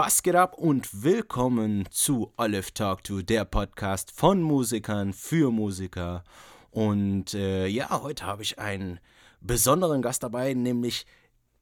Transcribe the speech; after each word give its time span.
Was 0.00 0.22
geht 0.22 0.36
ab 0.36 0.56
und 0.56 1.02
willkommen 1.02 1.84
zu 1.90 2.32
Olive 2.36 2.72
Talk 2.72 3.02
to, 3.02 3.20
der 3.20 3.44
Podcast 3.44 4.12
von 4.12 4.40
Musikern 4.40 5.12
für 5.12 5.50
Musiker. 5.50 6.22
Und 6.70 7.34
äh, 7.34 7.66
ja, 7.66 8.00
heute 8.00 8.24
habe 8.24 8.44
ich 8.44 8.60
einen 8.60 9.00
besonderen 9.40 10.00
Gast 10.00 10.22
dabei, 10.22 10.54
nämlich 10.54 11.04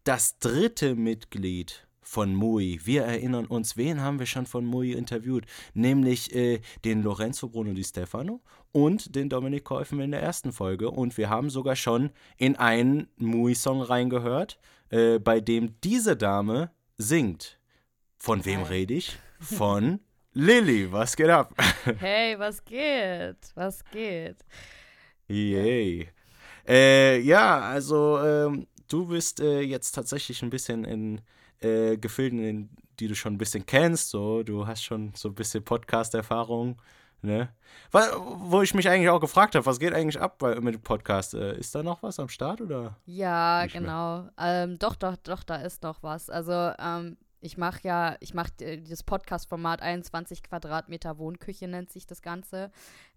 das 0.04 0.38
dritte 0.38 0.96
Mitglied 0.96 1.88
von 2.02 2.34
Mui. 2.34 2.78
Wir 2.84 3.04
erinnern 3.04 3.46
uns, 3.46 3.78
wen 3.78 4.02
haben 4.02 4.18
wir 4.18 4.26
schon 4.26 4.44
von 4.44 4.66
Mui 4.66 4.92
interviewt? 4.92 5.46
Nämlich 5.72 6.34
äh, 6.34 6.60
den 6.84 7.02
Lorenzo 7.02 7.48
Bruno 7.48 7.72
Di 7.72 7.84
Stefano 7.84 8.42
und 8.70 9.16
den 9.16 9.30
Dominik 9.30 9.64
Käufen 9.64 9.98
in 10.00 10.10
der 10.10 10.20
ersten 10.20 10.52
Folge. 10.52 10.90
Und 10.90 11.16
wir 11.16 11.30
haben 11.30 11.48
sogar 11.48 11.74
schon 11.74 12.10
in 12.36 12.56
einen 12.56 13.08
Mui-Song 13.16 13.80
reingehört, 13.80 14.58
äh, 14.90 15.18
bei 15.18 15.40
dem 15.40 15.80
diese 15.80 16.18
Dame 16.18 16.70
singt. 16.98 17.55
Von 18.26 18.44
wem 18.44 18.64
rede 18.64 18.94
ich? 18.94 19.16
Von 19.38 20.00
Lilly. 20.32 20.90
Was 20.90 21.14
geht 21.14 21.28
ab? 21.28 21.54
Hey, 22.00 22.36
was 22.36 22.64
geht? 22.64 23.36
Was 23.54 23.84
geht? 23.84 24.38
Yay. 25.28 26.08
Äh, 26.66 27.20
ja, 27.20 27.60
also 27.60 28.18
ähm, 28.18 28.66
du 28.88 29.06
bist 29.06 29.38
äh, 29.38 29.60
jetzt 29.60 29.92
tatsächlich 29.92 30.42
ein 30.42 30.50
bisschen 30.50 30.84
in 30.84 31.20
äh, 31.60 31.96
Gefilden, 31.98 32.42
in 32.42 32.70
die 32.98 33.06
du 33.06 33.14
schon 33.14 33.34
ein 33.34 33.38
bisschen 33.38 33.64
kennst. 33.64 34.10
So, 34.10 34.42
du 34.42 34.66
hast 34.66 34.82
schon 34.82 35.12
so 35.14 35.28
ein 35.28 35.34
bisschen 35.36 35.62
Podcast-Erfahrung. 35.62 36.82
Ne? 37.22 37.48
Wo 37.92 38.60
ich 38.60 38.74
mich 38.74 38.88
eigentlich 38.88 39.08
auch 39.08 39.20
gefragt 39.20 39.54
habe, 39.54 39.66
was 39.66 39.78
geht 39.78 39.94
eigentlich 39.94 40.20
ab 40.20 40.38
bei, 40.38 40.60
mit 40.60 40.74
dem 40.74 40.82
Podcast? 40.82 41.34
Äh, 41.34 41.58
ist 41.58 41.76
da 41.76 41.84
noch 41.84 42.02
was 42.02 42.18
am 42.18 42.28
Start 42.28 42.60
oder? 42.60 42.96
Ja, 43.06 43.66
genau. 43.66 44.28
Ähm, 44.36 44.80
doch, 44.80 44.96
doch, 44.96 45.16
doch, 45.16 45.44
da 45.44 45.56
ist 45.56 45.84
noch 45.84 46.02
was. 46.02 46.28
Also, 46.28 46.72
ähm, 46.80 47.16
ich 47.40 47.56
mache 47.58 47.80
ja, 47.82 48.16
ich 48.20 48.34
mache 48.34 48.50
äh, 48.60 48.80
das 48.80 49.02
Podcast-Format 49.02 49.82
21 49.82 50.42
Quadratmeter 50.42 51.18
Wohnküche 51.18 51.68
nennt 51.68 51.90
sich 51.90 52.06
das 52.06 52.22
Ganze, 52.22 52.70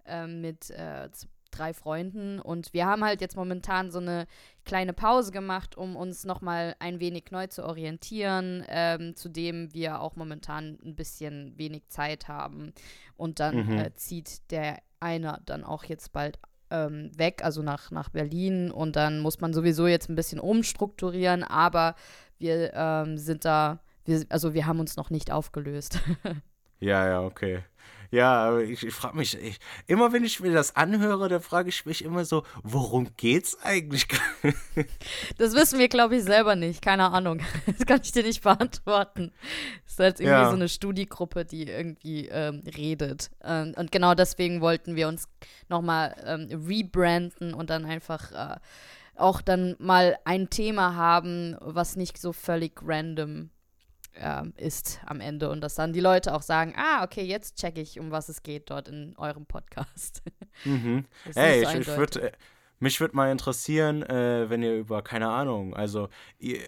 ähm, 0.06 0.42
mit 0.42 0.70
äh, 0.72 1.09
drei 1.52 1.73
Freunden. 1.73 2.39
Und 2.39 2.73
wir 2.73 2.86
haben 2.86 3.03
halt 3.03 3.22
jetzt 3.22 3.36
momentan 3.36 3.89
so 3.92 4.00
eine 4.00 4.28
kleine 4.66 4.94
Pause 4.94 5.31
gemacht, 5.31 5.76
um 5.78 5.95
uns 5.95 6.23
nochmal 6.23 6.76
ein 6.80 7.00
wenig 7.00 7.31
neu 7.31 7.48
zu 7.48 7.66
orientieren, 7.66 8.64
ähm, 8.67 9.16
zudem 9.16 9.73
wir 9.73 10.00
auch 10.02 10.16
momentan 10.16 10.78
ein 10.86 10.95
bisschen 10.95 11.58
wenig 11.58 11.88
Zeit 11.88 12.28
haben. 12.28 12.72
Und 13.17 13.39
dann 13.39 13.66
Mhm. 13.66 13.78
äh, 13.80 13.94
zieht 13.95 14.52
der 14.52 14.78
eine 15.00 15.39
dann 15.45 15.64
auch 15.64 15.86
jetzt 15.86 16.11
bald 16.11 16.38
ähm, 16.72 17.09
weg, 17.17 17.44
also 17.44 17.64
nach, 17.64 17.89
nach 17.89 18.09
Berlin. 18.09 18.70
Und 18.70 18.95
dann 18.95 19.20
muss 19.20 19.39
man 19.42 19.54
sowieso 19.54 19.88
jetzt 19.88 20.08
ein 20.09 20.16
bisschen 20.16 20.39
umstrukturieren, 20.39 21.44
aber 21.44 21.95
wir 22.38 22.73
ähm, 22.76 23.17
sind 23.17 23.44
da, 23.44 23.80
wir, 24.10 24.26
also 24.30 24.54
wir 24.54 24.66
haben 24.66 24.80
uns 24.82 24.98
noch 24.98 25.10
nicht 25.10 25.32
aufgelöst. 25.32 26.00
Ja, 26.82 27.06
ja, 27.06 27.22
okay. 27.24 27.62
Ja, 28.10 28.32
aber 28.48 28.64
ich, 28.64 28.86
ich 28.86 28.94
frage 28.94 29.18
mich, 29.18 29.38
ich, 29.38 29.60
immer 29.86 30.14
wenn 30.14 30.24
ich 30.24 30.40
mir 30.40 30.54
das 30.54 30.78
anhöre, 30.78 31.28
dann 31.28 31.42
frage 31.42 31.68
ich 31.68 31.86
mich 31.86 32.06
immer 32.06 32.24
so, 32.24 32.44
worum 32.64 33.10
geht's 33.18 33.58
eigentlich? 33.64 34.08
Das 35.38 35.54
wissen 35.56 35.78
wir, 35.78 35.90
glaube 35.90 36.16
ich, 36.16 36.24
selber 36.24 36.56
nicht. 36.56 36.82
Keine 36.82 37.12
Ahnung. 37.12 37.42
Das 37.66 37.86
kann 37.86 38.00
ich 38.02 38.14
dir 38.14 38.24
nicht 38.24 38.44
beantworten. 38.44 39.34
Das 39.84 39.92
ist 39.92 40.00
halt 40.00 40.20
irgendwie 40.22 40.40
Ja. 40.40 40.50
so 40.50 40.56
eine 40.56 40.70
Studiegruppe, 40.70 41.44
die 41.44 41.64
irgendwie 41.68 42.30
ähm, 42.30 42.64
redet. 42.78 43.30
Ähm, 43.44 43.73
und 43.76 43.92
genau 43.92 44.16
deswegen 44.16 44.62
wollten 44.62 44.96
wir 44.96 45.10
uns 45.10 45.28
nochmal 45.68 46.16
ähm, 46.26 46.48
rebranden 46.66 47.54
und 47.54 47.70
dann 47.70 47.84
einfach 47.84 48.32
äh, 48.32 48.56
auch 49.18 49.42
dann 49.42 49.76
mal 49.80 50.18
ein 50.23 50.50
Thema 50.50 50.96
haben, 50.96 51.58
was 51.60 51.98
nicht 51.98 52.18
so 52.18 52.32
völlig 52.32 52.80
random 52.82 53.50
ähm, 54.16 54.54
ist 54.58 55.00
am 55.06 55.22
Ende. 55.22 55.50
Und 55.50 55.62
dass 55.62 55.76
dann 55.76 55.94
die 55.94 56.00
Leute 56.00 56.34
auch 56.34 56.42
sagen, 56.42 56.74
ah, 56.78 57.04
okay, 57.04 57.23
jetzt 57.23 57.58
check 57.58 57.78
ich, 57.78 58.00
um 58.00 58.11
was 58.11 58.30
es 58.30 58.44
geht 58.44 58.70
dort 58.70 58.88
in 58.88 59.16
eurem 59.17 59.45
Podcast. 59.45 60.22
mhm. 60.66 61.06
Hey, 61.36 61.64
so 61.64 61.72
ich, 61.72 61.88
ich 61.88 61.98
würde, 61.98 62.32
mich 62.80 63.00
würde 63.00 63.16
mal 63.16 63.32
interessieren, 63.32 64.04
äh, 64.04 64.50
wenn 64.50 64.64
ihr 64.64 64.76
über, 64.76 65.02
keine 65.02 65.30
Ahnung, 65.30 65.76
also 65.76 66.10
ihr, 66.38 66.60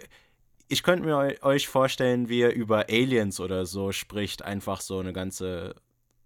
ich 0.67 0.83
könnte 0.83 1.05
mir 1.05 1.17
eu- 1.17 1.41
euch 1.41 1.67
vorstellen, 1.67 2.29
wie 2.29 2.39
ihr 2.39 2.53
über 2.53 2.85
Aliens 2.89 3.39
oder 3.39 3.65
so 3.65 3.91
spricht, 3.91 4.41
einfach 4.43 4.81
so 4.81 4.99
eine 4.99 5.13
ganze 5.13 5.75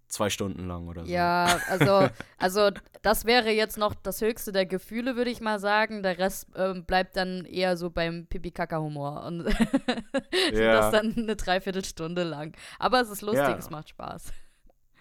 zwei 0.08 0.30
Stunden 0.30 0.66
lang 0.68 0.88
oder 0.88 1.04
so. 1.04 1.10
Ja, 1.12 1.60
also, 1.68 2.08
also 2.38 2.70
das 3.02 3.24
wäre 3.24 3.50
jetzt 3.50 3.76
noch 3.78 3.94
das 3.94 4.20
höchste 4.20 4.52
der 4.52 4.66
Gefühle, 4.66 5.16
würde 5.16 5.30
ich 5.30 5.40
mal 5.40 5.58
sagen. 5.58 6.02
Der 6.02 6.18
Rest 6.18 6.46
ähm, 6.56 6.84
bleibt 6.84 7.16
dann 7.16 7.44
eher 7.44 7.76
so 7.76 7.90
beim 7.90 8.26
Pipi-Kaka-Humor. 8.26 9.24
Und 9.24 9.46
Ja. 10.52 10.74
das 10.80 10.92
dann 10.92 11.14
eine 11.16 11.36
Dreiviertelstunde 11.36 12.22
lang. 12.22 12.56
Aber 12.78 13.00
es 13.00 13.10
ist 13.10 13.22
lustig, 13.22 13.42
Ja. 13.48 13.56
es 13.56 13.70
macht 13.70 13.88
Spaß. 13.90 14.32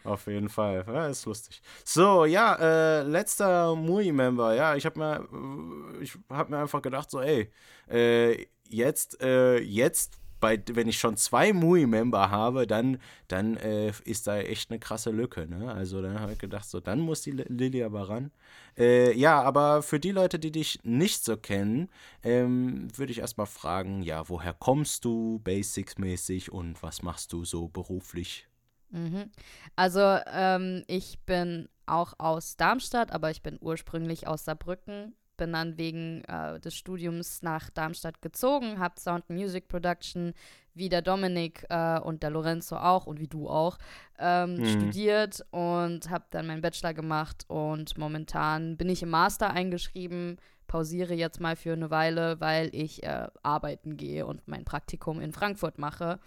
Auf 0.03 0.27
jeden 0.27 0.49
Fall. 0.49 0.85
Ja, 0.87 1.07
ist 1.07 1.25
lustig. 1.25 1.61
So, 1.83 2.25
ja, 2.25 2.55
äh, 2.55 3.01
letzter 3.03 3.75
Mui-Member. 3.75 4.53
Ja, 4.53 4.75
ich 4.75 4.85
habe 4.85 4.99
mir, 4.99 5.99
ich 6.01 6.15
hab 6.29 6.49
mir 6.49 6.59
einfach 6.59 6.81
gedacht, 6.83 7.09
so, 7.09 7.21
ey, 7.21 7.51
äh, 7.89 8.45
jetzt, 8.67 9.19
äh, 9.21 9.57
jetzt, 9.59 10.19
bei, 10.39 10.61
wenn 10.71 10.87
ich 10.87 10.99
schon 10.99 11.17
zwei 11.17 11.53
Mui-Member 11.53 12.29
habe, 12.29 12.67
dann, 12.67 12.99
dann 13.27 13.57
äh, 13.57 13.91
ist 14.03 14.27
da 14.27 14.37
echt 14.37 14.69
eine 14.69 14.79
krasse 14.79 15.11
Lücke. 15.11 15.47
Ne? 15.47 15.71
Also 15.73 16.01
dann 16.01 16.19
habe 16.19 16.33
ich 16.33 16.39
gedacht, 16.39 16.69
so, 16.69 16.79
dann 16.79 16.99
muss 16.99 17.21
die 17.21 17.31
Li- 17.31 17.45
Lilly 17.47 17.83
aber 17.83 18.09
ran. 18.09 18.31
Äh, 18.77 19.17
ja, 19.17 19.41
aber 19.41 19.81
für 19.81 19.99
die 19.99 20.11
Leute, 20.11 20.37
die 20.39 20.51
dich 20.51 20.79
nicht 20.83 21.23
so 21.23 21.37
kennen, 21.37 21.89
ähm, 22.23 22.87
würde 22.95 23.11
ich 23.11 23.19
erstmal 23.19 23.47
fragen, 23.47 24.03
ja, 24.03 24.27
woher 24.29 24.53
kommst 24.53 25.05
du, 25.05 25.39
basics-mäßig 25.43 26.51
und 26.51 26.81
was 26.83 27.01
machst 27.01 27.31
du 27.33 27.45
so 27.45 27.67
beruflich? 27.67 28.47
Mhm. 28.91 29.29
Also, 29.75 30.19
ähm, 30.27 30.83
ich 30.87 31.19
bin 31.25 31.69
auch 31.85 32.13
aus 32.17 32.57
Darmstadt, 32.57 33.11
aber 33.11 33.31
ich 33.31 33.41
bin 33.41 33.57
ursprünglich 33.61 34.27
aus 34.27 34.45
Saarbrücken. 34.45 35.15
Bin 35.37 35.53
dann 35.53 35.77
wegen 35.77 36.23
äh, 36.25 36.59
des 36.59 36.75
Studiums 36.75 37.41
nach 37.41 37.69
Darmstadt 37.69 38.21
gezogen, 38.21 38.79
habe 38.79 38.99
Sound 38.99 39.29
Music 39.29 39.67
Production 39.67 40.33
wie 40.73 40.89
der 40.89 41.01
Dominik 41.01 41.65
äh, 41.69 41.99
und 41.99 42.21
der 42.23 42.29
Lorenzo 42.29 42.75
auch 42.77 43.07
und 43.07 43.19
wie 43.19 43.27
du 43.27 43.49
auch 43.49 43.77
ähm, 44.19 44.57
Mhm. 44.57 44.65
studiert 44.65 45.45
und 45.51 46.09
habe 46.09 46.25
dann 46.31 46.47
meinen 46.47 46.61
Bachelor 46.61 46.93
gemacht 46.93 47.45
und 47.47 47.97
momentan 47.97 48.75
bin 48.77 48.89
ich 48.89 49.01
im 49.01 49.09
Master 49.09 49.51
eingeschrieben, 49.51 50.37
pausiere 50.67 51.13
jetzt 51.13 51.39
mal 51.39 51.55
für 51.55 51.73
eine 51.73 51.91
Weile, 51.91 52.39
weil 52.41 52.69
ich 52.73 53.03
äh, 53.03 53.27
arbeiten 53.43 53.97
gehe 53.97 54.25
und 54.25 54.47
mein 54.47 54.65
Praktikum 54.65 55.21
in 55.21 55.31
Frankfurt 55.31 55.77
mache. 55.77 56.19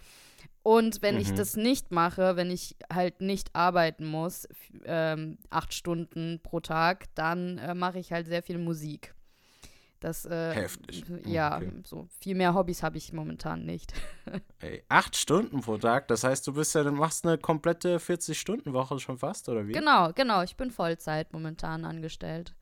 Und 0.61 1.01
wenn 1.01 1.17
ich 1.17 1.31
Mhm. 1.31 1.37
das 1.37 1.55
nicht 1.55 1.91
mache, 1.91 2.35
wenn 2.35 2.51
ich 2.51 2.75
halt 2.91 3.21
nicht 3.21 3.55
arbeiten 3.55 4.05
muss, 4.05 4.47
ähm, 4.85 5.37
acht 5.49 5.73
Stunden 5.73 6.39
pro 6.43 6.59
Tag, 6.59 7.05
dann 7.15 7.57
äh, 7.57 7.73
mache 7.73 7.99
ich 7.99 8.11
halt 8.11 8.27
sehr 8.27 8.43
viel 8.43 8.57
Musik. 8.57 9.13
Das, 9.99 10.25
äh, 10.25 10.53
Heftig. 10.53 11.03
Ja, 11.25 11.57
Okay. 11.57 11.71
so 11.83 12.07
viel 12.19 12.35
mehr 12.35 12.53
Hobbys 12.53 12.83
habe 12.83 12.97
ich 12.97 13.11
momentan 13.13 13.65
nicht. 13.65 13.93
Ey, 14.61 14.83
acht 14.89 15.15
Stunden 15.15 15.61
pro 15.61 15.77
Tag, 15.77 16.09
das 16.09 16.23
heißt, 16.25 16.45
du 16.45 16.53
bist 16.53 16.75
ja, 16.75 16.83
du 16.83 16.91
machst 16.91 17.25
eine 17.25 17.37
komplette 17.37 17.97
40-Stunden-Woche 17.99 18.99
schon 18.99 19.17
fast, 19.17 19.47
oder 19.47 19.65
wie? 19.67 19.71
Genau, 19.71 20.11
genau, 20.13 20.41
ich 20.43 20.57
bin 20.57 20.69
Vollzeit 20.71 21.31
momentan 21.31 21.85
angestellt. 21.85 22.53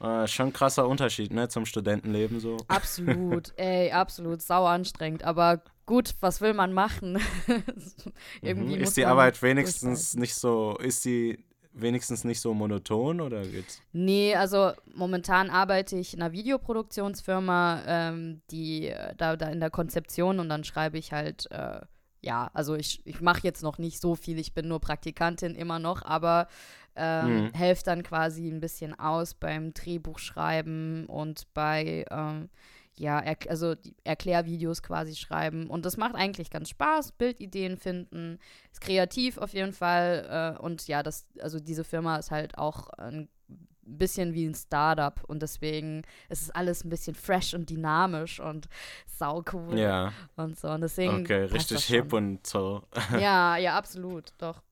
Äh, 0.00 0.26
schon 0.26 0.52
krasser 0.52 0.88
Unterschied, 0.88 1.32
ne, 1.32 1.48
zum 1.48 1.66
Studentenleben 1.66 2.40
so. 2.40 2.56
Absolut, 2.68 3.52
ey, 3.58 3.90
absolut, 3.92 4.40
sau 4.42 4.64
anstrengend. 4.64 5.22
Aber 5.24 5.62
gut, 5.88 6.14
was 6.20 6.40
will 6.40 6.54
man 6.54 6.72
machen? 6.72 7.18
Irgendwie 8.42 8.74
Mhm. 8.74 8.80
muss 8.80 8.90
Ist 8.90 8.96
die 8.98 9.06
Arbeit 9.06 9.42
wenigstens 9.42 10.14
nicht 10.14 10.34
so, 10.34 10.76
ist 10.78 11.04
die 11.04 11.44
wenigstens 11.72 12.24
nicht 12.24 12.40
so 12.40 12.54
monoton 12.54 13.20
oder 13.20 13.46
geht's? 13.46 13.82
Nee, 13.92 14.34
also 14.36 14.72
momentan 14.94 15.50
arbeite 15.50 15.96
ich 15.96 16.14
in 16.14 16.20
einer 16.22 16.32
Videoproduktionsfirma, 16.32 17.82
ähm, 17.86 18.42
die 18.50 18.88
äh, 18.88 19.14
da, 19.16 19.36
da 19.36 19.48
in 19.48 19.60
der 19.60 19.70
Konzeption 19.70 20.40
und 20.40 20.48
dann 20.48 20.64
schreibe 20.64 20.98
ich 20.98 21.12
halt, 21.12 21.50
äh, 21.50 21.80
ja, 22.20 22.50
also 22.52 22.74
ich, 22.74 23.00
ich 23.06 23.20
mache 23.20 23.40
jetzt 23.44 23.62
noch 23.62 23.78
nicht 23.78 24.00
so 24.00 24.14
viel, 24.14 24.38
ich 24.38 24.52
bin 24.54 24.68
nur 24.68 24.80
Praktikantin 24.80 25.54
immer 25.54 25.78
noch, 25.78 26.02
aber 26.04 26.48
ähm, 26.96 27.46
Mhm. 27.46 27.50
helfe 27.54 27.84
dann 27.84 28.02
quasi 28.02 28.48
ein 28.48 28.60
bisschen 28.60 28.98
aus 28.98 29.34
beim 29.34 29.72
Drehbuchschreiben 29.72 31.06
und 31.06 31.46
bei, 31.54 32.04
ähm, 32.10 32.48
ja, 32.98 33.20
er, 33.20 33.36
also 33.48 33.74
Erklärvideos 34.04 34.82
quasi 34.82 35.14
schreiben. 35.14 35.68
Und 35.68 35.84
das 35.84 35.96
macht 35.96 36.14
eigentlich 36.14 36.50
ganz 36.50 36.68
Spaß, 36.70 37.12
Bildideen 37.12 37.76
finden, 37.76 38.38
ist 38.72 38.80
kreativ 38.80 39.38
auf 39.38 39.52
jeden 39.54 39.72
Fall. 39.72 40.56
Äh, 40.58 40.62
und 40.62 40.86
ja, 40.88 41.02
das, 41.02 41.26
also 41.40 41.60
diese 41.60 41.84
Firma 41.84 42.16
ist 42.16 42.30
halt 42.30 42.58
auch 42.58 42.88
ein 42.90 43.28
bisschen 43.82 44.34
wie 44.34 44.44
ein 44.46 44.54
Startup 44.54 45.22
und 45.28 45.40
deswegen 45.40 46.02
ist 46.28 46.42
es 46.42 46.50
alles 46.50 46.84
ein 46.84 46.90
bisschen 46.90 47.14
fresh 47.14 47.54
und 47.54 47.70
dynamisch 47.70 48.38
und 48.38 48.68
sau 49.06 49.42
cool 49.52 49.78
Ja, 49.78 50.12
und 50.36 50.58
so. 50.58 50.68
Und 50.68 50.82
deswegen. 50.82 51.20
okay, 51.20 51.44
richtig 51.44 51.84
hip 51.86 52.12
und 52.12 52.46
so. 52.46 52.82
Ja, 53.18 53.56
ja, 53.56 53.76
absolut, 53.76 54.32
doch. 54.38 54.62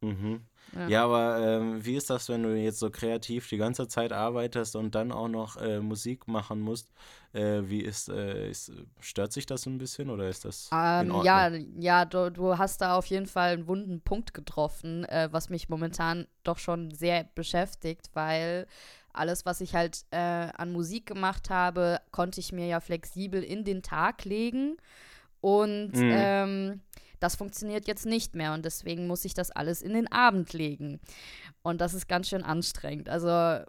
Mhm. 0.00 0.42
Ja, 0.74 0.88
ja 0.88 1.04
aber 1.04 1.38
ähm, 1.40 1.84
wie 1.84 1.96
ist 1.96 2.10
das, 2.10 2.28
wenn 2.28 2.42
du 2.42 2.54
jetzt 2.56 2.78
so 2.78 2.90
kreativ 2.90 3.48
die 3.48 3.56
ganze 3.56 3.88
Zeit 3.88 4.12
arbeitest 4.12 4.76
und 4.76 4.94
dann 4.94 5.12
auch 5.12 5.28
noch 5.28 5.56
äh, 5.56 5.80
Musik 5.80 6.28
machen 6.28 6.60
musst? 6.60 6.90
Äh, 7.32 7.62
wie 7.64 7.80
ist, 7.80 8.08
äh, 8.08 8.50
ist, 8.50 8.72
stört 9.00 9.32
sich 9.32 9.46
das 9.46 9.66
ein 9.66 9.78
bisschen 9.78 10.10
oder 10.10 10.28
ist 10.28 10.44
das 10.44 10.70
ähm, 10.72 11.06
in 11.06 11.10
Ordnung? 11.10 11.24
Ja, 11.24 11.50
ja 11.78 12.04
du, 12.04 12.30
du, 12.30 12.58
hast 12.58 12.80
da 12.80 12.96
auf 12.96 13.06
jeden 13.06 13.26
Fall 13.26 13.52
einen 13.52 13.66
wunden 13.66 14.00
Punkt 14.00 14.34
getroffen, 14.34 15.04
äh, 15.04 15.28
was 15.30 15.50
mich 15.50 15.68
momentan 15.68 16.26
doch 16.42 16.58
schon 16.58 16.90
sehr 16.92 17.24
beschäftigt, 17.34 18.10
weil 18.14 18.66
alles, 19.12 19.44
was 19.44 19.60
ich 19.60 19.74
halt 19.74 20.04
äh, 20.10 20.16
an 20.16 20.72
Musik 20.72 21.06
gemacht 21.06 21.50
habe, 21.50 22.00
konnte 22.12 22.40
ich 22.40 22.52
mir 22.52 22.66
ja 22.66 22.80
flexibel 22.80 23.42
in 23.42 23.64
den 23.64 23.82
Tag 23.82 24.24
legen 24.24 24.76
und 25.40 25.92
mhm. 25.94 26.10
ähm, 26.12 26.80
das 27.20 27.36
funktioniert 27.36 27.86
jetzt 27.86 28.06
nicht 28.06 28.34
mehr 28.34 28.52
und 28.52 28.64
deswegen 28.64 29.06
muss 29.06 29.24
ich 29.24 29.34
das 29.34 29.50
alles 29.50 29.82
in 29.82 29.94
den 29.94 30.10
Abend 30.10 30.52
legen. 30.52 31.00
Und 31.62 31.80
das 31.80 31.94
ist 31.94 32.08
ganz 32.08 32.28
schön 32.28 32.42
anstrengend. 32.42 33.08
Also 33.08 33.28
äh, 33.28 33.64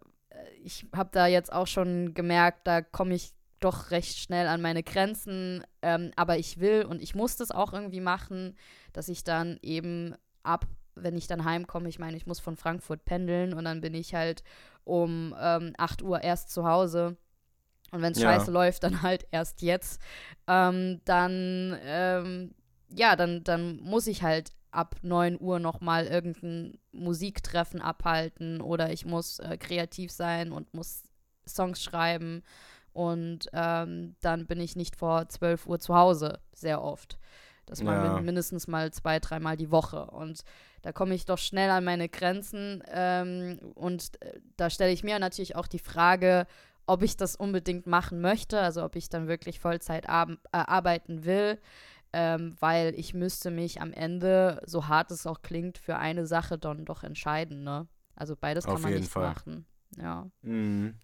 ich 0.64 0.86
habe 0.96 1.10
da 1.12 1.28
jetzt 1.28 1.52
auch 1.52 1.68
schon 1.68 2.14
gemerkt, 2.14 2.68
da 2.68 2.82
komme 2.82 3.16
ich 3.16 3.34
doch 3.60 3.92
recht 3.92 4.18
schnell 4.18 4.48
an 4.48 4.62
meine 4.62 4.84
Grenzen. 4.84 5.64
Ähm, 5.82 6.12
aber 6.16 6.38
ich 6.38 6.60
will 6.60 6.86
und 6.86 7.02
ich 7.02 7.16
muss 7.16 7.36
das 7.36 7.52
auch 7.52 7.74
irgendwie 7.74 8.02
machen, 8.02 8.56
dass 8.94 9.10
ich 9.10 9.24
dann 9.24 9.60
eben 9.62 10.16
ab, 10.44 10.66
wenn 10.96 11.18
ich 11.18 11.28
dann 11.28 11.46
heimkomme, 11.46 11.90
ich 11.90 12.00
meine, 12.00 12.18
ich 12.18 12.26
muss 12.26 12.40
von 12.40 12.58
Frankfurt 12.58 13.06
pendeln 13.06 13.54
und 13.54 13.66
dann 13.66 13.82
bin 13.82 13.94
ich 13.94 14.16
halt 14.16 14.44
um 14.84 15.36
ähm, 15.40 15.74
8 15.78 16.02
Uhr 16.02 16.24
erst 16.24 16.52
zu 16.52 16.66
Hause. 16.66 17.18
Und 17.92 18.02
wenn 18.02 18.14
es 18.14 18.20
ja. 18.20 18.32
scheiße 18.32 18.52
läuft, 18.52 18.84
dann 18.84 19.02
halt 19.02 19.26
erst 19.32 19.62
jetzt. 19.62 20.02
Ähm, 20.48 21.02
dann 21.06 21.78
ähm, 21.84 22.56
ja, 22.94 23.16
dann, 23.16 23.44
dann 23.44 23.78
muss 23.78 24.08
ich 24.08 24.24
halt 24.24 24.52
ab 24.72 24.96
9 25.02 25.40
Uhr 25.40 25.60
nochmal 25.60 26.06
irgendein 26.06 26.78
Musiktreffen 26.92 27.82
abhalten 27.82 28.62
oder 28.62 28.92
ich 28.92 29.06
muss 29.06 29.40
äh, 29.40 29.58
kreativ 29.58 30.12
sein 30.12 30.52
und 30.52 30.74
muss 30.74 31.04
Songs 31.48 31.84
schreiben 31.84 32.44
und 32.94 33.50
ähm, 33.54 34.16
dann 34.22 34.46
bin 34.46 34.60
ich 34.60 34.76
nicht 34.76 34.96
vor 34.96 35.28
12 35.28 35.68
Uhr 35.68 35.80
zu 35.80 35.96
Hause, 35.96 36.40
sehr 36.54 36.84
oft. 36.84 37.18
Das 37.66 37.86
war 37.86 38.04
ja. 38.04 38.22
mindestens 38.22 38.68
mal 38.68 38.92
zwei, 38.92 39.20
dreimal 39.20 39.56
die 39.56 39.70
Woche. 39.70 40.06
Und 40.06 40.42
da 40.82 40.92
komme 40.92 41.14
ich 41.14 41.26
doch 41.26 41.38
schnell 41.38 41.70
an 41.70 41.84
meine 41.84 42.10
Grenzen. 42.10 42.84
Ähm, 42.92 43.60
und 43.76 44.20
äh, 44.24 44.40
da 44.58 44.72
stelle 44.72 44.92
ich 44.92 45.04
mir 45.04 45.20
natürlich 45.20 45.56
auch 45.56 45.68
die 45.68 45.78
Frage, 45.78 46.48
ob 46.88 47.04
ich 47.04 47.16
das 47.16 47.36
unbedingt 47.36 47.86
machen 47.86 48.22
möchte, 48.22 48.60
also 48.60 48.84
ob 48.84 48.96
ich 48.96 49.10
dann 49.10 49.28
wirklich 49.28 49.60
Vollzeit 49.60 50.10
ar 50.10 50.32
äh, 50.32 50.38
arbeiten 50.52 51.26
will 51.26 51.60
ähm, 52.14 52.56
weil 52.60 52.94
ich 52.96 53.14
müsste 53.14 53.52
mich 53.52 53.82
am 53.82 53.94
Ende, 53.94 54.62
so 54.66 54.88
hart 54.88 55.12
es 55.12 55.28
auch 55.28 55.42
klingt, 55.42 55.78
für 55.78 55.98
eine 55.98 56.26
Sache 56.26 56.58
dann 56.58 56.86
doch 56.86 57.04
entscheiden, 57.04 57.64
ne? 57.64 57.88
Also 58.16 58.36
beides 58.36 58.66
kann 58.66 58.76
Auf 58.76 58.82
man 58.82 58.94
nicht 58.94 59.12
Fall. 59.12 59.30
machen. 59.30 59.66
Ja. 59.98 60.28
Mhm. 60.42 60.96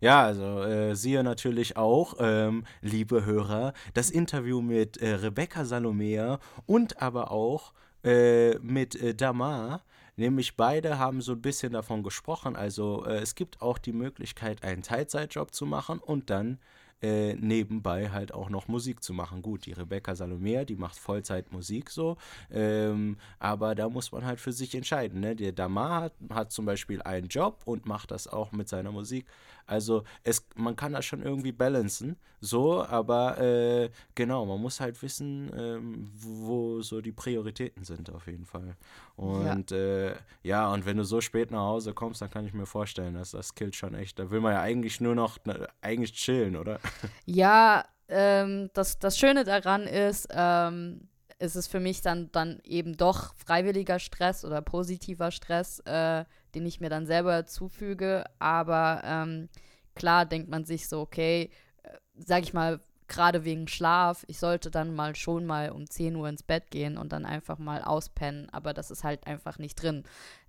Ja, 0.00 0.24
also 0.24 0.62
äh, 0.62 0.96
siehe 0.96 1.22
natürlich 1.22 1.76
auch, 1.76 2.14
ähm, 2.18 2.64
liebe 2.80 3.24
Hörer, 3.24 3.72
das 3.94 4.10
Interview 4.10 4.60
mit 4.60 4.96
äh, 4.96 5.14
Rebecca 5.14 5.64
Salomea 5.64 6.40
und 6.66 7.00
aber 7.00 7.30
auch 7.30 7.72
äh, 8.02 8.58
mit 8.58 9.00
äh, 9.00 9.14
Damar. 9.14 9.84
Nämlich 10.16 10.56
beide 10.56 10.98
haben 10.98 11.20
so 11.20 11.32
ein 11.32 11.40
bisschen 11.40 11.72
davon 11.72 12.02
gesprochen. 12.02 12.56
Also 12.56 13.04
äh, 13.04 13.18
es 13.18 13.34
gibt 13.36 13.62
auch 13.62 13.78
die 13.78 13.92
Möglichkeit, 13.92 14.64
einen 14.64 14.82
Teilzeitjob 14.82 15.54
zu 15.54 15.66
machen 15.66 16.00
und 16.00 16.30
dann 16.30 16.58
äh, 17.02 17.34
nebenbei 17.34 18.10
halt 18.10 18.32
auch 18.32 18.48
noch 18.48 18.68
Musik 18.68 19.02
zu 19.02 19.12
machen. 19.12 19.42
Gut, 19.42 19.66
die 19.66 19.72
Rebecca 19.72 20.14
Salomea, 20.14 20.64
die 20.64 20.76
macht 20.76 20.96
Vollzeit 20.98 21.52
Musik 21.52 21.90
so, 21.90 22.16
ähm, 22.50 23.16
aber 23.38 23.74
da 23.74 23.88
muss 23.88 24.12
man 24.12 24.24
halt 24.24 24.40
für 24.40 24.52
sich 24.52 24.74
entscheiden. 24.74 25.20
Ne? 25.20 25.34
Der 25.34 25.52
Damar 25.52 26.02
hat, 26.02 26.14
hat 26.30 26.52
zum 26.52 26.64
Beispiel 26.64 27.02
einen 27.02 27.28
Job 27.28 27.62
und 27.64 27.86
macht 27.86 28.10
das 28.10 28.28
auch 28.28 28.52
mit 28.52 28.68
seiner 28.68 28.92
Musik. 28.92 29.26
Also 29.66 30.04
es, 30.24 30.44
man 30.56 30.76
kann 30.76 30.92
das 30.92 31.04
schon 31.04 31.22
irgendwie 31.22 31.52
balancen, 31.52 32.16
so, 32.40 32.84
aber 32.84 33.38
äh, 33.38 33.90
genau, 34.16 34.44
man 34.44 34.60
muss 34.60 34.80
halt 34.80 35.00
wissen, 35.02 35.50
ähm, 35.56 36.10
wo 36.12 36.82
so 36.82 37.00
die 37.00 37.12
Prioritäten 37.12 37.84
sind 37.84 38.10
auf 38.10 38.26
jeden 38.26 38.44
Fall. 38.44 38.76
Und 39.14 39.70
ja. 39.70 39.76
Äh, 39.76 40.16
ja, 40.42 40.72
und 40.72 40.84
wenn 40.84 40.96
du 40.96 41.04
so 41.04 41.20
spät 41.20 41.52
nach 41.52 41.60
Hause 41.60 41.94
kommst, 41.94 42.20
dann 42.20 42.30
kann 42.30 42.44
ich 42.44 42.52
mir 42.52 42.66
vorstellen, 42.66 43.14
dass 43.14 43.30
das 43.30 43.54
killt 43.54 43.76
schon 43.76 43.94
echt. 43.94 44.18
Da 44.18 44.30
will 44.30 44.40
man 44.40 44.54
ja 44.54 44.60
eigentlich 44.60 45.00
nur 45.00 45.14
noch 45.14 45.38
ne, 45.44 45.68
eigentlich 45.80 46.14
chillen, 46.14 46.56
oder? 46.56 46.80
Ja, 47.26 47.84
ähm, 48.08 48.70
das, 48.74 48.98
das 48.98 49.18
Schöne 49.18 49.44
daran 49.44 49.86
ist, 49.86 50.28
ähm, 50.32 51.08
ist 51.38 51.56
es 51.56 51.66
für 51.66 51.80
mich 51.80 52.02
dann, 52.02 52.30
dann 52.32 52.60
eben 52.64 52.96
doch 52.96 53.34
freiwilliger 53.34 53.98
Stress 53.98 54.44
oder 54.44 54.62
positiver 54.62 55.30
Stress, 55.30 55.80
äh, 55.80 56.24
den 56.54 56.66
ich 56.66 56.80
mir 56.80 56.90
dann 56.90 57.06
selber 57.06 57.46
zufüge. 57.46 58.24
Aber 58.38 59.02
ähm, 59.04 59.48
klar 59.94 60.26
denkt 60.26 60.48
man 60.48 60.64
sich 60.64 60.88
so, 60.88 61.00
okay, 61.00 61.50
äh, 61.82 61.88
sag 62.14 62.42
ich 62.42 62.52
mal, 62.52 62.80
gerade 63.08 63.44
wegen 63.44 63.68
Schlaf, 63.68 64.24
ich 64.26 64.38
sollte 64.38 64.70
dann 64.70 64.94
mal 64.94 65.14
schon 65.14 65.44
mal 65.44 65.70
um 65.70 65.88
10 65.88 66.16
Uhr 66.16 66.28
ins 66.28 66.42
Bett 66.42 66.70
gehen 66.70 66.96
und 66.96 67.12
dann 67.12 67.26
einfach 67.26 67.58
mal 67.58 67.82
auspennen, 67.82 68.48
aber 68.50 68.72
das 68.72 68.90
ist 68.90 69.04
halt 69.04 69.26
einfach 69.26 69.58
nicht 69.58 69.74
drin. 69.74 70.04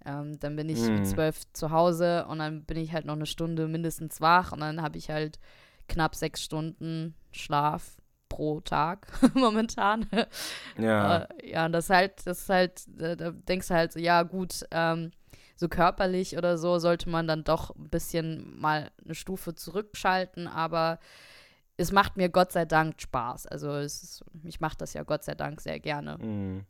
Ähm, 0.05 0.39
dann 0.39 0.55
bin 0.55 0.69
ich 0.69 0.79
mhm. 0.79 0.99
um 0.99 1.05
12 1.05 1.51
zu 1.51 1.71
Hause 1.71 2.25
und 2.29 2.39
dann 2.39 2.63
bin 2.63 2.77
ich 2.77 2.93
halt 2.93 3.05
noch 3.05 3.15
eine 3.15 3.25
Stunde 3.25 3.67
mindestens 3.67 4.21
wach 4.21 4.53
und 4.53 4.61
dann 4.61 4.81
habe 4.81 4.97
ich 4.97 5.09
halt 5.09 5.39
knapp 5.87 6.15
sechs 6.15 6.41
Stunden 6.41 7.15
Schlaf 7.31 7.97
pro 8.29 8.61
Tag 8.61 9.07
momentan. 9.33 10.07
Ja. 10.77 11.23
Äh, 11.23 11.51
ja, 11.51 11.65
und 11.65 11.71
das 11.71 11.89
halt, 11.89 12.25
das 12.25 12.41
ist 12.41 12.49
halt, 12.49 12.83
da, 12.87 13.31
denkst 13.31 13.67
du 13.67 13.73
halt 13.73 13.93
so, 13.93 13.99
ja 13.99 14.23
gut, 14.23 14.65
ähm, 14.71 15.11
so 15.55 15.69
körperlich 15.69 16.37
oder 16.37 16.57
so 16.57 16.79
sollte 16.79 17.09
man 17.09 17.27
dann 17.27 17.43
doch 17.43 17.75
ein 17.75 17.89
bisschen 17.89 18.59
mal 18.59 18.91
eine 19.03 19.15
Stufe 19.15 19.53
zurückschalten, 19.53 20.47
aber 20.47 20.99
es 21.77 21.91
macht 21.91 22.17
mir 22.17 22.29
Gott 22.29 22.51
sei 22.51 22.65
Dank 22.65 23.01
Spaß. 23.01 23.47
Also 23.47 23.71
es 23.71 24.03
ist, 24.03 24.25
ich 24.43 24.59
mache 24.59 24.77
das 24.77 24.93
ja 24.93 25.03
Gott 25.03 25.23
sei 25.23 25.35
Dank 25.35 25.61
sehr 25.61 25.79
gerne. 25.79 26.17
Mhm. 26.17 26.65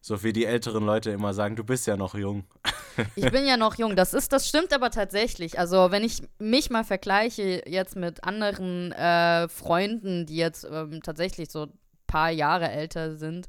So 0.00 0.22
wie 0.22 0.32
die 0.32 0.46
älteren 0.46 0.84
Leute 0.84 1.10
immer 1.10 1.34
sagen, 1.34 1.56
du 1.56 1.64
bist 1.64 1.86
ja 1.86 1.96
noch 1.96 2.14
jung. 2.14 2.44
ich 3.16 3.30
bin 3.30 3.46
ja 3.46 3.56
noch 3.56 3.76
jung. 3.76 3.96
Das 3.96 4.14
ist, 4.14 4.32
das 4.32 4.48
stimmt 4.48 4.72
aber 4.72 4.90
tatsächlich. 4.90 5.58
Also 5.58 5.90
wenn 5.90 6.04
ich 6.04 6.22
mich 6.38 6.70
mal 6.70 6.84
vergleiche 6.84 7.62
jetzt 7.66 7.96
mit 7.96 8.24
anderen 8.24 8.92
äh, 8.92 9.48
Freunden, 9.48 10.26
die 10.26 10.36
jetzt 10.36 10.66
ähm, 10.70 11.02
tatsächlich 11.02 11.50
so 11.50 11.64
ein 11.64 11.72
paar 12.06 12.30
Jahre 12.30 12.70
älter 12.70 13.16
sind, 13.16 13.46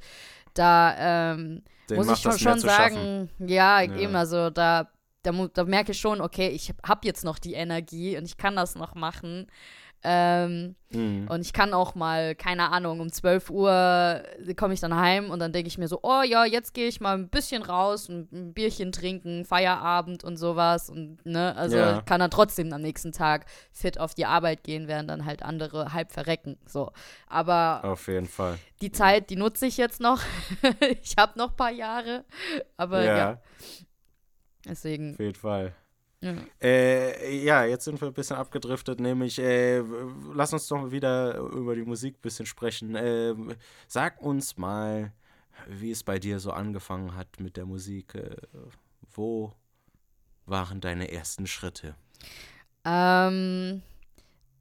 da 0.54 1.32
ähm, 1.34 1.64
muss 1.90 2.10
ich 2.10 2.20
schon, 2.20 2.38
schon 2.38 2.60
sagen, 2.60 3.30
ja, 3.40 3.82
ja, 3.82 3.96
eben, 3.96 4.16
also 4.16 4.50
da, 4.50 4.90
da, 5.24 5.32
da 5.54 5.64
merke 5.64 5.92
ich 5.92 6.00
schon, 6.00 6.22
okay, 6.22 6.50
ich 6.50 6.74
habe 6.86 7.02
jetzt 7.08 7.24
noch 7.24 7.40
die 7.40 7.54
Energie 7.54 8.18
und 8.18 8.26
ich 8.26 8.38
kann 8.38 8.56
das 8.56 8.76
noch 8.76 8.96
machen. 8.96 9.48
Ähm, 10.04 10.76
mhm. 10.90 11.28
Und 11.30 11.42
ich 11.42 11.54
kann 11.54 11.74
auch 11.74 11.94
mal, 11.94 12.34
keine 12.34 12.72
Ahnung, 12.72 13.00
um 13.00 13.12
12 13.12 13.52
Uhr 13.52 14.24
komme 14.56 14.74
ich 14.74 14.80
dann 14.80 14.96
heim 14.96 15.30
und 15.30 15.40
dann 15.40 15.54
denke 15.54 15.68
ich 15.68 15.78
mir 15.78 15.88
so, 15.88 16.00
oh 16.02 16.24
ja, 16.24 16.44
jetzt 16.46 16.74
gehe 16.74 16.88
ich 16.88 17.02
mal 17.02 17.16
ein 17.16 17.30
bisschen 17.30 17.62
raus 17.62 18.10
und 18.10 18.32
ein 18.32 18.54
Bierchen 18.54 18.92
trinken, 18.92 19.46
Feierabend 19.46 20.24
und 20.24 20.38
sowas. 20.38 20.90
Und 20.90 21.24
ne, 21.26 21.56
also 21.56 21.78
ja. 21.78 22.02
kann 22.02 22.20
dann 22.20 22.32
trotzdem 22.32 22.74
am 22.74 22.82
nächsten 22.82 23.12
Tag 23.12 23.46
fit 23.72 24.00
auf 24.00 24.16
die 24.16 24.26
Arbeit 24.26 24.64
gehen, 24.64 24.88
während 24.88 25.10
dann 25.10 25.26
halt 25.26 25.44
andere 25.44 25.94
halb 25.94 26.12
verrecken. 26.12 26.58
So. 26.66 26.92
Aber 27.28 27.82
auf 27.84 28.08
jeden 28.08 28.28
Fall. 28.28 28.58
Die 28.82 28.92
Zeit, 28.92 29.30
die 29.30 29.36
nutze 29.36 29.68
ich 29.68 29.78
jetzt 29.78 30.02
noch. 30.02 30.20
ich 31.02 31.16
habe 31.18 31.38
noch 31.38 31.52
ein 31.52 31.58
paar 31.58 31.72
Jahre. 31.72 32.26
Aber 32.78 33.04
ja. 33.04 33.18
ja. 33.18 33.42
Deswegen. 34.66 35.14
Auf 35.14 35.20
jeden 35.20 35.36
Fall. 35.36 35.76
Ja. 36.22 36.36
Äh, 36.62 37.44
ja, 37.44 37.66
jetzt 37.66 37.86
sind 37.86 38.00
wir 38.00 38.08
ein 38.08 38.14
bisschen 38.14 38.38
abgedriftet, 38.38 39.00
nämlich 39.00 39.40
äh, 39.40 39.82
lass 40.34 40.54
uns 40.54 40.68
doch 40.68 40.92
wieder 40.92 41.38
über 41.38 41.76
die 41.76 41.84
Musik 41.84 42.16
ein 42.18 42.22
bisschen 42.22 42.46
sprechen. 42.46 42.96
Äh, 42.96 43.34
sag 43.88 44.22
uns 44.22 44.56
mal, 44.56 45.12
wie 45.68 45.92
es 45.92 46.04
bei 46.04 46.20
dir 46.20 46.40
so 46.40 46.52
angefangen 46.52 47.16
hat 47.16 47.40
mit 47.40 47.58
der 47.58 47.66
Musik. 47.66 48.14
Äh, 48.16 48.36
wo 49.14 49.54
waren 50.46 50.80
deine 50.80 51.12
ersten 51.12 51.48
Schritte? 51.48 51.96
Ähm, 52.86 53.82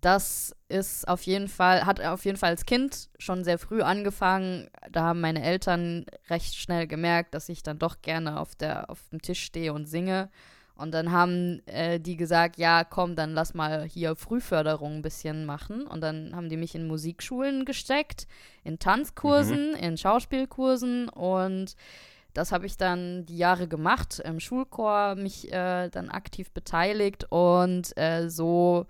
das 0.00 0.56
ist 0.68 1.06
auf 1.08 1.22
jeden 1.22 1.48
Fall, 1.48 1.84
hat 1.84 2.00
auf 2.00 2.24
jeden 2.24 2.38
Fall 2.38 2.50
als 2.50 2.64
Kind 2.64 3.10
schon 3.18 3.44
sehr 3.44 3.58
früh 3.58 3.82
angefangen. 3.82 4.70
Da 4.90 5.02
haben 5.02 5.20
meine 5.20 5.42
Eltern 5.42 6.06
recht 6.30 6.54
schnell 6.54 6.86
gemerkt, 6.86 7.34
dass 7.34 7.50
ich 7.50 7.62
dann 7.62 7.78
doch 7.78 8.00
gerne 8.00 8.40
auf, 8.40 8.54
der, 8.54 8.88
auf 8.88 9.08
dem 9.10 9.20
Tisch 9.20 9.42
stehe 9.42 9.74
und 9.74 9.86
singe. 9.86 10.30
Und 10.80 10.92
dann 10.92 11.12
haben 11.12 11.60
äh, 11.66 12.00
die 12.00 12.16
gesagt, 12.16 12.56
ja, 12.56 12.84
komm, 12.84 13.14
dann 13.14 13.34
lass 13.34 13.52
mal 13.52 13.84
hier 13.84 14.16
Frühförderung 14.16 14.96
ein 14.96 15.02
bisschen 15.02 15.44
machen. 15.44 15.86
Und 15.86 16.00
dann 16.00 16.34
haben 16.34 16.48
die 16.48 16.56
mich 16.56 16.74
in 16.74 16.86
Musikschulen 16.86 17.64
gesteckt, 17.64 18.26
in 18.64 18.78
Tanzkursen, 18.78 19.72
mhm. 19.72 19.76
in 19.76 19.96
Schauspielkursen. 19.98 21.08
Und 21.10 21.76
das 22.32 22.52
habe 22.52 22.66
ich 22.66 22.76
dann 22.76 23.26
die 23.26 23.36
Jahre 23.36 23.68
gemacht, 23.68 24.20
im 24.24 24.40
Schulchor 24.40 25.16
mich 25.16 25.52
äh, 25.52 25.88
dann 25.90 26.08
aktiv 26.08 26.50
beteiligt 26.52 27.26
und 27.30 27.96
äh, 27.98 28.30
so, 28.30 28.86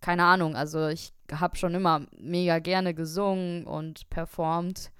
keine 0.00 0.24
Ahnung, 0.24 0.56
also 0.56 0.88
ich 0.88 1.12
habe 1.32 1.56
schon 1.56 1.74
immer 1.74 2.06
mega 2.18 2.58
gerne 2.58 2.94
gesungen 2.94 3.64
und 3.64 4.10
performt. 4.10 4.90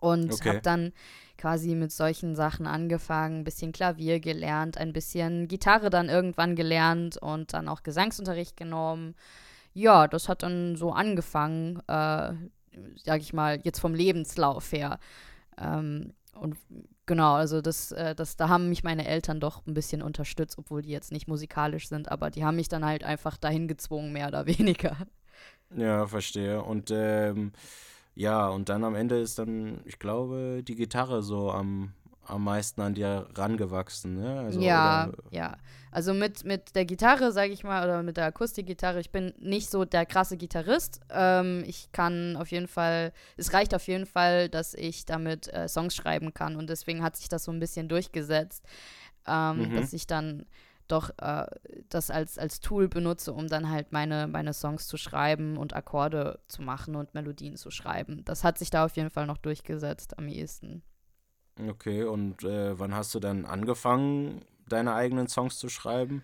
Und 0.00 0.32
Okay. 0.32 0.48
habe 0.50 0.60
dann 0.60 0.92
quasi 1.38 1.74
mit 1.74 1.92
solchen 1.92 2.34
Sachen 2.34 2.66
angefangen, 2.66 3.38
ein 3.38 3.44
bisschen 3.44 3.72
Klavier 3.72 4.20
gelernt, 4.20 4.76
ein 4.76 4.92
bisschen 4.92 5.48
Gitarre 5.48 5.88
dann 5.88 6.08
irgendwann 6.08 6.56
gelernt 6.56 7.16
und 7.16 7.54
dann 7.54 7.68
auch 7.68 7.82
Gesangsunterricht 7.82 8.56
genommen. 8.56 9.14
Ja, 9.72 10.08
das 10.08 10.28
hat 10.28 10.42
dann 10.42 10.76
so 10.76 10.92
angefangen, 10.92 11.78
äh, 11.86 12.32
sag 12.96 13.20
ich 13.20 13.32
mal, 13.32 13.60
jetzt 13.62 13.78
vom 13.78 13.94
Lebenslauf 13.94 14.72
her. 14.72 14.98
Ähm, 15.56 16.12
und 16.34 16.56
genau, 17.06 17.34
also 17.34 17.60
das, 17.60 17.92
äh, 17.92 18.14
das, 18.14 18.36
da 18.36 18.48
haben 18.48 18.68
mich 18.68 18.84
meine 18.84 19.06
Eltern 19.06 19.40
doch 19.40 19.66
ein 19.66 19.74
bisschen 19.74 20.02
unterstützt, 20.02 20.58
obwohl 20.58 20.82
die 20.82 20.90
jetzt 20.90 21.12
nicht 21.12 21.28
musikalisch 21.28 21.88
sind, 21.88 22.10
aber 22.10 22.30
die 22.30 22.44
haben 22.44 22.56
mich 22.56 22.68
dann 22.68 22.84
halt 22.84 23.04
einfach 23.04 23.36
dahin 23.36 23.68
gezwungen, 23.68 24.12
mehr 24.12 24.28
oder 24.28 24.46
weniger. 24.58 24.96
Ja, 25.76 26.06
verstehe. 26.06 26.62
Und 26.62 26.90
ähm, 26.90 27.52
ja, 28.18 28.48
und 28.48 28.68
dann 28.68 28.82
am 28.84 28.94
Ende 28.96 29.20
ist 29.20 29.38
dann, 29.38 29.80
ich 29.84 29.98
glaube, 29.98 30.62
die 30.66 30.74
Gitarre 30.74 31.22
so 31.22 31.50
am, 31.52 31.92
am 32.26 32.42
meisten 32.44 32.80
an 32.80 32.94
dir 32.94 33.28
rangewachsen, 33.34 34.14
ne? 34.14 34.40
Also, 34.40 34.60
ja, 34.60 35.06
oder, 35.06 35.12
ja. 35.30 35.56
Also 35.92 36.12
mit, 36.12 36.44
mit 36.44 36.74
der 36.74 36.84
Gitarre, 36.84 37.32
sage 37.32 37.52
ich 37.52 37.62
mal, 37.64 37.84
oder 37.84 38.02
mit 38.02 38.16
der 38.16 38.26
Akustikgitarre, 38.26 39.00
ich 39.00 39.10
bin 39.10 39.32
nicht 39.38 39.70
so 39.70 39.84
der 39.84 40.04
krasse 40.04 40.36
Gitarrist. 40.36 41.00
Ähm, 41.10 41.62
ich 41.66 41.90
kann 41.92 42.36
auf 42.36 42.50
jeden 42.50 42.68
Fall, 42.68 43.12
es 43.36 43.52
reicht 43.54 43.74
auf 43.74 43.86
jeden 43.86 44.04
Fall, 44.06 44.48
dass 44.48 44.74
ich 44.74 45.04
damit 45.06 45.48
äh, 45.54 45.68
Songs 45.68 45.94
schreiben 45.94 46.34
kann 46.34 46.56
und 46.56 46.68
deswegen 46.68 47.02
hat 47.02 47.16
sich 47.16 47.28
das 47.28 47.44
so 47.44 47.52
ein 47.52 47.60
bisschen 47.60 47.88
durchgesetzt, 47.88 48.64
ähm, 49.26 49.70
Mhm. 49.70 49.74
dass 49.76 49.92
ich 49.92 50.06
dann 50.06 50.44
doch 50.88 51.10
äh, 51.18 51.46
das 51.88 52.10
als, 52.10 52.38
als 52.38 52.60
Tool 52.60 52.88
benutze, 52.88 53.32
um 53.32 53.48
dann 53.48 53.70
halt 53.70 53.92
meine, 53.92 54.26
meine 54.26 54.52
Songs 54.52 54.86
zu 54.86 54.96
schreiben 54.96 55.56
und 55.56 55.74
Akkorde 55.74 56.40
zu 56.48 56.62
machen 56.62 56.96
und 56.96 57.14
Melodien 57.14 57.56
zu 57.56 57.70
schreiben. 57.70 58.24
Das 58.24 58.44
hat 58.44 58.58
sich 58.58 58.70
da 58.70 58.84
auf 58.84 58.96
jeden 58.96 59.10
Fall 59.10 59.26
noch 59.26 59.38
durchgesetzt 59.38 60.18
am 60.18 60.28
ehesten. 60.28 60.82
Okay, 61.68 62.04
und 62.04 62.44
äh, 62.44 62.78
wann 62.78 62.94
hast 62.94 63.14
du 63.14 63.20
dann 63.20 63.44
angefangen, 63.44 64.44
deine 64.68 64.94
eigenen 64.94 65.28
Songs 65.28 65.58
zu 65.58 65.68
schreiben? 65.68 66.22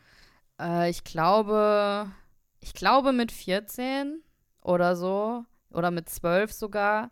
Äh, 0.61 0.91
ich 0.91 1.05
glaube, 1.05 2.11
ich 2.61 2.73
glaube 2.73 3.13
mit 3.13 3.33
14 3.33 4.23
oder 4.61 4.97
so. 4.97 5.45
Oder 5.75 5.91
mit 5.91 6.09
12 6.09 6.53
sogar. 6.53 7.11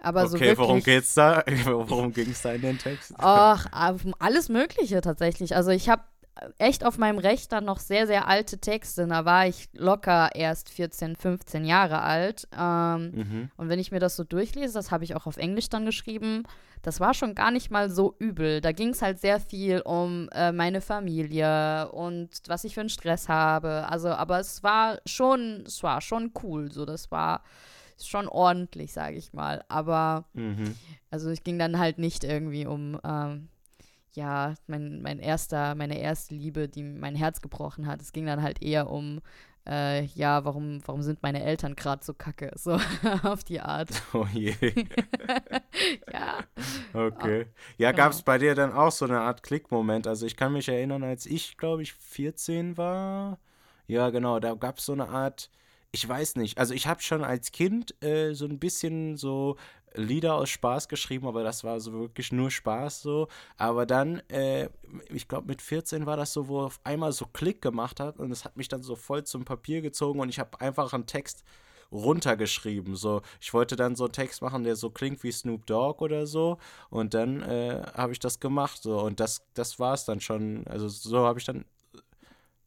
Aber 0.00 0.26
so 0.26 0.36
okay, 0.36 0.46
wirklich. 0.46 0.58
worum 0.58 0.82
geht's 0.82 1.14
da? 1.14 1.44
worum 1.64 2.12
ging 2.12 2.30
es 2.30 2.42
da 2.42 2.52
in 2.52 2.62
den 2.62 2.78
Text? 2.78 3.12
Ach, 3.18 3.66
alles 3.70 4.48
Mögliche 4.48 5.02
tatsächlich. 5.02 5.54
Also 5.54 5.70
ich 5.70 5.88
habe 5.90 6.02
echt 6.58 6.84
auf 6.84 6.98
meinem 6.98 7.18
Rechner 7.18 7.60
noch 7.60 7.78
sehr, 7.78 8.06
sehr 8.06 8.26
alte 8.28 8.58
Texte. 8.58 9.06
Da 9.06 9.24
war 9.24 9.46
ich 9.46 9.68
locker 9.72 10.30
erst 10.34 10.70
14, 10.70 11.16
15 11.16 11.64
Jahre 11.64 12.02
alt. 12.02 12.48
Ähm, 12.58 13.10
Mhm. 13.14 13.50
und 13.56 13.68
wenn 13.68 13.78
ich 13.78 13.92
mir 13.92 14.00
das 14.00 14.16
so 14.16 14.24
durchlese, 14.24 14.74
das 14.74 14.90
habe 14.90 15.04
ich 15.04 15.14
auch 15.14 15.26
auf 15.26 15.36
Englisch 15.36 15.68
dann 15.68 15.84
geschrieben, 15.86 16.44
das 16.82 16.98
war 16.98 17.12
schon 17.12 17.34
gar 17.34 17.50
nicht 17.50 17.70
mal 17.70 17.90
so 17.90 18.14
übel. 18.18 18.60
Da 18.62 18.72
ging 18.72 18.88
es 18.90 19.02
halt 19.02 19.20
sehr 19.20 19.38
viel 19.38 19.80
um 19.82 20.28
äh, 20.32 20.50
meine 20.52 20.80
Familie 20.80 21.90
und 21.92 22.30
was 22.46 22.64
ich 22.64 22.74
für 22.74 22.80
einen 22.80 22.88
Stress 22.88 23.28
habe. 23.28 23.86
Also, 23.90 24.08
aber 24.08 24.40
es 24.40 24.62
war 24.62 24.98
schon, 25.04 25.64
es 25.66 25.82
war 25.82 26.00
schon 26.00 26.32
cool. 26.42 26.72
So, 26.72 26.86
das 26.86 27.10
war 27.10 27.42
schon 28.02 28.28
ordentlich, 28.28 28.94
sage 28.94 29.16
ich 29.16 29.34
mal. 29.34 29.62
Aber 29.68 30.24
Mhm. 30.32 30.74
also 31.10 31.28
es 31.28 31.42
ging 31.44 31.58
dann 31.58 31.78
halt 31.78 31.98
nicht 31.98 32.24
irgendwie 32.24 32.64
um 32.66 32.98
ähm, 33.04 33.48
ja, 34.12 34.54
mein, 34.66 35.02
mein 35.02 35.18
erster, 35.18 35.74
meine 35.74 35.98
erste 35.98 36.34
Liebe, 36.34 36.68
die 36.68 36.82
mein 36.82 37.14
Herz 37.14 37.40
gebrochen 37.40 37.86
hat. 37.86 38.00
Es 38.00 38.12
ging 38.12 38.26
dann 38.26 38.42
halt 38.42 38.62
eher 38.62 38.90
um, 38.90 39.20
äh, 39.68 40.04
ja, 40.06 40.44
warum, 40.44 40.80
warum 40.86 41.02
sind 41.02 41.22
meine 41.22 41.44
Eltern 41.44 41.76
gerade 41.76 42.04
so 42.04 42.14
kacke? 42.14 42.50
So 42.56 42.78
auf 43.22 43.44
die 43.44 43.60
Art. 43.60 43.90
Oh 44.12 44.26
je. 44.32 44.54
ja. 46.12 46.38
Okay. 46.92 47.46
Ja, 47.78 47.92
genau. 47.92 48.04
gab 48.04 48.12
es 48.12 48.22
bei 48.22 48.38
dir 48.38 48.54
dann 48.54 48.72
auch 48.72 48.92
so 48.92 49.04
eine 49.04 49.20
Art 49.20 49.42
Klickmoment? 49.42 50.06
Also 50.06 50.26
ich 50.26 50.36
kann 50.36 50.52
mich 50.52 50.68
erinnern, 50.68 51.04
als 51.04 51.26
ich, 51.26 51.56
glaube 51.56 51.82
ich, 51.82 51.92
14 51.94 52.76
war. 52.76 53.38
Ja, 53.86 54.10
genau, 54.10 54.40
da 54.40 54.54
gab 54.54 54.78
es 54.78 54.86
so 54.86 54.92
eine 54.92 55.08
Art, 55.08 55.50
ich 55.92 56.08
weiß 56.08 56.36
nicht, 56.36 56.58
also 56.58 56.74
ich 56.74 56.86
habe 56.86 57.02
schon 57.02 57.24
als 57.24 57.50
Kind 57.50 58.02
äh, 58.04 58.34
so 58.34 58.46
ein 58.46 58.58
bisschen 58.58 59.16
so 59.16 59.56
Lieder 59.94 60.34
aus 60.34 60.48
Spaß 60.50 60.88
geschrieben, 60.88 61.26
aber 61.26 61.42
das 61.42 61.64
war 61.64 61.80
so 61.80 61.92
wirklich 61.92 62.30
nur 62.32 62.50
Spaß 62.50 63.02
so. 63.02 63.28
Aber 63.56 63.86
dann, 63.86 64.20
äh, 64.28 64.68
ich 65.08 65.26
glaube 65.28 65.48
mit 65.48 65.62
14 65.62 66.06
war 66.06 66.16
das 66.16 66.32
so, 66.32 66.48
wo 66.48 66.60
auf 66.60 66.80
einmal 66.84 67.12
so 67.12 67.26
Klick 67.26 67.60
gemacht 67.60 67.98
hat 68.00 68.18
und 68.18 68.30
es 68.30 68.44
hat 68.44 68.56
mich 68.56 68.68
dann 68.68 68.82
so 68.82 68.94
voll 68.96 69.24
zum 69.24 69.44
Papier 69.44 69.80
gezogen 69.82 70.20
und 70.20 70.28
ich 70.28 70.38
habe 70.38 70.60
einfach 70.60 70.92
einen 70.92 71.06
Text 71.06 71.44
runtergeschrieben. 71.92 72.94
So, 72.96 73.22
ich 73.40 73.52
wollte 73.52 73.76
dann 73.76 73.96
so 73.96 74.04
einen 74.04 74.12
Text 74.12 74.42
machen, 74.42 74.64
der 74.64 74.76
so 74.76 74.90
klingt 74.90 75.22
wie 75.22 75.32
Snoop 75.32 75.66
Dogg 75.66 76.02
oder 76.04 76.26
so. 76.26 76.58
Und 76.88 77.14
dann 77.14 77.42
äh, 77.42 77.82
habe 77.94 78.12
ich 78.12 78.18
das 78.18 78.40
gemacht. 78.40 78.82
So, 78.82 79.00
und 79.00 79.20
das, 79.20 79.42
das 79.54 79.78
war 79.78 79.94
es 79.94 80.04
dann 80.04 80.20
schon. 80.20 80.64
Also 80.68 80.88
so 80.88 81.26
habe 81.26 81.38
ich 81.38 81.44
dann, 81.44 81.64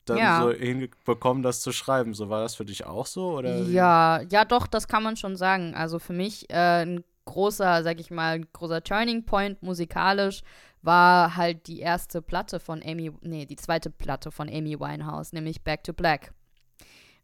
dann 0.05 0.17
Ja. 0.17 0.41
so 0.41 0.51
hinbekommen, 0.51 1.43
das 1.43 1.61
zu 1.61 1.71
schreiben. 1.71 2.13
So 2.13 2.29
war 2.29 2.41
das 2.41 2.55
für 2.55 2.65
dich 2.65 2.85
auch 2.85 3.05
so? 3.05 3.37
Oder? 3.37 3.63
Ja, 3.63 4.21
ja, 4.29 4.43
doch, 4.45 4.67
das 4.67 4.87
kann 4.87 5.03
man 5.03 5.15
schon 5.15 5.37
sagen. 5.37 5.73
Also 5.73 5.99
für 5.99 6.13
mich 6.13 6.49
äh, 6.49 6.83
ein 6.83 7.03
großer, 7.25 7.83
sag 7.83 7.99
ich 7.99 8.11
mal, 8.11 8.39
großer 8.41 8.83
Turning 8.83 9.25
Point 9.25 9.61
musikalisch 9.63 10.41
war 10.81 11.35
halt 11.37 11.67
die 11.67 11.79
erste 11.79 12.21
Platte 12.21 12.59
von 12.59 12.81
Amy, 12.83 13.11
nee, 13.21 13.45
die 13.45 13.55
zweite 13.55 13.89
Platte 13.89 14.31
von 14.31 14.49
Amy 14.49 14.79
Winehouse, 14.79 15.31
nämlich 15.33 15.63
Back 15.63 15.83
to 15.83 15.93
Black. 15.93 16.33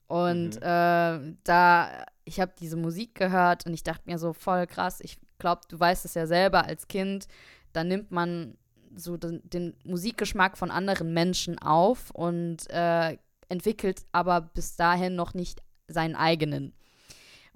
Und 0.08 0.56
Mhm. 0.56 0.62
äh, 0.64 1.36
da, 1.44 2.06
ich 2.26 2.40
habe 2.40 2.54
diese 2.60 2.78
Musik 2.78 3.16
gehört 3.16 3.66
und 3.66 3.74
ich 3.74 3.84
dachte 3.84 4.04
mir 4.06 4.18
so 4.18 4.34
voll 4.34 4.66
krass, 4.66 5.02
ich 5.02 5.20
glaube, 5.38 5.62
du 5.70 5.80
weißt 5.80 6.06
es 6.06 6.14
ja 6.16 6.26
selber 6.26 6.66
als 6.66 6.88
Kind, 6.88 7.28
da 7.74 7.84
nimmt 7.84 8.12
man 8.12 8.58
so 8.96 9.18
den, 9.18 9.42
den 9.48 9.76
Musikgeschmack 9.84 10.58
von 10.58 10.72
anderen 10.72 11.14
Menschen 11.14 11.60
auf 11.60 12.10
und 12.12 12.68
äh, 12.72 13.18
entwickelt 13.50 14.02
aber 14.12 14.42
bis 14.42 14.76
dahin 14.76 15.16
noch 15.16 15.34
nicht 15.34 15.62
seinen 15.88 16.16
eigenen. 16.16 16.74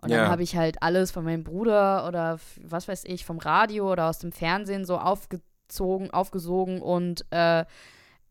Und 0.03 0.09
Ja. 0.09 0.23
dann 0.23 0.31
habe 0.31 0.43
ich 0.43 0.55
halt 0.57 0.83
alles 0.83 1.11
von 1.11 1.23
meinem 1.23 1.43
Bruder 1.43 2.07
oder 2.07 2.37
was 2.61 2.87
weiß 2.87 3.05
ich, 3.05 3.25
vom 3.25 3.37
Radio 3.39 3.91
oder 3.91 4.09
aus 4.09 4.19
dem 4.19 4.31
Fernsehen 4.33 4.83
so 4.85 4.97
aufgezogen, 4.97 6.11
aufgesogen 6.11 6.81
und 6.81 7.25
äh, 7.31 7.63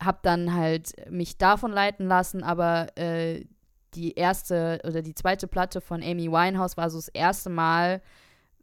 habe 0.02 0.18
dann 0.22 0.54
halt 0.54 0.92
mich 1.10 1.38
davon 1.38 1.72
leiten 1.72 2.06
lassen, 2.06 2.42
aber 2.42 2.96
äh, 2.98 3.44
die 3.94 4.14
erste 4.14 4.80
oder 4.84 5.00
die 5.02 5.14
zweite 5.14 5.46
Platte 5.46 5.80
von 5.80 6.02
Amy 6.02 6.30
Winehouse 6.30 6.76
war 6.76 6.90
so 6.90 6.98
das 6.98 7.08
erste 7.08 7.50
Mal, 7.50 8.02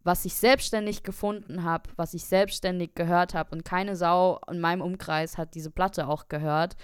was 0.04 0.26
ich 0.26 0.34
selbstständig 0.36 1.04
gefunden 1.04 1.64
habe, 1.64 1.90
was 1.96 2.14
ich 2.14 2.26
selbstständig 2.26 2.96
gehört 2.96 3.34
habe 3.34 3.52
und 3.52 3.66
keine 3.66 3.96
Sau 3.96 4.40
in 4.50 4.60
meinem 4.60 4.82
Umkreis 4.82 5.38
hat 5.38 5.56
diese 5.56 5.72
Platte 5.72 6.08
auch 6.08 6.28
gehört, 6.30 6.76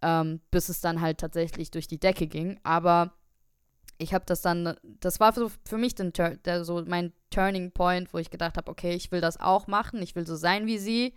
ähm, 0.00 0.40
bis 0.50 0.68
es 0.68 0.80
dann 0.80 1.00
halt 1.00 1.18
tatsächlich 1.18 1.70
durch 1.70 1.86
die 1.86 2.00
Decke 2.00 2.26
ging. 2.26 2.58
Aber 2.64 3.12
ich 4.02 4.12
habe 4.14 4.24
das 4.26 4.42
dann, 4.42 4.76
das 4.82 5.20
war 5.20 5.32
so 5.32 5.50
für 5.66 5.78
mich 5.78 5.94
den, 5.94 6.12
der, 6.12 6.64
so 6.64 6.82
mein 6.86 7.12
Turning 7.30 7.70
Point, 7.72 8.12
wo 8.12 8.18
ich 8.18 8.30
gedacht 8.30 8.56
habe, 8.56 8.70
okay, 8.70 8.94
ich 8.94 9.10
will 9.12 9.20
das 9.20 9.40
auch 9.40 9.66
machen, 9.66 10.02
ich 10.02 10.14
will 10.14 10.26
so 10.26 10.36
sein 10.36 10.66
wie 10.66 10.78
sie 10.78 11.14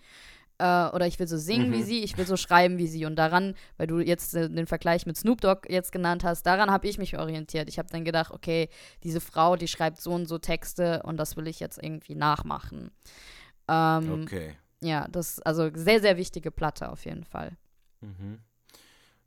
äh, 0.58 0.63
oder 0.89 1.06
ich 1.08 1.20
will 1.20 1.27
so 1.27 1.38
singen 1.38 1.72
wie 1.74 1.82
Mhm. 1.82 1.86
sie, 1.86 2.04
ich 2.04 2.18
will 2.18 2.25
so 2.25 2.38
schreiben 2.38 2.77
wie 2.77 2.88
sie 2.88 3.04
und 3.06 3.18
daran, 3.18 3.56
weil 3.77 3.88
du 3.88 4.00
jetzt 4.00 4.34
äh, 4.36 4.50
den 4.50 4.68
Vergleich 4.68 5.06
mit 5.06 5.18
Snoop 5.18 5.42
Dogg 5.42 5.68
jetzt 5.70 5.92
genannt 5.92 6.24
hast, 6.24 6.44
daran 6.44 6.72
habe 6.72 6.88
ich 6.88 6.98
mich 6.98 7.18
orientiert. 7.18 7.68
Ich 7.68 7.77
habe 7.77 7.89
dann 7.89 8.06
gedacht, 8.06 8.32
okay, 8.32 8.70
diese 9.04 9.20
Frau, 9.20 9.56
die 9.58 9.68
schreibt 9.68 10.00
so 10.00 10.12
und 10.12 10.27
so 10.27 10.38
Texte 10.38 11.04
und 11.04 11.18
das 11.18 11.36
will 11.36 11.48
ich 11.48 11.60
jetzt 11.60 11.82
irgendwie 11.84 12.15
nachmachen. 12.15 12.92
Ähm, 13.68 14.24
Okay. 14.24 14.56
Ja, 14.82 15.08
das 15.10 15.39
also 15.42 15.70
sehr, 15.74 16.00
sehr 16.00 16.15
wichtige 16.18 16.51
Platte 16.51 16.89
auf 16.92 17.06
jeden 17.06 17.24
Fall. 17.24 17.58
Mhm. 18.01 18.39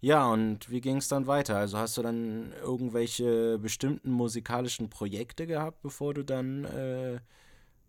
Ja, 0.01 0.29
und 0.29 0.71
wie 0.71 0.81
ging 0.81 0.99
es 0.99 1.09
dann 1.09 1.27
weiter? 1.27 1.57
Also 1.57 1.79
hast 1.79 1.97
du 1.97 2.03
dann 2.03 2.53
irgendwelche 2.63 3.59
bestimmten 3.59 4.13
musikalischen 4.13 4.91
Projekte 4.91 5.47
gehabt, 5.47 5.83
bevor 5.83 6.15
du 6.15 6.25
dann 6.25 6.65
äh, 6.65 7.19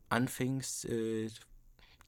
anfingst, 0.10 0.86
äh, 0.86 1.30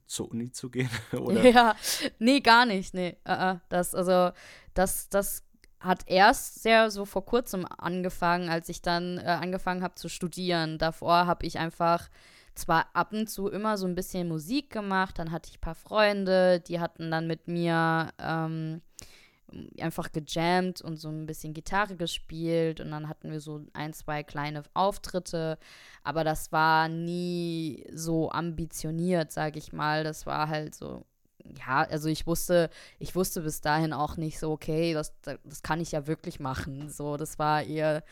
zur 0.06 0.30
Uni 0.30 0.50
zu 0.50 0.70
gehen? 0.70 0.90
Oder? 1.12 1.44
Ja, 1.48 1.76
nee, 2.18 2.40
gar 2.40 2.66
nicht. 2.66 2.94
Nee, 2.94 3.16
äh, 3.24 3.52
äh, 3.52 3.56
das, 3.68 3.94
also, 3.94 4.32
das, 4.74 5.08
das 5.08 5.44
hat 5.78 6.02
erst 6.06 6.62
sehr 6.62 6.90
so 6.90 7.04
vor 7.04 7.24
kurzem 7.24 7.64
angefangen, 7.78 8.48
als 8.48 8.68
ich 8.68 8.82
dann 8.82 9.18
äh, 9.18 9.22
angefangen 9.22 9.84
habe 9.84 9.94
zu 9.94 10.08
studieren. 10.08 10.78
Davor 10.78 11.26
habe 11.26 11.46
ich 11.46 11.58
einfach 11.58 12.08
zwar 12.54 12.86
ab 12.92 13.12
und 13.12 13.28
zu 13.28 13.48
immer 13.48 13.78
so 13.78 13.86
ein 13.86 13.94
bisschen 13.94 14.28
Musik 14.28 14.70
gemacht, 14.70 15.18
dann 15.18 15.32
hatte 15.32 15.48
ich 15.50 15.58
ein 15.58 15.60
paar 15.60 15.74
Freunde, 15.74 16.60
die 16.60 16.80
hatten 16.80 17.10
dann 17.10 17.26
mit 17.26 17.48
mir 17.48 18.12
ähm, 18.18 18.82
einfach 19.80 20.12
gejammt 20.12 20.80
und 20.82 20.96
so 20.96 21.08
ein 21.08 21.26
bisschen 21.26 21.54
Gitarre 21.54 21.96
gespielt 21.96 22.80
und 22.80 22.90
dann 22.90 23.08
hatten 23.08 23.30
wir 23.30 23.40
so 23.40 23.64
ein, 23.72 23.92
zwei 23.92 24.22
kleine 24.22 24.62
Auftritte, 24.74 25.58
aber 26.02 26.24
das 26.24 26.52
war 26.52 26.88
nie 26.88 27.84
so 27.92 28.30
ambitioniert, 28.30 29.32
sage 29.32 29.58
ich 29.58 29.72
mal. 29.72 30.04
Das 30.04 30.26
war 30.26 30.48
halt 30.48 30.74
so, 30.74 31.04
ja, 31.58 31.82
also 31.82 32.08
ich 32.08 32.26
wusste, 32.26 32.70
ich 32.98 33.14
wusste 33.14 33.42
bis 33.42 33.60
dahin 33.60 33.92
auch 33.92 34.16
nicht 34.16 34.38
so, 34.38 34.52
okay, 34.52 34.94
das, 34.94 35.12
das 35.22 35.62
kann 35.62 35.80
ich 35.80 35.92
ja 35.92 36.06
wirklich 36.06 36.40
machen. 36.40 36.88
So, 36.88 37.16
das 37.16 37.38
war 37.38 37.62
eher, 37.62 38.04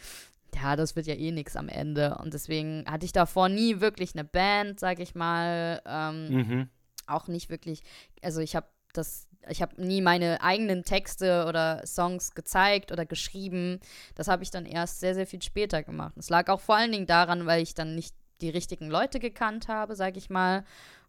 ja, 0.55 0.77
das 0.77 0.97
wird 0.97 1.07
ja 1.07 1.15
eh 1.15 1.31
nichts 1.33 1.57
am 1.57 1.69
Ende. 1.69 2.17
Und 2.19 2.35
deswegen 2.35 2.85
hatte 2.89 3.07
ich 3.07 3.13
davor 3.13 3.49
nie 3.49 3.81
wirklich 3.81 4.15
eine 4.15 4.25
Band, 4.25 4.81
sag 4.81 5.01
ich 5.01 5.15
mal. 5.15 5.83
Ähm, 5.87 6.29
mhm. 6.29 6.69
Auch 7.07 7.29
nicht 7.29 7.51
wirklich, 7.51 7.83
also 8.23 8.41
ich 8.41 8.55
habe 8.55 8.67
das, 8.93 9.29
ich 9.49 9.63
habe 9.63 9.81
nie 9.83 10.01
meine 10.03 10.43
eigenen 10.43 10.85
Texte 10.85 11.47
oder 11.47 11.87
Songs 11.87 12.35
gezeigt 12.35 12.93
oder 12.93 13.07
geschrieben. 13.07 13.81
Das 14.15 14.29
habe 14.29 14.43
ich 14.43 14.51
dann 14.51 14.67
erst 14.67 15.01
sehr, 15.01 15.15
sehr 15.15 15.27
viel 15.27 15.43
später 15.43 15.83
gemacht. 15.83 16.15
Es 16.17 16.31
lag 16.31 16.49
auch 16.49 16.61
vor 16.61 16.77
allen 16.77 16.93
Dingen 16.93 17.07
daran, 17.07 17.47
weil 17.47 17.63
ich 17.63 17.75
dann 17.75 17.95
nicht 17.95 18.15
die 18.41 18.51
richtigen 18.51 18.89
Leute 18.89 19.19
gekannt 19.19 19.69
habe, 19.69 19.97
sag 19.97 20.17
ich 20.17 20.31
mal. 20.31 20.65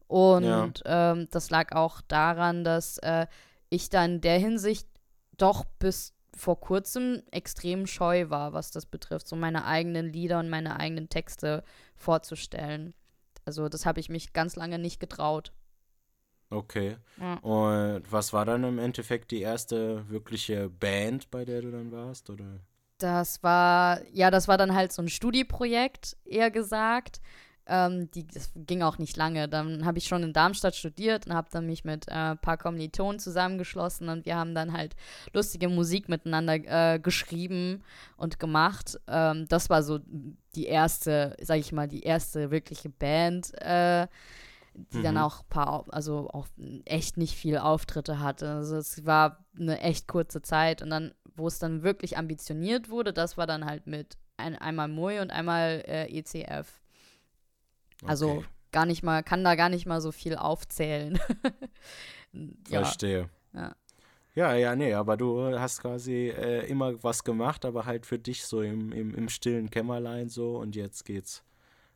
Und 0.08 0.44
ja. 0.44 1.12
ähm, 1.14 1.28
das 1.32 1.50
lag 1.50 1.74
auch 1.74 2.02
daran, 2.02 2.64
dass 2.64 2.98
äh, 3.00 3.28
ich 3.70 3.90
dann 3.90 4.16
in 4.16 4.22
der 4.22 4.40
Hinsicht 4.40 4.88
doch 5.38 5.66
bis 5.80 6.14
vor 6.36 6.60
kurzem 6.60 7.24
extrem 7.32 7.88
scheu 7.88 8.30
war, 8.30 8.54
was 8.54 8.72
das 8.72 8.86
betrifft, 8.86 9.28
so 9.28 9.36
meine 9.36 9.66
eigenen 9.66 10.12
Lieder 10.12 10.40
und 10.40 10.50
meine 10.50 10.80
eigenen 10.80 11.10
Texte 11.10 11.64
vorzustellen. 11.96 12.94
Also 13.46 13.70
das 13.70 13.86
habe 13.86 14.00
ich 14.00 14.10
mich 14.10 14.34
ganz 14.34 14.56
lange 14.56 14.80
nicht 14.80 15.00
getraut. 15.00 15.52
Okay. 16.52 16.98
Ja. 17.20 17.36
Und 17.36 18.04
was 18.12 18.34
war 18.34 18.46
dann 18.46 18.64
im 18.64 18.78
Endeffekt 18.78 19.32
die 19.32 19.42
erste 19.42 20.08
wirkliche 20.10 20.70
Band, 20.70 21.32
bei 21.32 21.46
der 21.46 21.62
du 21.62 21.72
dann 21.72 21.92
warst, 21.92 22.30
oder? 22.30 22.60
Das 22.98 23.42
war, 23.42 24.02
ja, 24.12 24.30
das 24.30 24.48
war 24.48 24.58
dann 24.58 24.76
halt 24.76 24.92
so 24.92 25.02
ein 25.02 25.08
Studieprojekt, 25.08 26.18
eher 26.26 26.52
gesagt. 26.52 27.22
Ähm, 27.68 28.12
die, 28.12 28.28
das 28.28 28.52
ging 28.56 28.82
auch 28.82 28.98
nicht 28.98 29.16
lange. 29.16 29.48
Dann 29.48 29.86
habe 29.86 29.98
ich 29.98 30.08
schon 30.08 30.24
in 30.24 30.34
Darmstadt 30.34 30.76
studiert 30.76 31.26
und 31.26 31.34
habe 31.34 31.48
dann 31.52 31.66
mich 31.66 31.86
mit 31.86 32.08
äh, 32.10 32.12
ein 32.12 32.38
paar 32.38 32.58
Kommilitonen 32.58 33.20
zusammengeschlossen 33.20 34.10
und 34.10 34.26
wir 34.26 34.36
haben 34.36 34.54
dann 34.54 34.74
halt 34.74 34.96
lustige 35.34 35.70
Musik 35.70 36.10
miteinander 36.10 36.56
äh, 36.56 37.00
geschrieben 37.00 37.84
und 38.18 38.40
gemacht. 38.40 39.00
Ähm, 39.08 39.48
das 39.48 39.70
war 39.70 39.84
so 39.84 40.00
die 40.56 40.66
erste, 40.66 41.38
sag 41.42 41.60
ich 41.60 41.72
mal, 41.72 41.88
die 41.88 42.04
erste 42.04 42.52
wirkliche 42.52 42.90
Band. 42.90 43.54
Äh, 43.62 44.08
die 44.74 45.00
mhm. 45.00 45.04
dann 45.04 45.18
auch 45.18 45.48
paar, 45.50 45.86
also 45.90 46.30
auch 46.30 46.48
echt 46.86 47.18
nicht 47.18 47.36
viel 47.36 47.58
Auftritte 47.58 48.20
hatte. 48.20 48.50
Also 48.50 48.78
es 48.78 49.06
war 49.06 49.46
eine 49.60 49.80
echt 49.82 50.08
kurze 50.08 50.42
Zeit 50.42 50.82
und 50.82 50.90
dann, 50.90 51.14
wo 51.36 51.48
es 51.48 51.60
dann 51.60 51.84
wirklich 51.84 52.18
ambitioniert 52.18 52.90
wurde, 52.90 53.14
das 53.14 53.38
war 53.38 53.48
dann 53.48 53.66
halt 53.66 53.88
mit 53.88 54.18
ein, 54.38 54.56
einmal 54.58 54.88
Mui 54.88 55.20
und 55.20 55.32
einmal 55.32 55.84
äh, 55.88 56.08
ECF. 56.08 56.82
Also 58.06 58.30
okay. 58.32 58.46
gar 58.72 58.86
nicht 58.86 59.04
mal, 59.04 59.24
kann 59.24 59.44
da 59.44 59.56
gar 59.56 59.70
nicht 59.70 59.86
mal 59.86 60.02
so 60.02 60.12
viel 60.12 60.36
aufzählen. 60.36 61.20
ja. 62.70 62.84
Verstehe. 62.84 63.30
Ja. 63.54 63.76
Ja, 64.34 64.54
ja, 64.54 64.78
nee, 64.78 64.94
aber 64.94 65.18
du 65.18 65.60
hast 65.60 65.82
quasi 65.82 66.30
äh, 66.30 66.66
immer 66.68 67.04
was 67.04 67.26
gemacht, 67.26 67.66
aber 67.66 67.86
halt 67.86 68.06
für 68.06 68.18
dich 68.18 68.46
so 68.46 68.62
im, 68.62 68.94
im, 68.94 69.14
im 69.14 69.28
stillen 69.28 69.70
Kämmerlein 69.70 70.30
so 70.30 70.58
und 70.58 70.78
jetzt 70.78 71.04
geht's 71.04 71.44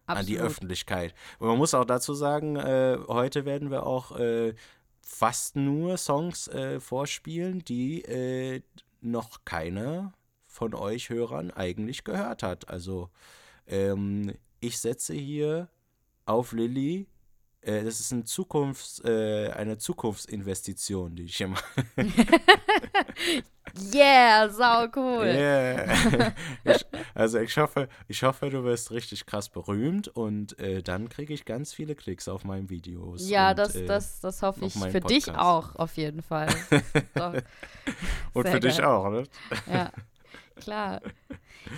Absolut. 0.08 0.20
an 0.20 0.26
die 0.26 0.40
Öffentlichkeit. 0.40 1.14
Und 1.40 1.48
man 1.48 1.58
muss 1.58 1.74
auch 1.74 1.86
dazu 1.86 2.14
sagen, 2.14 2.56
äh, 2.56 2.98
heute 3.08 3.46
werden 3.46 3.72
wir 3.72 3.86
auch 3.86 4.18
äh, 4.18 4.54
fast 5.02 5.56
nur 5.56 5.98
Songs 5.98 6.48
äh, 6.48 6.80
vorspielen, 6.80 7.64
die 7.64 8.02
äh, 8.04 8.62
noch 9.02 9.46
keiner 9.46 10.14
von 10.48 10.74
euch 10.74 11.10
Hörern 11.10 11.52
eigentlich 11.52 12.04
gehört 12.04 12.44
hat. 12.44 12.70
Also 12.70 13.10
ähm, 13.68 14.34
ich 14.60 14.80
setze 14.80 15.14
hier 15.14 15.70
auf 16.26 16.52
Lilly. 16.54 17.08
Äh, 17.66 17.84
das 17.84 18.00
ist 18.00 18.12
ein 18.12 18.26
Zukunfts-, 18.26 19.04
äh, 19.04 19.50
eine 19.52 19.80
Zukunftsinvestition, 19.80 21.16
die 21.16 21.24
ich 21.24 21.38
hier 21.38 21.48
mache. 21.48 21.64
yeah, 23.94 24.48
sau 24.50 24.88
cool. 24.96 25.26
Yeah. 25.26 26.32
ich, 26.64 26.86
also 27.16 27.40
ich 27.40 27.58
hoffe, 27.58 27.90
ich 28.08 28.22
hoffe, 28.22 28.52
du 28.52 28.64
wirst 28.64 28.92
richtig 28.92 29.26
krass 29.26 29.50
berühmt 29.50 30.08
und 30.10 30.60
äh, 30.60 30.84
dann 30.84 31.10
kriege 31.10 31.34
ich 31.34 31.44
ganz 31.44 31.74
viele 31.74 31.96
Klicks 31.96 32.28
auf 32.28 32.44
meinen 32.44 32.70
Videos. 32.70 33.28
Ja, 33.28 33.50
und, 33.50 33.58
das, 33.58 33.76
äh, 33.76 33.86
das, 33.88 34.20
das 34.20 34.44
hoffe 34.44 34.66
ich 34.66 34.74
für 34.74 35.02
Podcast. 35.02 35.10
dich 35.10 35.34
auch 35.34 35.76
auf 35.76 35.98
jeden 35.98 36.22
Fall. 36.22 36.50
und 38.34 38.44
für 38.44 38.44
geil. 38.44 38.60
dich 38.60 38.84
auch, 38.84 39.10
ne? 39.10 39.24
Ja, 39.66 39.92
klar. 40.56 41.02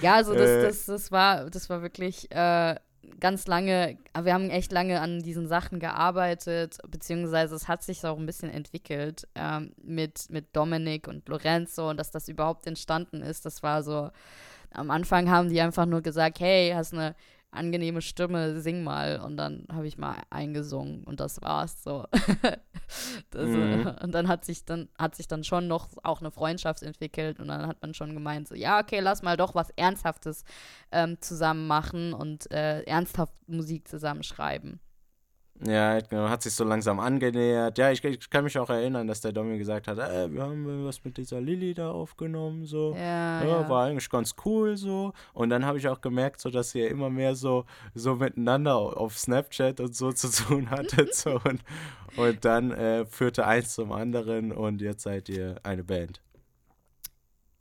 Ja, 0.01 0.15
also 0.15 0.33
das, 0.33 0.49
äh. 0.49 0.61
das, 0.63 0.85
das, 0.85 1.11
war, 1.13 1.49
das 1.49 1.69
war 1.69 1.81
wirklich 1.81 2.29
äh, 2.29 2.75
ganz 3.19 3.47
lange, 3.47 3.97
wir 4.19 4.33
haben 4.33 4.49
echt 4.49 4.71
lange 4.71 5.01
an 5.01 5.21
diesen 5.21 5.47
Sachen 5.47 5.79
gearbeitet, 5.79 6.77
beziehungsweise 6.87 7.55
es 7.55 7.67
hat 7.67 7.83
sich 7.83 8.05
auch 8.05 8.17
ein 8.17 8.25
bisschen 8.25 8.49
entwickelt 8.49 9.27
ähm, 9.35 9.73
mit, 9.81 10.29
mit 10.29 10.55
Dominik 10.55 11.07
und 11.07 11.27
Lorenzo 11.27 11.89
und 11.89 11.97
dass 11.97 12.11
das 12.11 12.27
überhaupt 12.27 12.67
entstanden 12.67 13.21
ist. 13.21 13.45
Das 13.45 13.63
war 13.63 13.83
so, 13.83 14.09
am 14.71 14.91
Anfang 14.91 15.29
haben 15.29 15.49
die 15.49 15.61
einfach 15.61 15.85
nur 15.85 16.01
gesagt, 16.01 16.39
hey, 16.39 16.71
hast 16.75 16.93
eine 16.93 17.15
angenehme 17.51 18.01
Stimme, 18.01 18.59
sing 18.61 18.83
mal. 18.83 19.19
Und 19.19 19.37
dann 19.37 19.65
habe 19.71 19.87
ich 19.87 19.97
mal 19.97 20.21
eingesungen 20.29 21.03
und 21.03 21.19
das 21.19 21.41
war's 21.41 21.83
so. 21.83 22.05
das, 23.31 23.47
mhm. 23.47 23.95
Und 24.01 24.13
dann 24.13 24.27
hat 24.27 24.45
sich 24.45 24.65
dann 24.65 24.89
hat 24.97 25.15
sich 25.15 25.27
dann 25.27 25.43
schon 25.43 25.67
noch 25.67 25.89
auch 26.03 26.21
eine 26.21 26.31
Freundschaft 26.31 26.83
entwickelt 26.83 27.39
und 27.39 27.47
dann 27.47 27.67
hat 27.67 27.81
man 27.81 27.93
schon 27.93 28.13
gemeint, 28.13 28.47
so 28.47 28.55
ja, 28.55 28.79
okay, 28.79 28.99
lass 28.99 29.23
mal 29.23 29.37
doch 29.37 29.55
was 29.55 29.69
Ernsthaftes 29.71 30.43
ähm, 30.91 31.17
zusammen 31.21 31.67
machen 31.67 32.13
und 32.13 32.51
äh, 32.51 32.81
ernsthaft 32.83 33.33
Musik 33.47 33.87
zusammenschreiben. 33.87 34.79
Ja, 35.65 35.99
genau, 36.01 36.29
hat 36.29 36.43
sich 36.43 36.53
so 36.53 36.63
langsam 36.63 36.99
angenähert. 36.99 37.79
Ja, 37.79 37.89
ich, 37.89 38.03
ich, 38.03 38.29
kann 38.29 38.43
mich 38.43 38.57
auch 38.59 38.69
erinnern, 38.69 39.07
dass 39.07 39.21
der 39.21 39.31
Domi 39.31 39.57
gesagt 39.57 39.87
hat, 39.87 39.97
äh, 39.97 40.31
wir 40.31 40.43
haben 40.43 40.85
was 40.85 41.03
mit 41.03 41.17
dieser 41.17 41.41
Lilly 41.41 41.73
da 41.73 41.89
aufgenommen, 41.89 42.65
so. 42.65 42.93
Ja, 42.93 43.43
ja, 43.43 43.61
ja. 43.61 43.69
War 43.69 43.85
eigentlich 43.85 44.09
ganz 44.09 44.35
cool, 44.45 44.77
so. 44.77 45.13
Und 45.33 45.49
dann 45.49 45.65
habe 45.65 45.79
ich 45.79 45.87
auch 45.87 45.99
gemerkt, 45.99 46.41
so, 46.41 46.51
dass 46.51 46.75
ihr 46.75 46.89
immer 46.91 47.09
mehr 47.09 47.35
so, 47.35 47.65
so 47.95 48.15
miteinander 48.15 48.75
auf 48.75 49.17
Snapchat 49.17 49.79
und 49.79 49.95
so 49.95 50.11
zu 50.13 50.29
tun 50.29 50.69
hattet, 50.69 51.15
so. 51.15 51.39
Und, 51.43 51.63
und 52.17 52.45
dann 52.45 52.71
äh, 52.71 53.05
führte 53.05 53.47
eins 53.47 53.73
zum 53.73 53.91
anderen 53.91 54.51
und 54.51 54.81
jetzt 54.81 55.03
seid 55.03 55.27
ihr 55.27 55.59
eine 55.63 55.83
Band. 55.83 56.21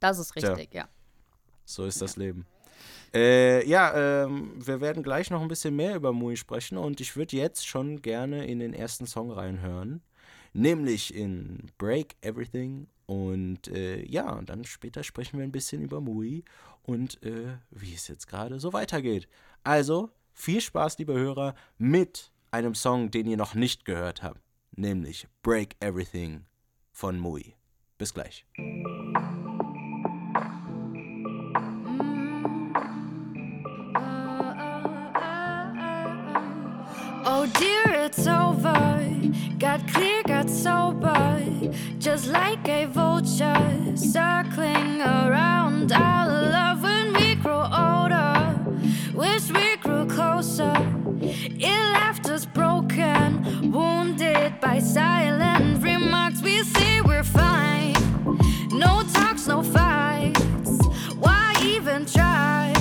Das 0.00 0.18
ist 0.18 0.36
richtig, 0.36 0.70
Tja. 0.70 0.82
ja. 0.82 0.88
So 1.64 1.84
ist 1.84 2.02
das 2.02 2.16
Leben. 2.16 2.46
Äh, 3.14 3.66
ja, 3.66 4.24
ähm, 4.24 4.52
wir 4.56 4.80
werden 4.80 5.02
gleich 5.02 5.30
noch 5.30 5.40
ein 5.40 5.48
bisschen 5.48 5.76
mehr 5.76 5.96
über 5.96 6.12
Mui 6.12 6.36
sprechen 6.36 6.76
und 6.76 7.00
ich 7.00 7.16
würde 7.16 7.36
jetzt 7.36 7.66
schon 7.66 8.02
gerne 8.02 8.46
in 8.46 8.58
den 8.58 8.74
ersten 8.74 9.06
Song 9.06 9.30
reinhören, 9.30 10.02
nämlich 10.52 11.14
in 11.14 11.70
Break 11.78 12.16
Everything 12.20 12.88
und 13.06 13.68
äh, 13.68 14.04
ja, 14.04 14.32
und 14.32 14.50
dann 14.50 14.64
später 14.64 15.04
sprechen 15.04 15.38
wir 15.38 15.44
ein 15.44 15.52
bisschen 15.52 15.82
über 15.82 16.00
Mui 16.00 16.44
und 16.82 17.22
äh, 17.22 17.56
wie 17.70 17.94
es 17.94 18.08
jetzt 18.08 18.26
gerade 18.26 18.58
so 18.58 18.72
weitergeht. 18.72 19.28
Also, 19.64 20.10
viel 20.32 20.60
Spaß, 20.60 20.98
liebe 20.98 21.14
Hörer, 21.14 21.54
mit 21.78 22.30
einem 22.50 22.74
Song, 22.74 23.10
den 23.10 23.26
ihr 23.26 23.36
noch 23.36 23.54
nicht 23.54 23.84
gehört 23.84 24.22
habt, 24.22 24.40
nämlich 24.72 25.28
Break 25.42 25.76
Everything 25.80 26.44
von 26.92 27.18
Mui. 27.18 27.54
Bis 27.98 28.12
gleich. 28.12 28.44
Over. 38.20 39.04
Got 39.58 39.86
clear, 39.88 40.22
got 40.22 40.48
sober. 40.48 41.42
Just 41.98 42.28
like 42.28 42.66
a 42.68 42.86
vulture 42.86 43.96
circling 43.96 45.02
around 45.02 45.92
our 45.92 46.26
love 46.26 46.82
when 46.82 47.12
we 47.14 47.34
grow 47.34 47.62
older. 47.62 48.58
Wish 49.14 49.50
we 49.50 49.76
grew 49.76 50.06
closer. 50.06 50.72
It 51.20 51.82
left 51.92 52.28
us 52.28 52.46
broken, 52.46 53.72
wounded 53.72 54.60
by 54.60 54.78
silent 54.78 55.82
remarks. 55.82 56.40
We 56.42 56.62
say 56.62 57.00
we're 57.00 57.24
fine. 57.24 57.94
No 58.70 59.02
talks, 59.12 59.46
no 59.46 59.62
fights. 59.62 60.78
Why 61.18 61.54
even 61.62 62.06
try? 62.06 62.72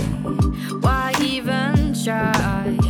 Why 0.82 1.14
even 1.20 1.94
try? 2.04 2.85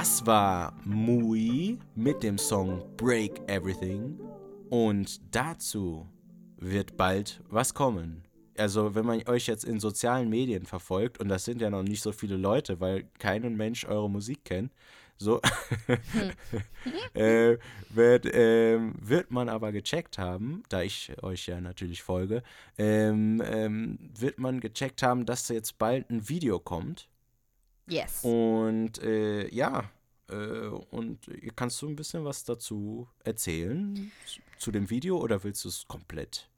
Das 0.00 0.24
war 0.24 0.72
Mui 0.86 1.78
mit 1.94 2.22
dem 2.22 2.38
Song 2.38 2.82
Break 2.96 3.38
Everything. 3.50 4.18
Und 4.70 5.20
dazu 5.30 6.08
wird 6.56 6.96
bald 6.96 7.42
was 7.50 7.74
kommen. 7.74 8.24
Also, 8.56 8.94
wenn 8.94 9.04
man 9.04 9.22
euch 9.28 9.46
jetzt 9.46 9.64
in 9.64 9.78
sozialen 9.78 10.30
Medien 10.30 10.64
verfolgt, 10.64 11.20
und 11.20 11.28
das 11.28 11.44
sind 11.44 11.60
ja 11.60 11.68
noch 11.68 11.82
nicht 11.82 12.00
so 12.00 12.12
viele 12.12 12.38
Leute, 12.38 12.80
weil 12.80 13.10
kein 13.18 13.54
Mensch 13.58 13.84
eure 13.84 14.08
Musik 14.08 14.46
kennt, 14.46 14.72
so 15.18 15.42
äh, 17.12 17.58
wird, 17.90 18.24
äh, 18.24 18.78
wird 19.02 19.30
man 19.30 19.50
aber 19.50 19.70
gecheckt 19.70 20.16
haben, 20.16 20.62
da 20.70 20.80
ich 20.80 21.12
euch 21.22 21.46
ja 21.46 21.60
natürlich 21.60 22.02
folge, 22.02 22.42
ähm, 22.78 23.42
ähm, 23.44 23.98
wird 24.18 24.38
man 24.38 24.60
gecheckt 24.60 25.02
haben, 25.02 25.26
dass 25.26 25.50
jetzt 25.50 25.76
bald 25.76 26.08
ein 26.08 26.26
Video 26.26 26.58
kommt 26.58 27.10
Yes. 27.90 28.22
Und 28.22 29.02
äh, 29.02 29.48
ja, 29.54 29.90
äh, 30.30 30.68
und 30.90 31.18
kannst 31.56 31.82
du 31.82 31.88
ein 31.88 31.96
bisschen 31.96 32.24
was 32.24 32.44
dazu 32.44 33.08
erzählen 33.24 34.10
zu 34.58 34.70
dem 34.70 34.88
Video 34.90 35.18
oder 35.18 35.42
willst 35.42 35.64
du 35.64 35.68
es 35.68 35.86
komplett? 35.86 36.48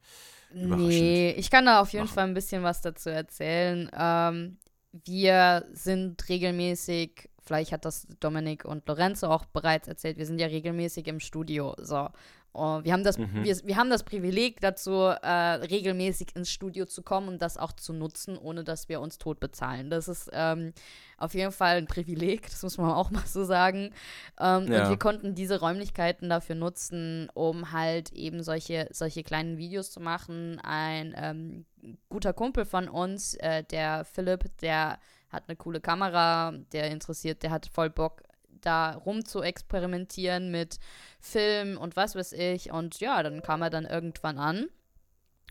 Nee, 0.54 1.30
ich 1.32 1.50
kann 1.50 1.66
da 1.66 1.80
auf 1.80 1.92
jeden 1.92 2.04
machen. 2.04 2.14
Fall 2.14 2.24
ein 2.24 2.34
bisschen 2.34 2.62
was 2.62 2.82
dazu 2.82 3.08
erzählen. 3.08 3.90
Ähm, 3.96 4.58
wir 5.04 5.66
sind 5.72 6.28
regelmäßig, 6.28 7.30
vielleicht 7.42 7.72
hat 7.72 7.86
das 7.86 8.06
Dominik 8.20 8.64
und 8.66 8.86
Lorenzo 8.86 9.28
auch 9.28 9.46
bereits 9.46 9.88
erzählt, 9.88 10.18
wir 10.18 10.26
sind 10.26 10.38
ja 10.38 10.48
regelmäßig 10.48 11.08
im 11.08 11.20
Studio. 11.20 11.74
So. 11.78 12.10
Und 12.52 12.84
wir 12.84 12.92
haben 12.92 13.02
das, 13.04 13.16
Mhm. 13.18 13.44
wir, 13.44 13.56
wir 13.64 13.76
haben 13.76 13.88
das 13.90 14.02
Privileg 14.02 14.60
dazu, 14.60 14.92
äh, 14.92 15.26
regelmäßig 15.28 16.36
ins 16.36 16.50
Studio 16.50 16.84
zu 16.86 17.02
kommen 17.02 17.28
und 17.28 17.40
das 17.40 17.56
auch 17.56 17.72
zu 17.72 17.92
nutzen, 17.92 18.36
ohne 18.36 18.62
dass 18.62 18.88
wir 18.88 19.00
uns 19.00 19.18
tot 19.18 19.40
bezahlen. 19.40 19.88
Das 19.88 20.06
ist 20.08 20.28
ähm, 20.32 20.72
auf 21.16 21.34
jeden 21.34 21.52
Fall 21.52 21.76
ein 21.76 21.86
Privileg, 21.86 22.42
das 22.50 22.62
muss 22.62 22.76
man 22.78 22.90
auch 22.92 23.10
mal 23.10 23.24
so 23.26 23.44
sagen. 23.44 23.94
Ähm, 24.38 24.70
Ja. 24.70 24.82
Und 24.84 24.90
wir 24.90 24.98
konnten 24.98 25.34
diese 25.34 25.60
Räumlichkeiten 25.60 26.28
dafür 26.28 26.54
nutzen, 26.56 27.28
um 27.34 27.72
halt 27.72 28.12
eben 28.12 28.42
solche, 28.42 28.88
solche 28.92 29.22
kleinen 29.22 29.56
Videos 29.56 29.90
zu 29.90 30.00
machen. 30.00 30.60
Ein 30.62 31.14
ähm, 31.16 31.64
guter 32.08 32.32
Kumpel 32.32 32.64
von 32.66 32.88
uns, 32.88 33.34
äh, 33.34 33.64
der 33.64 34.04
Philipp, 34.04 34.44
der 34.58 34.98
hat 35.30 35.44
eine 35.48 35.56
coole 35.56 35.80
Kamera, 35.80 36.52
der 36.72 36.90
interessiert, 36.90 37.42
der 37.42 37.50
hat 37.50 37.66
voll 37.66 37.88
Bock, 37.88 38.22
da 38.62 38.94
rum 38.94 39.24
zu 39.24 39.42
experimentieren 39.42 40.50
mit 40.50 40.78
Film 41.20 41.76
und 41.78 41.96
was 41.96 42.14
weiß 42.14 42.32
ich. 42.32 42.72
Und 42.72 43.00
ja, 43.00 43.22
dann 43.22 43.42
kam 43.42 43.62
er 43.62 43.70
dann 43.70 43.84
irgendwann 43.84 44.38
an 44.38 44.66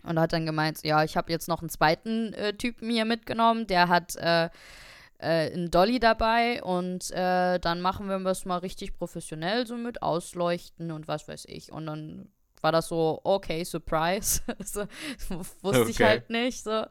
und 0.02 0.18
hat 0.18 0.32
dann 0.32 0.46
gemeint, 0.46 0.82
ja, 0.82 1.04
ich 1.04 1.16
habe 1.16 1.30
jetzt 1.32 1.48
noch 1.48 1.60
einen 1.60 1.70
zweiten 1.70 2.32
äh, 2.34 2.54
Typen 2.54 2.90
hier 2.90 3.04
mitgenommen, 3.04 3.66
der 3.66 3.88
hat 3.88 4.16
äh, 4.16 4.46
äh, 5.18 5.52
einen 5.52 5.70
Dolly 5.70 6.00
dabei 6.00 6.62
und 6.62 7.10
äh, 7.12 7.58
dann 7.60 7.80
machen 7.80 8.08
wir 8.08 8.18
das 8.20 8.44
mal 8.44 8.58
richtig 8.58 8.94
professionell, 8.94 9.66
so 9.66 9.76
mit 9.76 10.02
Ausleuchten 10.02 10.90
und 10.90 11.06
was 11.08 11.28
weiß 11.28 11.44
ich. 11.48 11.70
Und 11.72 11.86
dann 11.86 12.28
war 12.60 12.72
das 12.72 12.88
so, 12.88 13.20
okay, 13.24 13.64
Surprise. 13.64 14.40
so, 14.64 14.84
wusste 15.62 15.90
ich 15.90 15.96
Okay. 15.96 16.04
halt 16.04 16.30
nicht. 16.30 16.62
So. 16.62 16.84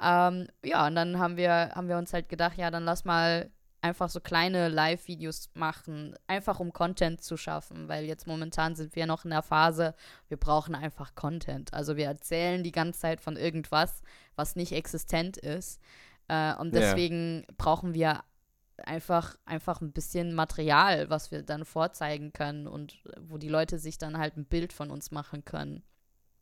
Ähm, 0.00 0.48
ja, 0.64 0.86
und 0.86 0.94
dann 0.94 1.18
haben 1.18 1.36
wir, 1.36 1.70
haben 1.74 1.88
wir 1.88 1.96
uns 1.96 2.12
halt 2.12 2.28
gedacht, 2.28 2.56
ja, 2.58 2.70
dann 2.70 2.84
lass 2.84 3.04
mal 3.04 3.50
einfach 3.82 4.08
so 4.08 4.20
kleine 4.20 4.68
Live-Videos 4.68 5.50
machen, 5.54 6.14
einfach 6.26 6.60
um 6.60 6.72
Content 6.72 7.20
zu 7.20 7.36
schaffen, 7.36 7.88
weil 7.88 8.04
jetzt 8.04 8.26
momentan 8.26 8.76
sind 8.76 8.94
wir 8.96 9.06
noch 9.06 9.24
in 9.24 9.30
der 9.30 9.42
Phase, 9.42 9.94
wir 10.28 10.36
brauchen 10.36 10.74
einfach 10.74 11.14
Content. 11.14 11.74
Also 11.74 11.96
wir 11.96 12.06
erzählen 12.06 12.62
die 12.62 12.72
ganze 12.72 13.00
Zeit 13.00 13.20
von 13.20 13.36
irgendwas, 13.36 14.02
was 14.36 14.56
nicht 14.56 14.72
existent 14.72 15.36
ist. 15.36 15.80
Äh, 16.28 16.54
und 16.54 16.74
deswegen 16.74 17.44
brauchen 17.58 17.92
wir 17.92 18.22
einfach, 18.78 19.36
einfach 19.44 19.80
ein 19.80 19.92
bisschen 19.92 20.34
Material, 20.34 21.10
was 21.10 21.30
wir 21.30 21.42
dann 21.42 21.64
vorzeigen 21.64 22.32
können 22.32 22.68
und 22.68 23.02
wo 23.20 23.36
die 23.36 23.48
Leute 23.48 23.78
sich 23.78 23.98
dann 23.98 24.16
halt 24.16 24.36
ein 24.36 24.46
Bild 24.46 24.72
von 24.72 24.90
uns 24.90 25.10
machen 25.10 25.44
können. 25.44 25.82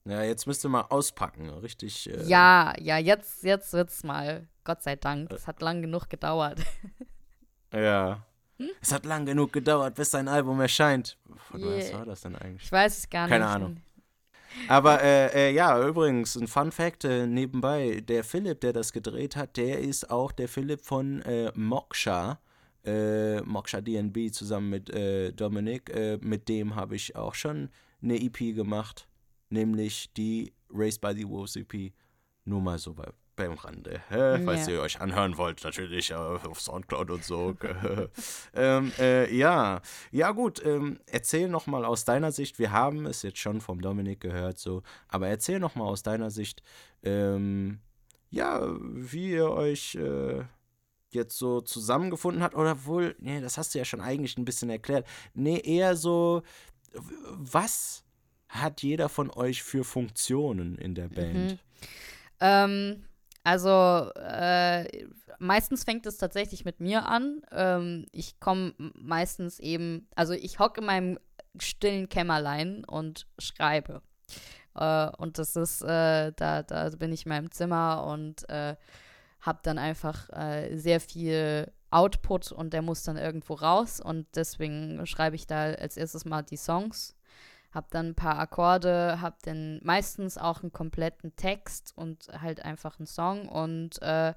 Ja, 0.04 0.22
jetzt 0.22 0.46
müsst 0.46 0.64
ihr 0.64 0.68
mal 0.68 0.86
auspacken, 0.88 1.50
richtig. 1.50 2.08
Äh, 2.10 2.22
Ja, 2.24 2.74
ja, 2.78 2.98
jetzt, 2.98 3.44
jetzt 3.44 3.72
wird's 3.72 4.02
mal. 4.02 4.46
Gott 4.64 4.82
sei 4.82 4.96
Dank. 4.96 5.32
Es 5.32 5.46
hat 5.46 5.60
lang 5.62 5.82
genug 5.82 6.08
gedauert. 6.08 6.60
Ja. 7.72 8.24
Hm? 8.58 8.70
Es 8.80 8.92
hat 8.92 9.06
lang 9.06 9.24
genug 9.26 9.52
gedauert, 9.52 9.94
bis 9.94 10.10
dein 10.10 10.28
Album 10.28 10.60
erscheint. 10.60 11.16
Von 11.48 11.62
was 11.62 11.88
Yeah. 11.88 11.98
war 11.98 12.06
das 12.06 12.20
denn 12.22 12.36
eigentlich? 12.36 12.64
Ich 12.64 12.72
weiß 12.72 12.98
es 12.98 13.10
gar 13.10 13.28
Keine 13.28 13.44
nicht. 13.44 13.54
Ahnung. 13.54 13.76
Aber 14.68 15.02
äh, 15.02 15.50
äh, 15.50 15.54
ja, 15.54 15.80
übrigens, 15.86 16.36
ein 16.36 16.48
Fun 16.48 16.72
Fact 16.72 17.04
äh, 17.04 17.26
nebenbei: 17.26 18.02
Der 18.06 18.24
Philipp, 18.24 18.60
der 18.60 18.72
das 18.72 18.92
gedreht 18.92 19.36
hat, 19.36 19.56
der 19.56 19.78
ist 19.78 20.10
auch 20.10 20.32
der 20.32 20.48
Philipp 20.48 20.84
von 20.84 21.22
äh, 21.22 21.52
Moksha. 21.54 22.40
Äh, 22.84 23.40
Moksha 23.42 23.80
DNB 23.80 24.32
zusammen 24.32 24.70
mit 24.70 24.90
äh, 24.90 25.32
Dominik. 25.32 25.90
Äh, 25.90 26.18
mit 26.20 26.48
dem 26.48 26.74
habe 26.74 26.96
ich 26.96 27.14
auch 27.16 27.34
schon 27.34 27.70
eine 28.02 28.20
EP 28.20 28.54
gemacht. 28.54 29.06
Nämlich 29.50 30.12
die 30.14 30.52
Raised 30.72 31.00
by 31.00 31.12
the 31.14 31.28
Wolves 31.28 31.56
EP. 31.56 31.92
Nur 32.44 32.60
mal 32.60 32.78
so 32.78 32.94
bei, 32.94 33.08
beim 33.40 33.54
Rande. 33.54 34.00
Hä? 34.08 34.42
Falls 34.44 34.66
Ja. 34.66 34.74
ihr 34.74 34.80
euch 34.82 35.00
anhören 35.00 35.36
wollt, 35.36 35.64
natürlich 35.64 36.10
äh, 36.10 36.14
auf 36.14 36.60
Soundcloud 36.60 37.10
und 37.10 37.24
so. 37.24 37.56
ähm, 38.54 38.92
äh, 38.98 39.34
ja, 39.34 39.80
ja 40.12 40.30
gut, 40.32 40.64
ähm, 40.64 41.00
erzähl 41.06 41.48
noch 41.48 41.66
mal 41.66 41.84
aus 41.84 42.04
deiner 42.04 42.32
Sicht, 42.32 42.58
wir 42.58 42.70
haben 42.72 43.06
es 43.06 43.22
jetzt 43.22 43.38
schon 43.38 43.60
vom 43.60 43.80
Dominik 43.80 44.20
gehört, 44.20 44.58
so, 44.58 44.82
aber 45.08 45.28
erzähl 45.28 45.58
noch 45.58 45.74
mal 45.74 45.84
aus 45.84 46.02
deiner 46.02 46.30
Sicht, 46.30 46.62
ähm, 47.02 47.80
ja, 48.30 48.62
wie 48.78 49.32
ihr 49.32 49.50
euch 49.50 49.94
äh, 49.96 50.44
jetzt 51.10 51.36
so 51.38 51.60
zusammengefunden 51.60 52.42
habt, 52.42 52.54
oder 52.54 52.84
wohl, 52.84 53.16
nee, 53.18 53.40
das 53.40 53.58
hast 53.58 53.74
du 53.74 53.78
ja 53.78 53.84
schon 53.84 54.00
eigentlich 54.00 54.36
ein 54.38 54.44
bisschen 54.44 54.70
erklärt, 54.70 55.06
nee, 55.34 55.58
eher 55.58 55.96
so, 55.96 56.42
was 56.92 58.04
hat 58.48 58.82
jeder 58.82 59.08
von 59.08 59.30
euch 59.30 59.62
für 59.62 59.84
Funktionen 59.84 60.76
in 60.76 60.94
der 60.94 61.08
Band? 61.08 61.58
Ähm, 62.40 63.04
also, 63.42 64.10
äh, 64.16 65.06
meistens 65.38 65.84
fängt 65.84 66.06
es 66.06 66.18
tatsächlich 66.18 66.64
mit 66.64 66.80
mir 66.80 67.06
an. 67.06 67.42
Ähm, 67.50 68.06
ich 68.12 68.38
komme 68.38 68.74
meistens 68.78 69.58
eben, 69.58 70.08
also 70.14 70.34
ich 70.34 70.58
hocke 70.58 70.80
in 70.80 70.86
meinem 70.86 71.18
stillen 71.58 72.08
Kämmerlein 72.08 72.84
und 72.84 73.26
schreibe. 73.38 74.02
Äh, 74.74 75.10
und 75.16 75.38
das 75.38 75.56
ist, 75.56 75.82
äh, 75.82 76.32
da, 76.36 76.62
da 76.62 76.90
bin 76.90 77.12
ich 77.12 77.26
in 77.26 77.30
meinem 77.30 77.50
Zimmer 77.50 78.04
und 78.06 78.48
äh, 78.48 78.76
habe 79.40 79.60
dann 79.62 79.78
einfach 79.78 80.28
äh, 80.30 80.76
sehr 80.76 81.00
viel 81.00 81.72
Output 81.90 82.52
und 82.52 82.72
der 82.72 82.82
muss 82.82 83.02
dann 83.02 83.16
irgendwo 83.16 83.54
raus 83.54 84.00
und 84.00 84.26
deswegen 84.36 85.04
schreibe 85.06 85.34
ich 85.34 85.46
da 85.46 85.72
als 85.72 85.96
erstes 85.96 86.24
mal 86.24 86.42
die 86.42 86.56
Songs 86.56 87.16
hab 87.72 87.90
dann 87.90 88.08
ein 88.08 88.14
paar 88.14 88.38
Akkorde, 88.38 89.20
hab 89.20 89.42
dann 89.42 89.80
meistens 89.82 90.38
auch 90.38 90.62
einen 90.62 90.72
kompletten 90.72 91.34
Text 91.36 91.92
und 91.96 92.28
halt 92.40 92.64
einfach 92.64 92.98
einen 92.98 93.06
Song 93.06 93.48
und 93.48 94.00
äh, 94.02 94.34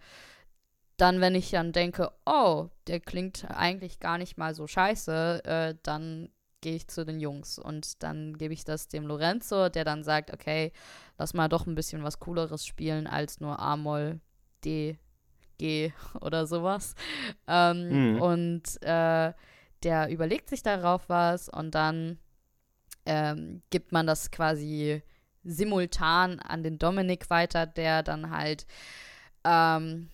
dann, 0.98 1.22
wenn 1.22 1.36
ich 1.36 1.50
dann 1.50 1.72
denke, 1.72 2.12
oh, 2.26 2.69
der 2.88 3.00
klingt 3.00 3.46
eigentlich 3.50 4.00
gar 4.00 4.17
nicht 4.17 4.38
mal 4.38 4.54
so 4.54 4.67
scheiße, 4.67 5.43
äh, 5.43 5.76
dann 5.84 6.30
gehe 6.62 6.76
ich 6.76 6.88
zu 6.88 7.04
den 7.04 7.19
Jungs 7.19 7.60
und 7.60 8.02
dann 8.04 8.38
gebe 8.38 8.54
ich 8.54 8.63
das 8.63 8.88
dem 8.88 9.06
Lorenzo, 9.06 9.69
der 9.69 9.84
dann 9.84 10.04
sagt, 10.04 10.32
okay, 10.32 10.72
lass 11.17 11.34
mal 11.34 11.50
doch 11.50 11.65
ein 11.65 11.76
bisschen 11.76 12.04
was 12.04 12.19
Cooleres 12.19 12.65
spielen 12.65 13.06
als 13.08 13.41
nur 13.41 13.60
A-Moll, 13.60 14.22
D, 14.63 14.98
G 15.58 15.91
oder 16.22 16.46
sowas. 16.46 16.96
Ähm, 17.48 18.13
Mhm. 18.13 18.22
Und 18.22 18.82
äh, 18.84 19.34
der 19.84 20.10
überlegt 20.10 20.50
sich 20.50 20.63
darauf 20.63 21.10
was 21.10 21.50
und 21.50 21.76
dann 21.76 22.17
ähm, 23.06 23.62
gibt 23.70 23.92
man 23.92 24.08
das 24.08 24.32
quasi 24.32 25.02
simultan 25.44 26.39
an 26.39 26.63
den 26.63 26.80
Dominik 26.80 27.30
weiter, 27.30 27.66
der 27.66 28.02
dann 28.04 28.30
halt 28.32 28.66
ähm, 29.44 30.10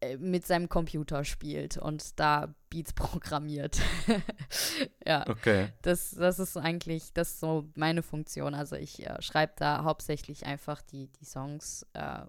äh, 0.00 0.16
mit 0.16 0.46
seinem 0.46 0.68
Computer 0.68 1.24
spielt 1.24 1.76
und 1.76 2.18
da 2.18 2.54
Beats 2.70 2.92
programmiert. 2.94 3.78
ja, 5.06 5.24
Okay. 5.28 5.68
das, 5.82 6.10
das 6.12 6.38
ist 6.38 6.56
eigentlich, 6.56 7.12
das 7.12 7.30
ist 7.34 7.40
so 7.40 7.68
meine 7.74 8.02
Funktion. 8.02 8.54
Also 8.54 8.76
ich 8.76 9.06
äh, 9.06 9.20
schreibe 9.20 9.52
da 9.56 9.84
hauptsächlich 9.84 10.46
einfach 10.46 10.82
die, 10.82 11.08
die 11.08 11.24
Songs 11.24 11.86
äh, 11.92 12.24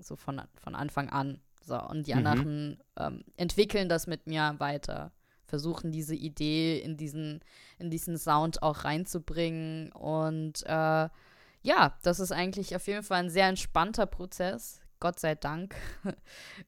so 0.00 0.16
von, 0.16 0.40
von 0.54 0.74
Anfang 0.74 1.08
an. 1.08 1.40
So, 1.64 1.80
und 1.80 2.06
die 2.06 2.14
Mhm. 2.14 2.18
anderen 2.18 2.82
ähm, 2.98 3.24
entwickeln 3.36 3.88
das 3.88 4.06
mit 4.06 4.26
mir 4.26 4.54
weiter. 4.58 5.12
Versuchen 5.48 5.90
diese 5.90 6.14
Idee 6.14 6.78
in 6.78 6.96
diesen, 6.96 7.40
in 7.78 7.90
diesen 7.90 8.16
Sound 8.18 8.62
auch 8.62 8.84
reinzubringen. 8.84 9.90
Und 9.92 10.62
äh, 10.66 11.08
ja, 11.62 11.98
das 12.02 12.20
ist 12.20 12.32
eigentlich 12.32 12.76
auf 12.76 12.86
jeden 12.86 13.02
Fall 13.02 13.20
ein 13.24 13.30
sehr 13.30 13.48
entspannter 13.48 14.06
Prozess. 14.06 14.80
Gott 15.00 15.18
sei 15.18 15.34
Dank. 15.34 15.74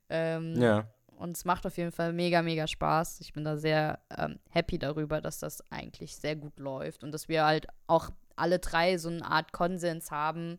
ähm, 0.09 0.61
Ja. 0.61 0.87
und 1.17 1.37
es 1.37 1.45
macht 1.45 1.67
auf 1.67 1.77
jeden 1.77 1.93
Fall 1.93 2.13
mega, 2.13 2.43
mega 2.43 2.67
Spaß. 2.67 3.21
Ich 3.21 3.33
bin 3.33 3.45
da 3.45 3.57
sehr 3.57 3.99
ähm, 4.17 4.39
happy 4.51 4.79
darüber, 4.79 5.21
dass 5.21 5.39
das 5.39 5.63
eigentlich 5.71 6.17
sehr 6.17 6.37
gut 6.37 6.59
läuft 6.59 7.05
und 7.05 7.13
dass 7.13 7.29
wir 7.29 7.45
halt 7.45 7.67
auch 7.87 8.11
alle 8.37 8.59
drei 8.59 8.97
so 8.99 9.09
eine 9.11 9.25
Art 9.25 9.53
Konsens 9.53 10.11
haben, 10.11 10.59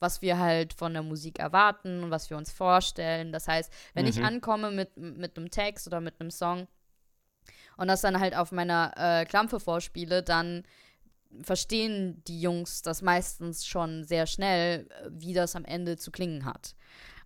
was 0.00 0.22
wir 0.22 0.38
halt 0.38 0.72
von 0.74 0.94
der 0.94 1.02
Musik 1.02 1.38
erwarten 1.38 2.02
und 2.02 2.10
was 2.10 2.28
wir 2.30 2.36
uns 2.36 2.50
vorstellen. 2.50 3.32
Das 3.32 3.46
heißt, 3.46 3.70
wenn 3.94 4.06
ich 4.06 4.16
Mhm. 4.18 4.24
ankomme 4.24 4.70
mit, 4.70 4.96
mit 4.96 5.36
einem 5.36 5.50
Text 5.50 5.86
oder 5.86 6.00
mit 6.00 6.20
einem 6.20 6.30
Song 6.30 6.66
und 7.80 7.88
das 7.88 8.02
dann 8.02 8.20
halt 8.20 8.36
auf 8.36 8.52
meiner 8.52 8.92
äh, 8.94 9.24
Klampfe 9.24 9.58
vorspiele, 9.58 10.22
dann 10.22 10.64
verstehen 11.40 12.22
die 12.28 12.38
Jungs 12.38 12.82
das 12.82 13.00
meistens 13.00 13.64
schon 13.64 14.04
sehr 14.04 14.26
schnell, 14.26 14.86
wie 15.08 15.32
das 15.32 15.56
am 15.56 15.64
Ende 15.64 15.96
zu 15.96 16.10
klingen 16.10 16.44
hat. 16.44 16.74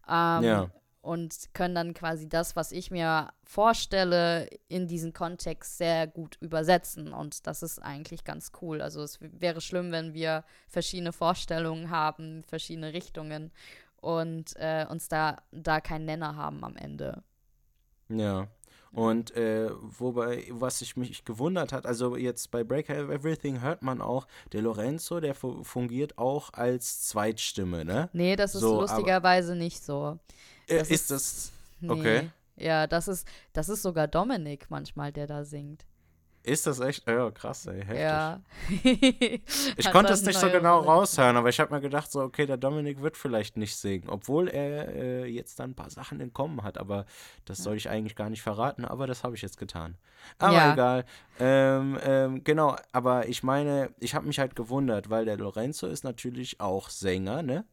Ähm, 0.08 0.44
Ja. 0.44 0.70
Und 1.00 1.52
können 1.54 1.74
dann 1.74 1.92
quasi 1.92 2.28
das, 2.28 2.54
was 2.54 2.70
ich 2.70 2.92
mir 2.92 3.32
vorstelle, 3.42 4.48
in 4.68 4.86
diesen 4.86 5.12
Kontext 5.12 5.76
sehr 5.76 6.06
gut 6.06 6.38
übersetzen. 6.40 7.12
Und 7.12 7.48
das 7.48 7.64
ist 7.64 7.80
eigentlich 7.80 8.22
ganz 8.22 8.52
cool. 8.62 8.80
Also 8.80 9.02
es 9.02 9.18
wäre 9.20 9.60
schlimm, 9.60 9.90
wenn 9.90 10.14
wir 10.14 10.44
verschiedene 10.68 11.12
Vorstellungen 11.12 11.90
haben, 11.90 12.44
verschiedene 12.44 12.92
Richtungen 12.92 13.50
und 13.96 14.54
äh, 14.54 14.86
uns 14.88 15.08
da, 15.08 15.42
da 15.50 15.80
keinen 15.80 16.04
Nenner 16.04 16.36
haben 16.36 16.62
am 16.64 16.76
Ende. 16.76 17.24
Ja. 18.08 18.46
Und 18.94 19.36
äh, 19.36 19.70
wobei, 19.98 20.44
was 20.50 20.80
ich 20.80 20.96
mich 20.96 21.24
gewundert 21.24 21.72
hat, 21.72 21.86
also 21.86 22.16
jetzt 22.16 22.50
bei 22.50 22.62
Break 22.62 22.88
Everything 22.88 23.60
hört 23.60 23.82
man 23.82 24.00
auch, 24.00 24.26
der 24.52 24.62
Lorenzo, 24.62 25.20
der 25.20 25.34
fungiert 25.34 26.18
auch 26.18 26.52
als 26.52 27.02
Zweitstimme, 27.08 27.84
ne? 27.84 28.08
Nee, 28.12 28.36
das 28.36 28.54
ist 28.54 28.60
so, 28.60 28.80
lustigerweise 28.80 29.56
nicht 29.56 29.82
so. 29.84 30.18
Äh, 30.66 30.78
das 30.78 30.90
ist, 30.90 31.10
ist, 31.10 31.10
das. 31.10 31.52
Okay. 31.90 32.22
Nee. 32.56 32.66
Ja, 32.66 32.86
das 32.86 33.08
ist, 33.08 33.26
das 33.52 33.68
ist 33.68 33.82
sogar 33.82 34.06
Dominik 34.06 34.66
manchmal, 34.68 35.12
der 35.12 35.26
da 35.26 35.44
singt. 35.44 35.84
Ist 36.44 36.66
das 36.66 36.78
echt? 36.78 37.08
Ja, 37.08 37.30
krass, 37.30 37.66
ey, 37.66 37.80
heftig. 37.80 38.00
Ja. 38.00 38.40
ich 39.78 39.90
konnte 39.90 40.12
es 40.12 40.26
nicht 40.26 40.38
so 40.38 40.50
genau 40.50 40.80
Rolle. 40.80 40.88
raushören, 40.88 41.38
aber 41.38 41.48
ich 41.48 41.58
habe 41.58 41.74
mir 41.74 41.80
gedacht, 41.80 42.12
so, 42.12 42.20
okay, 42.20 42.44
der 42.44 42.58
Dominik 42.58 43.00
wird 43.00 43.16
vielleicht 43.16 43.56
nicht 43.56 43.74
singen, 43.74 44.10
obwohl 44.10 44.48
er 44.48 44.94
äh, 44.94 45.24
jetzt 45.24 45.58
dann 45.58 45.70
ein 45.70 45.74
paar 45.74 45.88
Sachen 45.88 46.20
entkommen 46.20 46.62
hat, 46.62 46.76
aber 46.76 47.06
das 47.46 47.58
soll 47.58 47.76
ich 47.76 47.88
eigentlich 47.88 48.14
gar 48.14 48.28
nicht 48.28 48.42
verraten, 48.42 48.84
aber 48.84 49.06
das 49.06 49.24
habe 49.24 49.34
ich 49.34 49.40
jetzt 49.40 49.56
getan. 49.56 49.96
Aber 50.38 50.52
ja. 50.52 50.72
egal. 50.74 51.04
Ähm, 51.40 51.98
ähm, 52.04 52.44
genau, 52.44 52.76
aber 52.92 53.26
ich 53.26 53.42
meine, 53.42 53.94
ich 53.98 54.14
habe 54.14 54.26
mich 54.26 54.38
halt 54.38 54.54
gewundert, 54.54 55.08
weil 55.08 55.24
der 55.24 55.38
Lorenzo 55.38 55.86
ist 55.86 56.04
natürlich 56.04 56.60
auch 56.60 56.90
Sänger, 56.90 57.42
ne? 57.42 57.64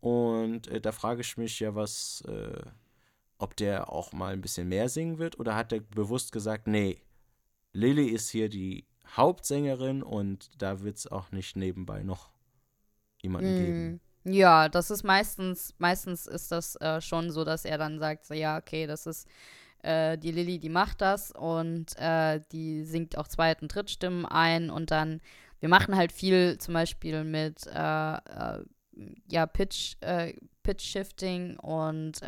Und 0.00 0.66
äh, 0.66 0.80
da 0.80 0.90
frage 0.90 1.20
ich 1.20 1.36
mich 1.36 1.60
ja, 1.60 1.76
was, 1.76 2.24
äh, 2.26 2.60
ob 3.38 3.54
der 3.56 3.92
auch 3.92 4.12
mal 4.12 4.32
ein 4.32 4.40
bisschen 4.40 4.68
mehr 4.68 4.88
singen 4.88 5.18
wird 5.18 5.38
oder 5.38 5.54
hat 5.54 5.72
er 5.72 5.80
bewusst 5.80 6.32
gesagt, 6.32 6.66
nee, 6.66 6.98
Lilly 7.76 8.08
ist 8.08 8.30
hier 8.30 8.48
die 8.48 8.86
Hauptsängerin 9.16 10.02
und 10.02 10.50
da 10.60 10.80
wird 10.80 10.96
es 10.96 11.06
auch 11.06 11.30
nicht 11.30 11.56
nebenbei 11.56 12.02
noch 12.02 12.30
jemanden 13.20 13.54
mm. 13.54 13.58
geben. 13.58 14.00
Ja, 14.24 14.68
das 14.68 14.90
ist 14.90 15.04
meistens, 15.04 15.74
meistens 15.78 16.26
ist 16.26 16.50
das 16.50 16.76
äh, 16.76 17.00
schon 17.00 17.30
so, 17.30 17.44
dass 17.44 17.64
er 17.64 17.78
dann 17.78 17.98
sagt, 17.98 18.24
so, 18.24 18.34
ja, 18.34 18.56
okay, 18.56 18.86
das 18.86 19.06
ist 19.06 19.28
äh, 19.82 20.16
die 20.18 20.32
Lilly, 20.32 20.58
die 20.58 20.70
macht 20.70 21.00
das 21.00 21.30
und 21.30 21.96
äh, 21.98 22.40
die 22.50 22.82
singt 22.84 23.16
auch 23.18 23.28
Zweit- 23.28 23.62
und 23.62 23.72
Drittstimmen 23.72 24.24
ein 24.24 24.70
und 24.70 24.90
dann, 24.90 25.20
wir 25.60 25.68
machen 25.68 25.96
halt 25.96 26.12
viel 26.12 26.58
zum 26.58 26.74
Beispiel 26.74 27.24
mit, 27.24 27.66
äh, 27.66 28.14
äh, 28.14 28.64
ja, 29.30 29.46
Pitch, 29.46 29.96
äh, 30.00 30.32
Pitch-Shifting 30.62 31.58
und 31.58 32.20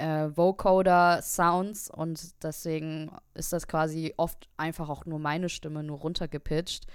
äh, 0.00 0.36
Vocoder-Sounds 0.36 1.90
und 1.90 2.42
deswegen 2.42 3.10
ist 3.34 3.52
das 3.52 3.68
quasi 3.68 4.14
oft 4.16 4.48
einfach 4.56 4.88
auch 4.88 5.06
nur 5.06 5.18
meine 5.18 5.48
Stimme, 5.48 5.82
nur 5.82 5.98
runtergepitcht. 5.98 6.86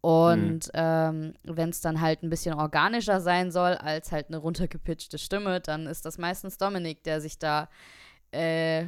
Und 0.00 0.66
mhm. 0.66 0.72
ähm, 0.74 1.34
wenn 1.44 1.68
es 1.68 1.80
dann 1.80 2.00
halt 2.00 2.22
ein 2.22 2.30
bisschen 2.30 2.54
organischer 2.54 3.20
sein 3.20 3.52
soll 3.52 3.74
als 3.74 4.10
halt 4.10 4.28
eine 4.28 4.38
runtergepitchte 4.38 5.18
Stimme, 5.18 5.60
dann 5.60 5.86
ist 5.86 6.04
das 6.04 6.18
meistens 6.18 6.58
Dominik, 6.58 7.04
der 7.04 7.20
sich 7.20 7.38
da 7.38 7.68
äh, 8.32 8.86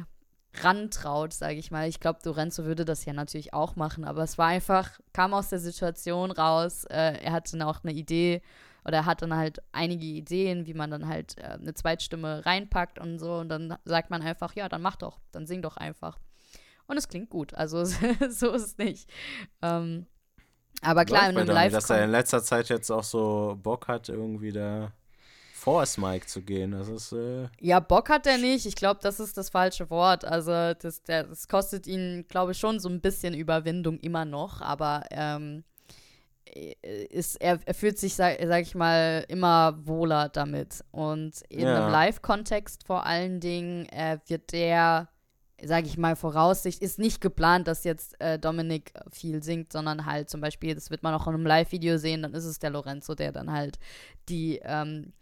rantraut, 0.55 1.33
sage 1.33 1.55
ich 1.55 1.71
mal. 1.71 1.87
Ich 1.87 1.99
glaube, 1.99 2.19
Lorenzo 2.25 2.65
würde 2.65 2.83
das 2.83 3.05
ja 3.05 3.13
natürlich 3.13 3.53
auch 3.53 3.75
machen, 3.75 4.03
aber 4.03 4.23
es 4.23 4.37
war 4.37 4.47
einfach, 4.47 4.99
kam 5.13 5.33
aus 5.33 5.49
der 5.49 5.59
Situation 5.59 6.31
raus. 6.31 6.85
Äh, 6.85 7.23
er 7.23 7.31
hatte 7.31 7.65
auch 7.65 7.83
eine 7.83 7.93
Idee 7.93 8.41
oder 8.85 8.97
er 8.97 9.05
hat 9.05 9.21
dann 9.21 9.35
halt 9.35 9.61
einige 9.71 10.05
Ideen, 10.05 10.67
wie 10.67 10.73
man 10.73 10.91
dann 10.91 11.07
halt 11.07 11.37
äh, 11.37 11.57
eine 11.59 11.73
Zweitstimme 11.73 12.45
reinpackt 12.45 12.99
und 12.99 13.17
so. 13.19 13.35
Und 13.35 13.49
dann 13.49 13.77
sagt 13.83 14.11
man 14.11 14.21
einfach, 14.21 14.55
ja, 14.55 14.69
dann 14.69 14.81
mach 14.81 14.95
doch, 14.95 15.19
dann 15.31 15.47
sing 15.47 15.61
doch 15.61 15.77
einfach. 15.77 16.19
Und 16.87 16.97
es 16.97 17.07
klingt 17.07 17.29
gut, 17.29 17.53
also 17.55 17.83
so 18.29 18.51
ist 18.51 18.63
es 18.63 18.77
nicht. 18.77 19.09
Ähm, 19.61 20.05
aber 20.81 21.05
klar, 21.05 21.29
in 21.29 21.37
einem 21.37 21.47
live 21.47 21.73
Dass 21.73 21.89
er 21.89 22.03
in 22.03 22.11
letzter 22.11 22.43
Zeit 22.43 22.69
jetzt 22.69 22.91
auch 22.91 23.03
so 23.03 23.57
Bock 23.61 23.87
hat, 23.87 24.09
irgendwie 24.09 24.51
da 24.51 24.91
vor 25.53 25.81
das 25.81 25.97
Mike 25.97 26.27
zu 26.27 26.43
gehen. 26.43 26.71
Das 26.71 26.87
ist. 26.89 27.11
Äh 27.11 27.47
ja, 27.59 27.79
Bock 27.79 28.09
hat 28.09 28.27
er 28.27 28.37
nicht. 28.37 28.67
Ich 28.67 28.75
glaube, 28.75 28.99
das 29.01 29.19
ist 29.19 29.35
das 29.37 29.49
falsche 29.49 29.89
Wort. 29.89 30.23
Also, 30.23 30.51
das, 30.51 31.01
das 31.01 31.47
kostet 31.47 31.87
ihn, 31.87 32.25
glaube 32.27 32.51
ich, 32.51 32.59
schon 32.59 32.79
so 32.79 32.87
ein 32.87 33.01
bisschen 33.01 33.33
Überwindung 33.33 33.97
immer 33.99 34.25
noch. 34.25 34.61
Aber 34.61 35.05
ähm, 35.09 35.63
ist, 36.55 37.41
er, 37.41 37.59
er 37.65 37.73
fühlt 37.73 37.97
sich, 37.97 38.15
sag, 38.15 38.37
sag, 38.45 38.61
ich 38.61 38.75
mal, 38.75 39.25
immer 39.27 39.77
wohler 39.85 40.29
damit. 40.29 40.83
Und 40.91 41.41
in 41.49 41.61
ja. 41.61 41.75
einem 41.75 41.91
Live-Kontext 41.91 42.85
vor 42.85 43.05
allen 43.05 43.41
Dingen 43.41 43.87
äh, 43.89 44.19
wird 44.27 44.53
der, 44.53 45.09
sag 45.61 45.85
ich 45.85 45.97
mal, 45.97 46.15
Voraussicht, 46.15 46.81
ist 46.81 46.97
nicht 46.97 47.19
geplant, 47.19 47.67
dass 47.67 47.83
jetzt 47.83 48.19
äh, 48.21 48.39
Dominik 48.39 48.93
viel 49.11 49.43
singt, 49.43 49.73
sondern 49.73 50.05
halt 50.05 50.29
zum 50.29 50.39
Beispiel, 50.39 50.75
das 50.75 50.89
wird 50.89 51.03
man 51.03 51.13
auch 51.13 51.27
in 51.27 51.33
einem 51.33 51.45
Live-Video 51.45 51.97
sehen, 51.97 52.21
dann 52.21 52.33
ist 52.33 52.45
es 52.45 52.59
der 52.59 52.69
Lorenzo, 52.69 53.15
der 53.15 53.33
dann 53.33 53.51
halt 53.51 53.77
die 54.29 54.59
ähm, 54.63 55.13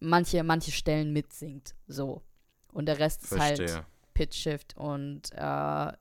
manche, 0.00 0.42
manche 0.42 0.72
Stellen 0.72 1.12
mitsingt. 1.12 1.74
So. 1.86 2.22
Und 2.72 2.86
der 2.86 2.98
Rest 2.98 3.26
Verstehe. 3.26 3.64
ist 3.64 3.74
halt 3.76 3.84
Pitch 4.14 4.36
Shift 4.36 4.76
und 4.76 5.30
äh, 5.34 5.92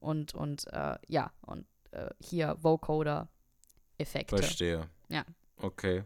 und 0.00 0.34
und 0.34 0.66
äh, 0.72 0.96
ja 1.06 1.30
und 1.42 1.66
äh, 1.92 2.08
hier 2.18 2.56
Vocoder 2.60 3.28
Effekte. 4.02 4.36
Verstehe. 4.36 4.88
Ja. 5.08 5.24
Okay. 5.58 6.04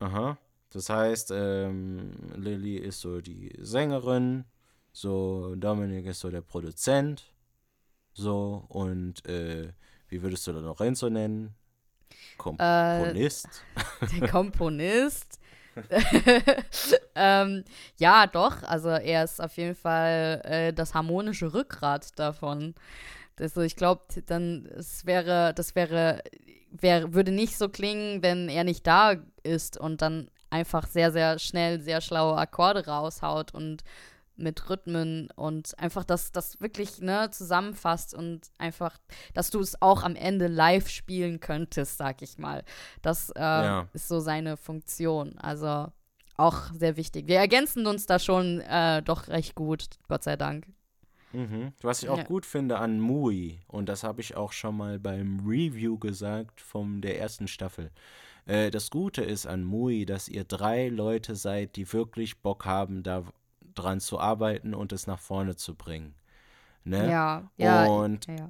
Aha. 0.00 0.38
Das 0.70 0.88
heißt, 0.88 1.30
ähm, 1.32 2.12
Lilly 2.34 2.76
ist 2.76 3.00
so 3.00 3.20
die 3.20 3.52
Sängerin, 3.60 4.44
so 4.92 5.54
Dominik 5.54 6.06
ist 6.06 6.20
so 6.20 6.30
der 6.30 6.40
Produzent, 6.40 7.32
so 8.12 8.64
und 8.68 9.24
äh, 9.26 9.72
wie 10.08 10.22
würdest 10.22 10.46
du 10.46 10.52
da 10.52 10.60
Lorenzo 10.60 11.08
nennen? 11.08 11.54
Komponist. 12.36 13.48
Äh, 14.00 14.18
der 14.18 14.28
Komponist. 14.28 15.38
ähm, 17.14 17.64
ja, 17.96 18.26
doch. 18.26 18.62
Also 18.62 18.90
er 18.90 19.24
ist 19.24 19.40
auf 19.40 19.56
jeden 19.56 19.74
Fall 19.74 20.40
äh, 20.44 20.72
das 20.72 20.94
harmonische 20.94 21.52
Rückgrat 21.52 22.18
davon. 22.18 22.74
Also 23.38 23.62
ich 23.62 23.76
glaube, 23.76 24.02
dann 24.26 24.66
es 24.66 25.06
wäre, 25.06 25.52
das 25.54 25.74
wäre 25.74 26.22
wär, 26.80 27.14
würde 27.14 27.32
nicht 27.32 27.56
so 27.56 27.68
klingen, 27.68 28.22
wenn 28.22 28.48
er 28.48 28.64
nicht 28.64 28.86
da 28.86 29.14
ist 29.42 29.78
und 29.78 30.02
dann 30.02 30.28
einfach 30.50 30.86
sehr, 30.86 31.12
sehr 31.12 31.38
schnell 31.38 31.80
sehr 31.80 32.00
schlaue 32.00 32.36
Akkorde 32.36 32.86
raushaut 32.86 33.54
und 33.54 33.82
mit 34.36 34.68
Rhythmen 34.68 35.28
und 35.36 35.78
einfach, 35.78 36.04
dass 36.04 36.32
das 36.32 36.60
wirklich 36.60 37.00
ne, 37.00 37.30
zusammenfasst 37.30 38.14
und 38.14 38.50
einfach, 38.58 38.98
dass 39.32 39.50
du 39.50 39.60
es 39.60 39.80
auch 39.80 40.02
am 40.02 40.16
Ende 40.16 40.48
live 40.48 40.88
spielen 40.88 41.40
könntest, 41.40 41.98
sag 41.98 42.20
ich 42.22 42.38
mal. 42.38 42.64
Das 43.02 43.30
äh, 43.30 43.40
ja. 43.40 43.88
ist 43.92 44.08
so 44.08 44.18
seine 44.20 44.56
Funktion. 44.56 45.38
Also 45.38 45.88
auch 46.36 46.72
sehr 46.72 46.96
wichtig. 46.96 47.28
Wir 47.28 47.38
ergänzen 47.38 47.86
uns 47.86 48.06
da 48.06 48.18
schon 48.18 48.60
äh, 48.60 49.02
doch 49.02 49.28
recht 49.28 49.54
gut, 49.54 49.86
Gott 50.08 50.24
sei 50.24 50.36
Dank. 50.36 50.66
Mhm. 51.34 51.72
Was 51.82 52.02
ich 52.02 52.08
auch 52.08 52.18
ja. 52.18 52.24
gut 52.24 52.46
finde 52.46 52.78
an 52.78 53.00
Mui, 53.00 53.58
und 53.66 53.88
das 53.88 54.04
habe 54.04 54.20
ich 54.20 54.36
auch 54.36 54.52
schon 54.52 54.76
mal 54.76 54.98
beim 54.98 55.40
Review 55.46 55.98
gesagt 55.98 56.60
von 56.60 57.00
der 57.00 57.18
ersten 57.18 57.48
Staffel. 57.48 57.90
Äh, 58.46 58.70
das 58.70 58.90
Gute 58.90 59.22
ist 59.22 59.46
an 59.46 59.64
Mui, 59.64 60.06
dass 60.06 60.28
ihr 60.28 60.44
drei 60.44 60.88
Leute 60.88 61.34
seid, 61.34 61.76
die 61.76 61.92
wirklich 61.92 62.38
Bock 62.38 62.64
haben, 62.64 63.02
da 63.02 63.24
dran 63.74 64.00
zu 64.00 64.20
arbeiten 64.20 64.74
und 64.74 64.92
es 64.92 65.06
nach 65.06 65.18
vorne 65.18 65.56
zu 65.56 65.74
bringen. 65.74 66.14
Ne? 66.84 67.10
Ja, 67.10 67.50
ja. 67.56 67.86
Und 67.86 68.26
ja. 68.26 68.48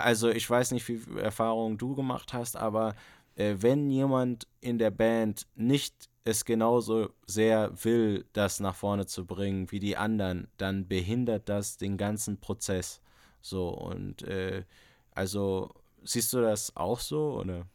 also 0.00 0.30
ich 0.30 0.48
weiß 0.48 0.72
nicht, 0.72 0.88
wie 0.88 0.98
viel 0.98 1.18
Erfahrung 1.18 1.78
du 1.78 1.94
gemacht 1.94 2.32
hast, 2.32 2.56
aber 2.56 2.94
äh, 3.36 3.56
wenn 3.58 3.90
jemand 3.90 4.48
in 4.60 4.78
der 4.78 4.90
Band 4.90 5.46
nicht 5.54 6.08
es 6.24 6.44
genauso 6.44 7.10
sehr 7.26 7.70
will, 7.84 8.24
das 8.32 8.60
nach 8.60 8.74
vorne 8.74 9.06
zu 9.06 9.26
bringen 9.26 9.70
wie 9.70 9.78
die 9.78 9.96
anderen, 9.96 10.48
dann 10.56 10.88
behindert 10.88 11.48
das 11.48 11.76
den 11.76 11.96
ganzen 11.96 12.40
Prozess. 12.40 13.00
So 13.40 13.68
und 13.68 14.22
äh, 14.22 14.64
also 15.12 15.70
siehst 16.02 16.32
du 16.32 16.40
das 16.40 16.74
auch 16.76 17.00
so 17.00 17.34
oder? 17.40 17.66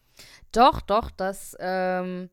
Doch, 0.51 0.81
doch, 0.81 1.11
das, 1.11 1.55
ähm, 1.59 2.29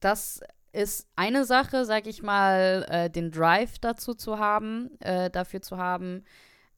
das 0.00 0.40
ist 0.72 1.08
eine 1.16 1.44
Sache, 1.44 1.84
sag 1.84 2.06
ich 2.06 2.22
mal, 2.22 2.86
äh, 2.88 3.10
den 3.10 3.30
Drive 3.30 3.78
dazu 3.78 4.14
zu 4.14 4.38
haben, 4.38 4.90
äh, 5.00 5.30
dafür 5.30 5.62
zu 5.62 5.78
haben. 5.78 6.24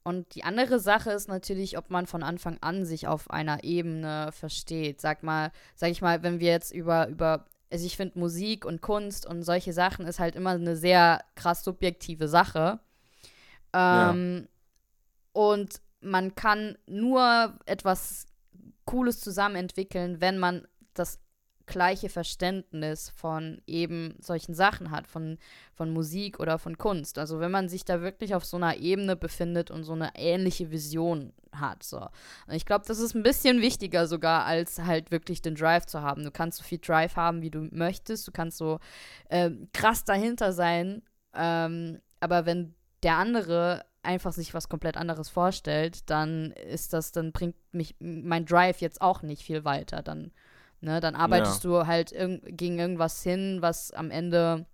Und 0.03 0.35
die 0.35 0.43
andere 0.43 0.79
Sache 0.79 1.11
ist 1.11 1.27
natürlich, 1.27 1.77
ob 1.77 1.89
man 1.89 2.05
von 2.05 2.23
Anfang 2.23 2.57
an 2.61 2.85
sich 2.85 3.07
auf 3.07 3.31
einer 3.31 3.63
Ebene 3.63 4.31
versteht. 4.31 5.01
Sag 5.01 5.23
mal, 5.23 5.51
sag 5.75 5.89
ich 5.89 6.01
mal, 6.01 6.23
wenn 6.23 6.39
wir 6.39 6.51
jetzt 6.51 6.71
über, 6.73 7.07
über 7.07 7.45
also 7.75 7.87
ich 7.87 7.97
finde 7.97 8.17
Musik 8.17 8.63
und 8.63 8.79
Kunst 8.79 9.25
und 9.25 9.43
solche 9.43 9.73
Sachen 9.73 10.07
ist 10.07 10.19
halt 10.19 10.37
immer 10.37 10.51
eine 10.51 10.77
sehr 10.77 11.21
krass 11.35 11.61
subjektive 11.61 12.29
Sache. 12.29 12.79
Ähm, 13.73 14.47
ja. 14.47 14.47
Und 15.33 15.81
man 15.99 16.35
kann 16.35 16.77
nur 16.87 17.59
etwas 17.65 18.27
Cooles 18.85 19.19
zusammen 19.19 19.57
entwickeln, 19.57 20.21
wenn 20.21 20.37
man 20.37 20.65
das 20.93 21.19
gleiche 21.65 22.09
Verständnis 22.09 23.09
von 23.09 23.61
eben 23.67 24.15
solchen 24.19 24.53
Sachen 24.53 24.91
hat, 24.91 25.07
von, 25.07 25.37
von 25.73 25.91
Musik 25.91 26.39
oder 26.39 26.59
von 26.59 26.77
Kunst. 26.77 27.17
Also 27.17 27.39
wenn 27.39 27.51
man 27.51 27.69
sich 27.69 27.85
da 27.85 28.01
wirklich 28.01 28.35
auf 28.35 28.45
so 28.45 28.57
einer 28.57 28.77
Ebene 28.77 29.15
befindet 29.15 29.71
und 29.71 29.83
so 29.83 29.93
eine 29.93 30.11
ähnliche 30.15 30.71
Vision 30.71 31.33
hat. 31.53 31.83
So. 31.83 31.99
Und 31.99 32.53
ich 32.53 32.65
glaube, 32.65 32.85
das 32.87 32.99
ist 32.99 33.15
ein 33.15 33.23
bisschen 33.23 33.61
wichtiger 33.61 34.07
sogar, 34.07 34.45
als 34.45 34.79
halt 34.79 35.11
wirklich 35.11 35.41
den 35.41 35.55
Drive 35.55 35.85
zu 35.85 36.01
haben. 36.01 36.23
Du 36.23 36.31
kannst 36.31 36.57
so 36.57 36.63
viel 36.63 36.79
Drive 36.79 37.15
haben, 37.15 37.41
wie 37.41 37.51
du 37.51 37.67
möchtest. 37.71 38.27
Du 38.27 38.31
kannst 38.31 38.57
so 38.57 38.79
äh, 39.29 39.51
krass 39.73 40.03
dahinter 40.03 40.53
sein. 40.53 41.01
Ähm, 41.33 41.99
aber 42.19 42.45
wenn 42.45 42.75
der 43.03 43.17
andere 43.17 43.85
einfach 44.05 44.31
sich 44.31 44.53
was 44.53 44.69
komplett 44.69 44.97
anderes 44.97 45.29
vorstellt, 45.29 46.09
dann 46.09 46.51
ist 46.51 46.93
das, 46.93 47.11
dann 47.11 47.31
bringt 47.31 47.55
mich 47.71 47.95
mein 47.99 48.45
Drive 48.45 48.79
jetzt 48.79 49.01
auch 49.01 49.21
nicht 49.21 49.43
viel 49.43 49.65
weiter. 49.65 50.01
Dann, 50.01 50.31
ne, 50.85 51.01
dann 51.01 51.15
arbeitest 51.15 51.63
ja. 51.63 51.69
du 51.69 51.87
halt 51.87 52.11
irg 52.11 52.41
gegen 52.45 52.79
irgendwas 52.79 53.21
hin, 53.21 53.57
was 53.59 53.91
am 53.91 54.11
Ende, 54.11 54.65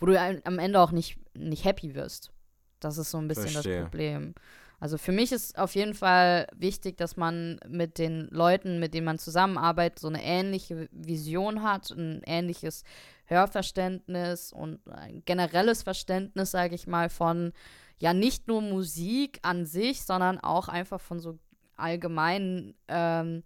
wo 0.00 0.06
du 0.06 0.18
am 0.18 0.58
Ende 0.58 0.80
auch 0.80 0.90
nicht, 0.90 1.18
nicht 1.36 1.64
happy 1.64 1.94
wirst. 1.94 2.32
Das 2.80 2.98
ist 2.98 3.10
so 3.10 3.18
ein 3.18 3.28
bisschen 3.28 3.48
Verstehe. 3.48 3.80
das 3.80 3.90
Problem. 3.90 4.34
Also 4.80 4.98
für 4.98 5.12
mich 5.12 5.32
ist 5.32 5.56
auf 5.56 5.74
jeden 5.74 5.94
Fall 5.94 6.46
wichtig, 6.54 6.96
dass 6.96 7.16
man 7.16 7.60
mit 7.66 7.98
den 7.98 8.28
Leuten, 8.30 8.80
mit 8.80 8.92
denen 8.92 9.06
man 9.06 9.18
zusammenarbeitet, 9.18 9.98
so 9.98 10.08
eine 10.08 10.22
ähnliche 10.22 10.88
Vision 10.90 11.62
hat, 11.62 11.90
ein 11.90 12.22
ähnliches 12.26 12.82
Hörverständnis 13.26 14.52
und 14.52 14.80
ein 14.90 15.22
generelles 15.24 15.82
Verständnis, 15.82 16.50
sage 16.50 16.74
ich 16.74 16.86
mal, 16.86 17.08
von 17.08 17.52
ja 17.98 18.12
nicht 18.12 18.48
nur 18.48 18.60
Musik 18.60 19.38
an 19.42 19.64
sich, 19.64 20.02
sondern 20.02 20.38
auch 20.40 20.68
einfach 20.68 21.00
von 21.00 21.20
so 21.20 21.38
allgemeinen, 21.76 22.74
ähm, 22.88 23.42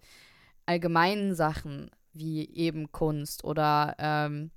allgemeinen 0.68 1.34
Sachen 1.34 1.90
wie 2.12 2.48
eben 2.54 2.92
Kunst 2.92 3.44
oder, 3.44 3.94
ähm, 3.98 4.50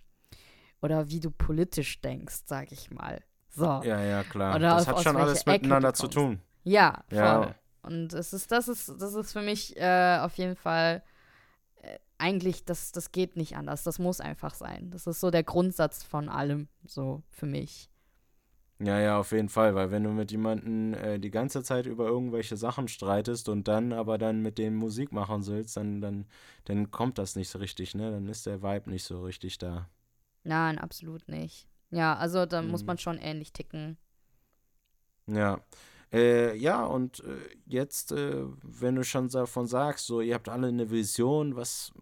oder 0.81 1.09
wie 1.09 1.19
du 1.19 1.31
politisch 1.31 2.01
denkst, 2.01 2.41
sag 2.45 2.71
ich 2.71 2.91
mal. 2.91 3.21
So. 3.49 3.81
Ja, 3.83 4.01
ja, 4.01 4.23
klar. 4.23 4.55
Oder 4.55 4.75
das 4.75 4.87
hat 4.87 5.01
schon 5.01 5.17
alles 5.17 5.45
miteinander 5.45 5.93
zu 5.93 6.07
tun. 6.07 6.41
Ja, 6.63 7.03
voll. 7.09 7.17
Ja. 7.17 7.55
Und 7.83 8.13
es 8.13 8.33
ist, 8.33 8.51
das 8.51 8.67
ist, 8.67 8.89
das 8.99 9.13
ist 9.13 9.31
für 9.31 9.41
mich 9.41 9.75
äh, 9.77 10.19
auf 10.21 10.37
jeden 10.37 10.55
Fall 10.55 11.03
äh, 11.81 11.97
eigentlich, 12.17 12.65
das, 12.65 12.91
das 12.91 13.11
geht 13.11 13.35
nicht 13.35 13.57
anders. 13.57 13.83
Das 13.83 13.99
muss 13.99 14.21
einfach 14.21 14.53
sein. 14.53 14.91
Das 14.91 15.07
ist 15.07 15.19
so 15.19 15.31
der 15.31 15.43
Grundsatz 15.43 16.03
von 16.03 16.29
allem, 16.29 16.67
so 16.85 17.23
für 17.29 17.47
mich. 17.47 17.90
Ja, 18.83 18.99
ja, 18.99 19.19
auf 19.19 19.31
jeden 19.31 19.49
Fall, 19.49 19.75
weil 19.75 19.91
wenn 19.91 20.03
du 20.03 20.09
mit 20.09 20.31
jemandem 20.31 20.95
äh, 20.95 21.19
die 21.19 21.29
ganze 21.29 21.61
Zeit 21.61 21.85
über 21.85 22.07
irgendwelche 22.07 22.57
Sachen 22.57 22.87
streitest 22.87 23.47
und 23.47 23.67
dann 23.67 23.93
aber 23.93 24.17
dann 24.17 24.41
mit 24.41 24.57
dem 24.57 24.75
Musik 24.75 25.11
machen 25.11 25.43
sollst, 25.43 25.77
dann, 25.77 26.01
dann, 26.01 26.25
dann 26.65 26.89
kommt 26.89 27.19
das 27.19 27.35
nicht 27.35 27.49
so 27.49 27.59
richtig, 27.59 27.93
ne? 27.93 28.09
Dann 28.09 28.27
ist 28.27 28.47
der 28.47 28.63
Vibe 28.63 28.89
nicht 28.89 29.03
so 29.03 29.21
richtig 29.21 29.59
da. 29.59 29.87
Nein, 30.43 30.79
absolut 30.79 31.27
nicht. 31.27 31.67
Ja, 31.91 32.15
also 32.15 32.47
da 32.47 32.63
mhm. 32.63 32.71
muss 32.71 32.83
man 32.83 32.97
schon 32.97 33.19
ähnlich 33.19 33.53
ticken. 33.53 33.97
Ja. 35.27 35.61
Äh, 36.11 36.57
ja, 36.57 36.83
und 36.83 37.23
äh, 37.23 37.37
jetzt, 37.67 38.11
äh, 38.11 38.45
wenn 38.63 38.95
du 38.95 39.03
schon 39.03 39.29
davon 39.29 39.67
sagst, 39.67 40.07
so, 40.07 40.21
ihr 40.21 40.33
habt 40.33 40.49
alle 40.49 40.69
eine 40.69 40.89
Vision, 40.89 41.55
was, 41.55 41.93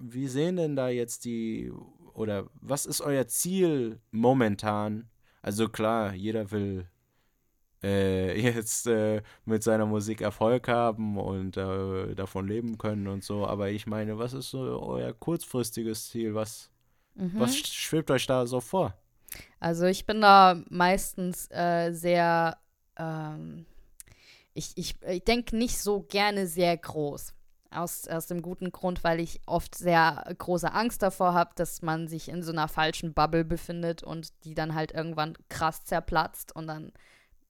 wie 0.00 0.28
sehen 0.28 0.56
denn 0.56 0.76
da 0.76 0.90
jetzt 0.90 1.24
die, 1.24 1.72
oder 2.14 2.46
was 2.60 2.86
ist 2.86 3.00
euer 3.00 3.26
Ziel 3.26 4.00
momentan? 4.12 5.10
Also 5.42 5.68
klar, 5.68 6.14
jeder 6.14 6.50
will 6.50 6.86
äh, 7.82 8.40
jetzt 8.54 8.86
äh, 8.86 9.22
mit 9.44 9.62
seiner 9.62 9.86
Musik 9.86 10.20
Erfolg 10.20 10.68
haben 10.68 11.16
und 11.16 11.56
äh, 11.56 12.14
davon 12.14 12.46
leben 12.46 12.78
können 12.78 13.08
und 13.08 13.24
so. 13.24 13.46
Aber 13.46 13.70
ich 13.70 13.86
meine, 13.86 14.18
was 14.18 14.32
ist 14.32 14.50
so 14.50 14.82
euer 14.82 15.12
kurzfristiges 15.12 16.08
Ziel? 16.08 16.34
Was, 16.34 16.70
mhm. 17.14 17.32
was 17.34 17.56
schwebt 17.56 18.10
euch 18.10 18.26
da 18.26 18.46
so 18.46 18.60
vor? 18.60 18.94
Also 19.60 19.86
ich 19.86 20.06
bin 20.06 20.20
da 20.20 20.62
meistens 20.70 21.50
äh, 21.50 21.92
sehr, 21.92 22.58
ähm, 22.96 23.66
ich, 24.54 24.72
ich, 24.76 24.96
ich 25.02 25.24
denke 25.24 25.56
nicht 25.56 25.78
so 25.78 26.02
gerne 26.02 26.46
sehr 26.46 26.76
groß. 26.76 27.34
Aus, 27.70 28.08
aus 28.08 28.26
dem 28.26 28.40
guten 28.40 28.72
Grund, 28.72 29.04
weil 29.04 29.20
ich 29.20 29.42
oft 29.44 29.74
sehr 29.74 30.24
große 30.38 30.72
Angst 30.72 31.02
davor 31.02 31.34
habe, 31.34 31.50
dass 31.54 31.82
man 31.82 32.08
sich 32.08 32.30
in 32.30 32.42
so 32.42 32.50
einer 32.50 32.66
falschen 32.66 33.12
Bubble 33.12 33.44
befindet 33.44 34.02
und 34.02 34.32
die 34.44 34.54
dann 34.54 34.74
halt 34.74 34.92
irgendwann 34.92 35.34
krass 35.50 35.84
zerplatzt 35.84 36.56
und 36.56 36.66
dann 36.66 36.92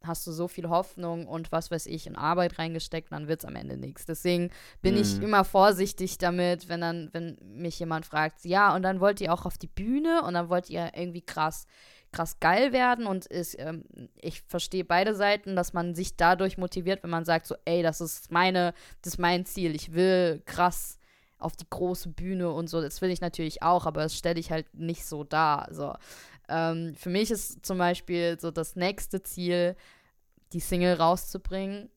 hast 0.03 0.27
du 0.27 0.33
so 0.33 0.49
viel 0.49 0.69
Hoffnung 0.69 1.27
und 1.27 1.51
was 1.51 1.71
weiß 1.71 1.87
ich 1.87 2.07
in 2.07 2.17
Arbeit 2.17 2.59
reingesteckt, 2.59 3.11
dann 3.13 3.29
wird 3.29 3.41
es 3.41 3.45
am 3.45 3.57
Ende 3.57 3.77
nichts. 3.77 4.07
Deswegen 4.07 4.51
bin 4.81 4.95
mhm. 4.95 5.01
ich 5.01 5.21
immer 5.21 5.45
vorsichtig 5.45 6.19
damit, 6.19 6.69
wenn 6.69 6.81
dann, 6.81 7.11
wenn 7.13 7.37
mich 7.43 7.79
jemand 7.79 8.07
fragt, 8.07 8.45
ja, 8.45 8.75
und 8.75 8.83
dann 8.83 9.01
wollt 9.01 9.21
ihr 9.21 9.33
auch 9.33 9.45
auf 9.45 9.59
die 9.59 9.67
Bühne 9.67 10.23
und 10.23 10.35
dann 10.35 10.49
wollt 10.49 10.71
ihr 10.71 10.93
irgendwie 10.95 11.23
krass 11.23 11.67
krass 12.13 12.41
geil 12.41 12.73
werden 12.73 13.07
und 13.07 13.27
ist, 13.27 13.59
ähm, 13.59 13.85
ich 14.17 14.43
verstehe 14.43 14.85
beide 14.85 15.15
Seiten, 15.15 15.57
dass 15.57 15.73
man 15.73 15.95
sich 15.95 16.17
dadurch 16.17 16.59
motiviert, 16.59 17.03
wenn 17.03 17.11
man 17.11 17.25
sagt 17.25 17.47
so, 17.47 17.55
ey, 17.65 17.83
das 17.83 18.01
ist 18.01 18.31
meine, 18.31 18.73
das 19.03 19.15
ist 19.15 19.19
mein 19.19 19.45
Ziel, 19.45 19.75
ich 19.75 19.93
will 19.93 20.43
krass 20.47 20.99
auf 21.39 21.57
die 21.57 21.69
große 21.69 22.09
Bühne 22.09 22.51
und 22.51 22.69
so, 22.69 22.81
das 22.81 23.01
will 23.01 23.11
ich 23.11 23.21
natürlich 23.21 23.63
auch, 23.63 23.87
aber 23.87 24.03
das 24.03 24.17
stelle 24.17 24.41
ich 24.41 24.51
halt 24.51 24.73
nicht 24.75 25.05
so 25.05 25.25
dar, 25.25 25.69
so. 25.71 25.95
Ähm, 26.49 26.95
für 26.97 27.11
mich 27.11 27.31
ist 27.31 27.65
zum 27.65 27.79
Beispiel 27.79 28.39
so 28.41 28.51
das 28.51 28.75
nächste 28.75 29.23
Ziel, 29.23 29.77
die 30.53 30.61
Single 30.61 30.95
rauszubringen, 30.95 31.91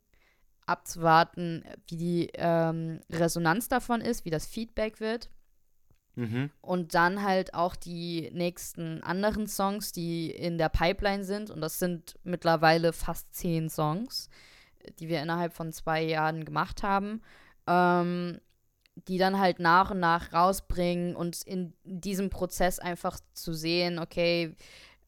abzuwarten, 0.65 1.63
wie 1.87 1.97
die 1.97 2.29
ähm, 2.33 2.99
Resonanz 3.09 3.69
davon 3.69 4.01
ist, 4.01 4.25
wie 4.25 4.29
das 4.29 4.45
Feedback 4.45 4.99
wird 4.99 5.29
Mhm. 6.15 6.49
Und 6.61 6.93
dann 6.93 7.23
halt 7.23 7.53
auch 7.53 7.75
die 7.75 8.29
nächsten 8.33 9.01
anderen 9.03 9.47
Songs, 9.47 9.91
die 9.91 10.29
in 10.29 10.57
der 10.57 10.69
Pipeline 10.69 11.23
sind. 11.23 11.49
Und 11.49 11.61
das 11.61 11.79
sind 11.79 12.15
mittlerweile 12.23 12.93
fast 12.93 13.33
zehn 13.33 13.69
Songs, 13.69 14.29
die 14.99 15.07
wir 15.07 15.21
innerhalb 15.21 15.53
von 15.53 15.71
zwei 15.71 16.03
Jahren 16.03 16.45
gemacht 16.45 16.83
haben. 16.83 17.21
Ähm, 17.67 18.39
die 19.07 19.17
dann 19.17 19.39
halt 19.39 19.59
nach 19.59 19.91
und 19.91 19.99
nach 19.99 20.33
rausbringen 20.33 21.15
und 21.15 21.41
in 21.43 21.73
diesem 21.85 22.29
Prozess 22.29 22.77
einfach 22.77 23.19
zu 23.33 23.53
sehen, 23.53 23.99
okay, 23.99 24.55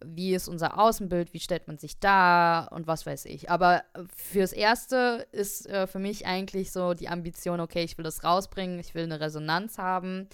wie 0.06 0.34
ist 0.36 0.48
unser 0.48 0.80
Außenbild, 0.80 1.34
wie 1.34 1.40
stellt 1.40 1.68
man 1.68 1.78
sich 1.78 2.00
da 2.00 2.66
und 2.72 2.88
was 2.88 3.06
weiß 3.06 3.26
ich. 3.26 3.50
Aber 3.50 3.84
fürs 4.16 4.54
Erste 4.54 5.28
ist 5.32 5.68
äh, 5.68 5.88
für 5.88 6.00
mich 6.00 6.26
eigentlich 6.26 6.72
so 6.72 6.94
die 6.94 7.10
Ambition, 7.10 7.60
okay, 7.60 7.84
ich 7.84 7.98
will 7.98 8.04
das 8.04 8.24
rausbringen, 8.24 8.80
ich 8.80 8.96
will 8.96 9.04
eine 9.04 9.20
Resonanz 9.20 9.78
haben 9.78 10.28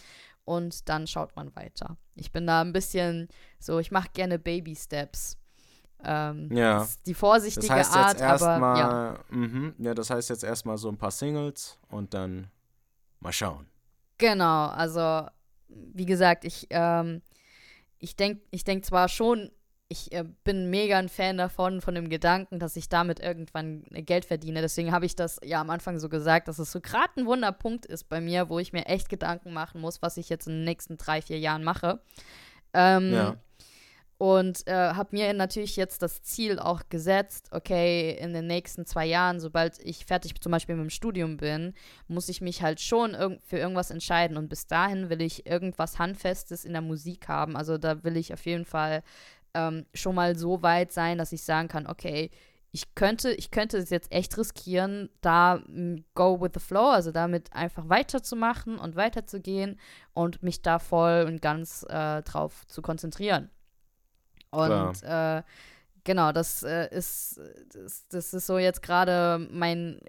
und 0.45 0.89
dann 0.89 1.07
schaut 1.07 1.35
man 1.35 1.55
weiter. 1.55 1.97
Ich 2.15 2.31
bin 2.31 2.47
da 2.47 2.61
ein 2.61 2.73
bisschen 2.73 3.27
so, 3.59 3.79
ich 3.79 3.91
mache 3.91 4.09
gerne 4.13 4.39
Baby 4.39 4.75
Steps. 4.75 5.37
Ähm, 6.03 6.49
ja. 6.51 6.87
Die 7.05 7.13
vorsichtige 7.13 7.67
das 7.67 7.77
heißt 7.77 7.95
Art, 7.95 8.19
jetzt 8.19 8.41
aber 8.43 8.59
mal, 8.59 8.79
ja. 8.79 9.19
Mh, 9.29 9.73
ja, 9.79 9.93
das 9.93 10.09
heißt 10.09 10.29
jetzt 10.29 10.43
erstmal 10.43 10.77
so 10.77 10.89
ein 10.89 10.97
paar 10.97 11.11
Singles 11.11 11.77
und 11.89 12.13
dann 12.13 12.49
mal 13.19 13.33
schauen. 13.33 13.67
Genau, 14.17 14.67
also 14.67 15.27
wie 15.67 16.05
gesagt, 16.05 16.45
ich 16.45 16.67
ähm, 16.69 17.21
ich 17.99 18.15
denke 18.15 18.41
ich 18.51 18.63
denk 18.63 18.85
zwar 18.85 19.07
schon 19.09 19.51
ich 19.91 20.11
äh, 20.11 20.23
bin 20.43 20.69
mega 20.69 20.99
ein 20.99 21.09
Fan 21.09 21.37
davon, 21.37 21.81
von 21.81 21.95
dem 21.95 22.09
Gedanken, 22.09 22.59
dass 22.59 22.75
ich 22.75 22.89
damit 22.89 23.19
irgendwann 23.19 23.83
äh, 23.91 24.03
Geld 24.03 24.23
verdiene. 24.23 24.61
Deswegen 24.61 24.91
habe 24.91 25.07
ich 25.07 25.15
das 25.15 25.39
ja 25.43 25.59
am 25.59 25.71
Anfang 25.71 25.97
so 25.97 26.09
gesagt, 26.09 26.47
dass 26.47 26.59
es 26.59 26.71
so 26.71 26.79
gerade 26.79 27.09
ein 27.17 27.25
Wunderpunkt 27.25 27.87
ist 27.87 28.07
bei 28.07 28.21
mir, 28.21 28.49
wo 28.49 28.59
ich 28.59 28.71
mir 28.71 28.85
echt 28.85 29.09
Gedanken 29.09 29.51
machen 29.51 29.81
muss, 29.81 30.01
was 30.03 30.17
ich 30.17 30.29
jetzt 30.29 30.47
in 30.47 30.53
den 30.53 30.63
nächsten 30.63 30.97
drei, 30.97 31.23
vier 31.23 31.39
Jahren 31.39 31.63
mache. 31.63 31.99
Ähm, 32.73 33.13
ja. 33.13 33.37
Und 34.19 34.67
äh, 34.67 34.73
habe 34.73 35.15
mir 35.15 35.33
natürlich 35.33 35.77
jetzt 35.77 36.01
das 36.01 36.21
Ziel 36.23 36.59
auch 36.59 36.81
gesetzt, 36.89 37.47
okay, 37.51 38.17
in 38.19 38.33
den 38.33 38.47
nächsten 38.47 38.85
zwei 38.85 39.05
Jahren, 39.05 39.39
sobald 39.39 39.79
ich 39.79 40.05
fertig 40.05 40.39
zum 40.41 40.51
Beispiel 40.51 40.75
mit 40.75 40.83
dem 40.83 40.89
Studium 40.89 41.37
bin, 41.37 41.73
muss 42.09 42.27
ich 42.27 42.41
mich 42.41 42.61
halt 42.61 42.81
schon 42.81 43.13
irg 43.13 43.39
für 43.45 43.57
irgendwas 43.57 43.91
entscheiden. 43.91 44.35
Und 44.35 44.49
bis 44.49 44.67
dahin 44.67 45.09
will 45.09 45.21
ich 45.21 45.45
irgendwas 45.45 45.99
Handfestes 45.99 46.65
in 46.65 46.73
der 46.73 46.81
Musik 46.81 47.29
haben. 47.29 47.55
Also 47.55 47.77
da 47.77 48.03
will 48.03 48.17
ich 48.17 48.33
auf 48.33 48.45
jeden 48.45 48.65
Fall 48.65 49.03
ähm, 49.53 49.85
schon 49.93 50.15
mal 50.15 50.35
so 50.35 50.61
weit 50.61 50.91
sein, 50.91 51.17
dass 51.17 51.31
ich 51.31 51.43
sagen 51.43 51.67
kann, 51.67 51.87
okay, 51.87 52.31
ich 52.71 52.93
könnte, 52.93 53.31
ich 53.31 53.49
könnte 53.49 53.77
es 53.77 53.89
jetzt 53.89 54.11
echt 54.11 54.37
riskieren, 54.37 55.09
da 55.21 55.61
go 56.13 56.39
with 56.39 56.51
the 56.53 56.59
flow, 56.59 56.89
also 56.89 57.11
damit 57.11 57.51
einfach 57.53 57.89
weiterzumachen 57.89 58.77
und 58.77 58.95
weiterzugehen 58.95 59.79
und 60.13 60.43
mich 60.43 60.61
da 60.61 60.77
voll 60.77 61.25
und 61.27 61.41
ganz 61.41 61.83
äh, 61.89 62.21
drauf 62.21 62.67
zu 62.67 62.81
konzentrieren. 62.81 63.49
Und 64.51 65.01
äh, 65.03 65.41
genau, 66.03 66.31
das 66.31 66.63
äh, 66.63 66.95
ist, 66.95 67.39
das, 67.73 68.07
das, 68.07 68.33
ist 68.33 68.45
so 68.45 68.57
jetzt 68.59 68.81
gerade 68.83 69.47
mein 69.51 69.99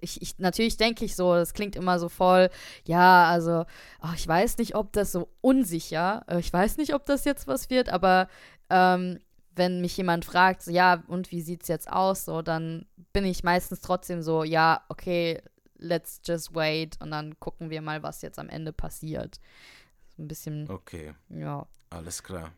ich, 0.00 0.22
ich, 0.22 0.38
natürlich 0.38 0.76
denke 0.76 1.04
ich 1.04 1.16
so, 1.16 1.34
das 1.34 1.54
klingt 1.54 1.76
immer 1.76 1.98
so 1.98 2.08
voll, 2.08 2.50
ja, 2.84 3.24
also, 3.24 3.64
oh, 4.02 4.12
ich 4.14 4.26
weiß 4.26 4.58
nicht, 4.58 4.74
ob 4.74 4.92
das 4.92 5.12
so 5.12 5.28
unsicher, 5.40 6.24
äh, 6.28 6.38
ich 6.38 6.52
weiß 6.52 6.76
nicht, 6.76 6.94
ob 6.94 7.04
das 7.06 7.24
jetzt 7.24 7.46
was 7.46 7.70
wird, 7.70 7.88
aber 7.88 8.28
ähm, 8.70 9.20
wenn 9.54 9.80
mich 9.80 9.96
jemand 9.96 10.24
fragt, 10.24 10.62
so, 10.62 10.70
ja, 10.70 11.02
und 11.08 11.30
wie 11.30 11.42
sieht's 11.42 11.68
jetzt 11.68 11.90
aus, 11.90 12.24
so, 12.24 12.42
dann 12.42 12.86
bin 13.12 13.24
ich 13.24 13.42
meistens 13.42 13.80
trotzdem 13.80 14.22
so, 14.22 14.44
ja, 14.44 14.84
okay, 14.88 15.42
let's 15.76 16.20
just 16.24 16.54
wait 16.54 16.96
und 17.00 17.10
dann 17.10 17.38
gucken 17.40 17.70
wir 17.70 17.82
mal, 17.82 18.02
was 18.02 18.22
jetzt 18.22 18.38
am 18.38 18.48
Ende 18.48 18.72
passiert. 18.72 19.40
So 20.16 20.22
ein 20.22 20.28
bisschen. 20.28 20.68
Okay. 20.70 21.14
Ja. 21.28 21.66
Alles 21.90 22.22
klar. 22.22 22.52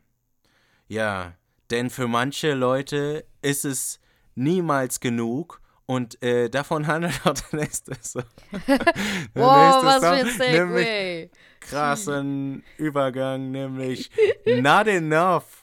Ja, 0.89 1.35
denn 1.71 1.91
für 1.91 2.09
manche 2.09 2.55
Leute 2.55 3.25
ist 3.43 3.65
es 3.65 4.01
niemals 4.35 5.01
genug 5.01 5.61
und 5.87 6.23
äh, 6.23 6.49
davon 6.49 6.87
handelt 6.87 7.25
auch 7.25 7.35
der 7.35 7.61
nächste 7.61 7.95
Song. 8.01 8.25
wow, 9.35 9.85
was 9.85 9.99
für 9.99 10.11
ein 10.11 10.27
Segway. 10.27 11.31
Krassen 11.61 12.65
Übergang, 12.79 13.51
nämlich 13.51 14.11
Not 14.47 14.87
Enough. 14.87 15.60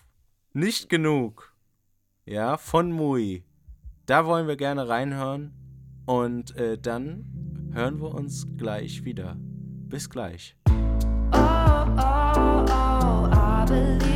Nicht 0.58 0.90
genug. 0.90 1.54
ja, 2.26 2.58
von 2.58 2.92
Mui. 2.92 3.44
Da 4.08 4.26
wollen 4.26 4.48
wir 4.48 4.56
gerne 4.56 4.90
reinhören. 4.90 5.54
Und 6.08 6.56
äh, 6.56 6.80
dann 6.80 7.70
hören 7.74 8.02
wir 8.02 8.16
uns 8.16 8.48
gleich 8.58 9.06
wieder. 9.06 9.36
Bis 9.38 10.10
gleich. 10.10 10.58
Oh, 10.68 11.86
oh, 11.96 12.66
oh, 12.72 14.07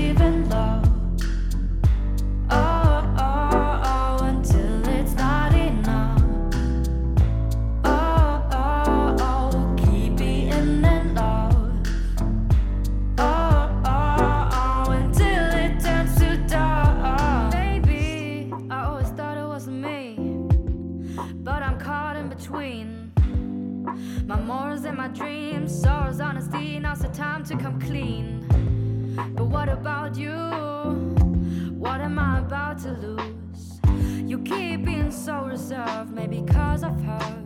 so 35.21 35.33
reserved, 35.41 36.11
maybe 36.11 36.41
cause 36.41 36.83
of 36.83 36.99
her. 37.03 37.43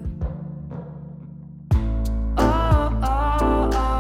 Oh. 2.38 2.90
Oh, 3.04 3.70
oh. 3.74 3.96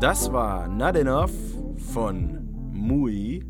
Das 0.00 0.30
war 0.30 0.68
Not 0.68 0.96
Enough 0.96 1.32
von 1.78 2.50
Mui 2.74 3.42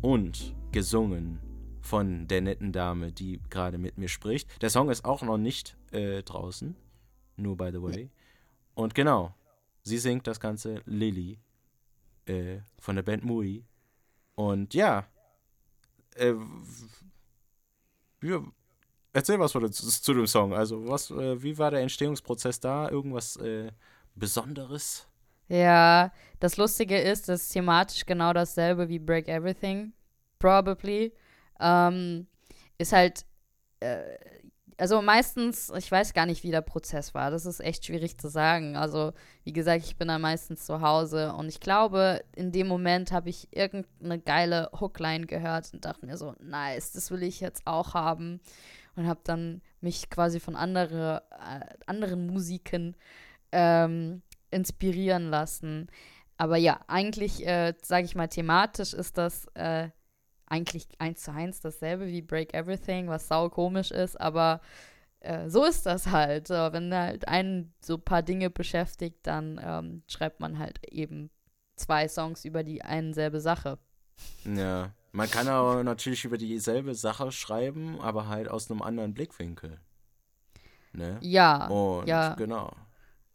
und 0.00 0.54
gesungen 0.70 1.40
von 1.80 2.28
der 2.28 2.42
netten 2.42 2.70
Dame, 2.70 3.10
die 3.10 3.40
gerade 3.50 3.78
mit 3.78 3.98
mir 3.98 4.08
spricht. 4.08 4.62
Der 4.62 4.70
Song 4.70 4.90
ist 4.90 5.04
auch 5.04 5.22
noch 5.22 5.38
nicht 5.38 5.76
äh, 5.90 6.22
draußen, 6.22 6.76
nur 7.36 7.56
by 7.56 7.70
the 7.72 7.82
way. 7.82 8.10
Und 8.74 8.94
genau, 8.94 9.34
sie 9.82 9.98
singt 9.98 10.28
das 10.28 10.38
Ganze 10.38 10.82
Lilly 10.84 11.40
äh, 12.26 12.58
von 12.78 12.94
der 12.94 13.02
Band 13.02 13.24
Mui. 13.24 13.64
Und 14.40 14.72
ja, 14.72 15.04
äh, 16.16 16.32
erzähl 19.12 19.38
was 19.38 19.52
zu 19.52 20.14
dem 20.14 20.26
Song. 20.26 20.54
Also, 20.54 20.88
was, 20.88 21.10
äh, 21.10 21.42
wie 21.42 21.58
war 21.58 21.70
der 21.70 21.80
Entstehungsprozess 21.80 22.58
da? 22.58 22.88
Irgendwas 22.88 23.36
äh, 23.36 23.70
Besonderes? 24.14 25.06
Ja, 25.48 26.10
das 26.38 26.56
Lustige 26.56 26.98
ist, 26.98 27.28
das 27.28 27.42
ist 27.42 27.50
thematisch 27.50 28.06
genau 28.06 28.32
dasselbe 28.32 28.88
wie 28.88 28.98
Break 28.98 29.28
Everything, 29.28 29.92
probably. 30.38 31.12
Ähm, 31.60 32.26
ist 32.78 32.92
halt, 32.94 33.26
äh, 33.80 34.16
also 34.80 35.02
meistens, 35.02 35.70
ich 35.76 35.90
weiß 35.90 36.14
gar 36.14 36.26
nicht, 36.26 36.42
wie 36.42 36.50
der 36.50 36.62
Prozess 36.62 37.14
war. 37.14 37.30
Das 37.30 37.44
ist 37.44 37.60
echt 37.60 37.84
schwierig 37.84 38.18
zu 38.18 38.28
sagen. 38.28 38.76
Also, 38.76 39.12
wie 39.44 39.52
gesagt, 39.52 39.84
ich 39.84 39.96
bin 39.96 40.08
dann 40.08 40.22
meistens 40.22 40.64
zu 40.64 40.80
Hause 40.80 41.34
und 41.34 41.48
ich 41.48 41.60
glaube, 41.60 42.22
in 42.34 42.50
dem 42.50 42.66
Moment 42.66 43.12
habe 43.12 43.28
ich 43.28 43.48
irgendeine 43.54 44.18
geile 44.18 44.70
Hookline 44.78 45.26
gehört 45.26 45.72
und 45.74 45.84
dachte 45.84 46.06
mir 46.06 46.16
so, 46.16 46.34
nice, 46.40 46.92
das 46.92 47.10
will 47.10 47.22
ich 47.22 47.40
jetzt 47.40 47.66
auch 47.66 47.94
haben. 47.94 48.40
Und 48.96 49.06
habe 49.06 49.20
dann 49.22 49.62
mich 49.80 50.10
quasi 50.10 50.40
von 50.40 50.56
andere, 50.56 51.22
äh, 51.30 51.64
anderen 51.86 52.26
Musiken 52.26 52.96
ähm, 53.52 54.22
inspirieren 54.50 55.28
lassen. 55.28 55.88
Aber 56.36 56.56
ja, 56.56 56.80
eigentlich, 56.88 57.46
äh, 57.46 57.74
sage 57.82 58.06
ich 58.06 58.16
mal, 58.16 58.28
thematisch 58.28 58.94
ist 58.94 59.18
das 59.18 59.46
äh, 59.54 59.90
eigentlich 60.50 60.86
eins 60.98 61.22
zu 61.22 61.32
eins 61.32 61.60
dasselbe 61.60 62.06
wie 62.06 62.22
Break 62.22 62.52
Everything, 62.54 63.08
was 63.08 63.28
sau 63.28 63.48
komisch 63.48 63.90
ist, 63.90 64.20
aber 64.20 64.60
äh, 65.20 65.48
so 65.48 65.64
ist 65.64 65.86
das 65.86 66.08
halt. 66.08 66.48
So, 66.48 66.54
wenn 66.54 66.92
halt 66.94 67.28
einen 67.28 67.72
so 67.80 67.94
ein 67.94 68.02
paar 68.02 68.22
Dinge 68.22 68.50
beschäftigt, 68.50 69.18
dann 69.22 69.60
ähm, 69.62 70.02
schreibt 70.06 70.40
man 70.40 70.58
halt 70.58 70.80
eben 70.92 71.30
zwei 71.76 72.08
Songs 72.08 72.44
über 72.44 72.62
die 72.62 72.82
eine 72.82 73.14
selbe 73.14 73.40
Sache. 73.40 73.78
Ja, 74.44 74.92
man 75.12 75.30
kann 75.30 75.48
aber 75.48 75.82
natürlich 75.82 76.24
über 76.24 76.36
dieselbe 76.36 76.94
Sache 76.94 77.32
schreiben, 77.32 78.00
aber 78.00 78.28
halt 78.28 78.48
aus 78.48 78.70
einem 78.70 78.82
anderen 78.82 79.14
Blickwinkel. 79.14 79.78
Ne? 80.92 81.18
Ja, 81.22 81.68
Und 81.68 82.06
ja. 82.06 82.34
genau. 82.34 82.72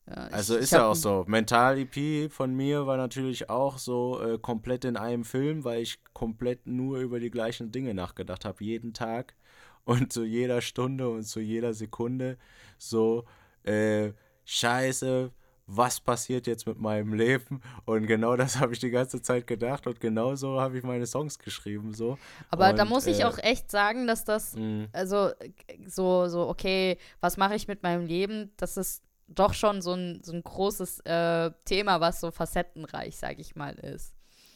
Ja, 0.08 0.14
Also 0.32 0.56
ich, 0.56 0.64
ist 0.64 0.72
ich 0.72 0.78
ja 0.78 0.86
auch 0.88 0.96
so. 0.96 1.24
Mental 1.28 1.78
EP 1.80 2.32
von 2.32 2.54
mir 2.54 2.86
war 2.86 2.98
natürlich 2.98 3.50
auch 3.50 3.78
so 3.78 4.22
äh, 4.22 4.38
komplett 4.38 4.86
in 4.86 4.98
einem 4.98 5.24
Film, 5.24 5.64
weil 5.64 5.82
ich 5.82 6.00
komplett 6.14 6.68
nur 6.68 7.00
über 7.00 7.20
die 7.20 7.32
gleichen 7.32 7.72
Dinge 7.72 7.94
nachgedacht 7.94 8.46
habe, 8.46 8.64
jeden 8.64 8.94
Tag 8.94 9.36
und 9.86 10.14
zu 10.14 10.24
jeder 10.24 10.62
Stunde 10.62 11.10
und 11.10 11.24
zu 11.24 11.40
jeder 11.40 11.74
Sekunde 11.74 12.38
so, 12.78 13.26
äh, 13.64 14.12
scheiße, 14.46 15.32
was 15.68 16.00
passiert 16.00 16.46
jetzt 16.46 16.68
mit 16.68 16.80
meinem 16.80 17.14
Leben? 17.16 17.62
Und 17.86 18.06
genau 18.06 18.36
das 18.36 18.60
habe 18.60 18.74
ich 18.74 18.80
die 18.80 18.92
ganze 18.92 19.22
Zeit 19.22 19.48
gedacht 19.48 19.88
und 19.88 20.00
genau 20.00 20.36
so 20.36 20.60
habe 20.62 20.78
ich 20.78 20.84
meine 20.84 21.08
Songs 21.08 21.40
geschrieben, 21.40 21.94
so. 21.94 22.18
Aber 22.52 22.74
da 22.74 22.84
Und, 22.84 22.90
muss 22.90 23.08
ich 23.08 23.22
äh, 23.22 23.24
auch 23.24 23.38
echt 23.40 23.72
sagen, 23.72 24.06
dass 24.06 24.24
das, 24.24 24.56
mh, 24.56 24.90
also 24.94 25.30
äh, 25.40 25.50
so, 25.88 26.28
so, 26.28 26.48
okay, 26.48 26.98
was 27.22 27.38
mache 27.38 27.56
ich 27.56 27.68
mit 27.68 27.82
meinem 27.82 28.06
Leben? 28.06 28.52
Das 28.58 28.78
ist 28.78 29.02
doch 29.28 29.54
schon 29.54 29.82
so 29.82 29.94
ein, 29.94 30.22
so 30.24 30.34
ein 30.34 30.44
großes 30.44 31.00
äh, 31.02 31.52
Thema, 31.66 32.00
was 32.00 32.22
so 32.22 32.32
facettenreich, 32.32 33.18
sag 33.18 33.40
ich 33.40 33.56
mal, 33.56 33.74
ist. 33.74 34.14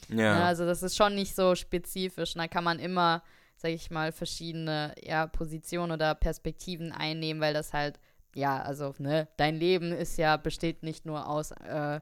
Ja, 0.09 0.39
Ja, 0.39 0.45
also 0.45 0.65
das 0.65 0.83
ist 0.83 0.95
schon 0.95 1.15
nicht 1.15 1.35
so 1.35 1.55
spezifisch. 1.55 2.35
Und 2.35 2.41
da 2.41 2.47
kann 2.47 2.63
man 2.63 2.79
immer, 2.79 3.23
sag 3.55 3.71
ich 3.71 3.91
mal, 3.91 4.11
verschiedene 4.11 4.93
ja, 5.01 5.27
Positionen 5.27 5.91
oder 5.91 6.15
Perspektiven 6.15 6.91
einnehmen, 6.91 7.41
weil 7.41 7.53
das 7.53 7.73
halt, 7.73 7.99
ja, 8.35 8.61
also, 8.61 8.93
ne, 8.99 9.27
dein 9.37 9.55
Leben 9.55 9.91
ist 9.91 10.17
ja, 10.17 10.37
besteht 10.37 10.83
nicht 10.83 11.05
nur 11.05 11.27
aus 11.27 11.51
äh, 11.51 11.99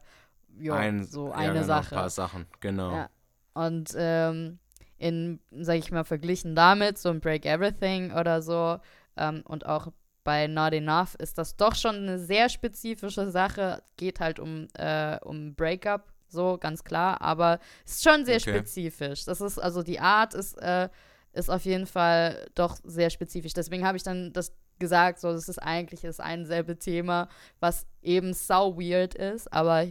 ja, 0.58 0.74
ein, 0.74 1.04
so 1.04 1.28
ja, 1.28 1.34
eine 1.34 1.52
genau, 1.54 1.64
Sache. 1.66 1.94
Ein 1.94 2.00
paar 2.00 2.10
Sachen, 2.10 2.46
genau. 2.60 2.92
Ja. 2.92 3.10
Und 3.54 3.94
ähm, 3.96 4.58
in, 4.98 5.40
sag 5.52 5.76
ich 5.76 5.90
mal, 5.90 6.04
verglichen 6.04 6.54
damit, 6.54 6.98
so 6.98 7.08
ein 7.08 7.20
Break 7.20 7.46
Everything 7.46 8.12
oder 8.12 8.42
so, 8.42 8.78
ähm, 9.16 9.42
und 9.46 9.66
auch 9.66 9.88
bei 10.24 10.46
Not 10.46 10.72
Enough 10.74 11.14
ist 11.16 11.38
das 11.38 11.56
doch 11.56 11.74
schon 11.74 11.96
eine 11.96 12.18
sehr 12.18 12.48
spezifische 12.48 13.30
Sache. 13.30 13.82
Geht 13.96 14.20
halt 14.20 14.38
um, 14.38 14.68
äh, 14.74 15.18
um 15.24 15.54
Breakup, 15.54 16.12
so 16.28 16.58
ganz 16.58 16.84
klar, 16.84 17.20
aber 17.22 17.58
es 17.86 17.92
ist 17.96 18.04
schon 18.04 18.24
sehr 18.24 18.36
Okay. 18.36 18.50
spezifisch. 18.58 19.24
Das 19.24 19.40
ist, 19.40 19.58
also 19.58 19.82
die 19.82 20.00
Art 20.00 20.34
ist, 20.34 20.54
äh, 20.60 20.88
ist 21.32 21.50
auf 21.50 21.64
jeden 21.64 21.86
Fall 21.86 22.46
doch 22.54 22.76
sehr 22.84 23.10
spezifisch. 23.10 23.54
Deswegen 23.54 23.86
habe 23.86 23.96
ich 23.96 24.02
dann 24.02 24.32
das 24.32 24.52
gesagt, 24.78 25.20
so, 25.20 25.32
das 25.32 25.48
ist 25.48 25.58
eigentlich 25.58 26.02
das 26.02 26.20
ein 26.20 26.44
selbe 26.46 26.78
Thema, 26.78 27.28
was 27.60 27.86
eben 28.02 28.32
sau 28.34 28.76
weird 28.78 29.14
ist, 29.14 29.52
aber 29.52 29.86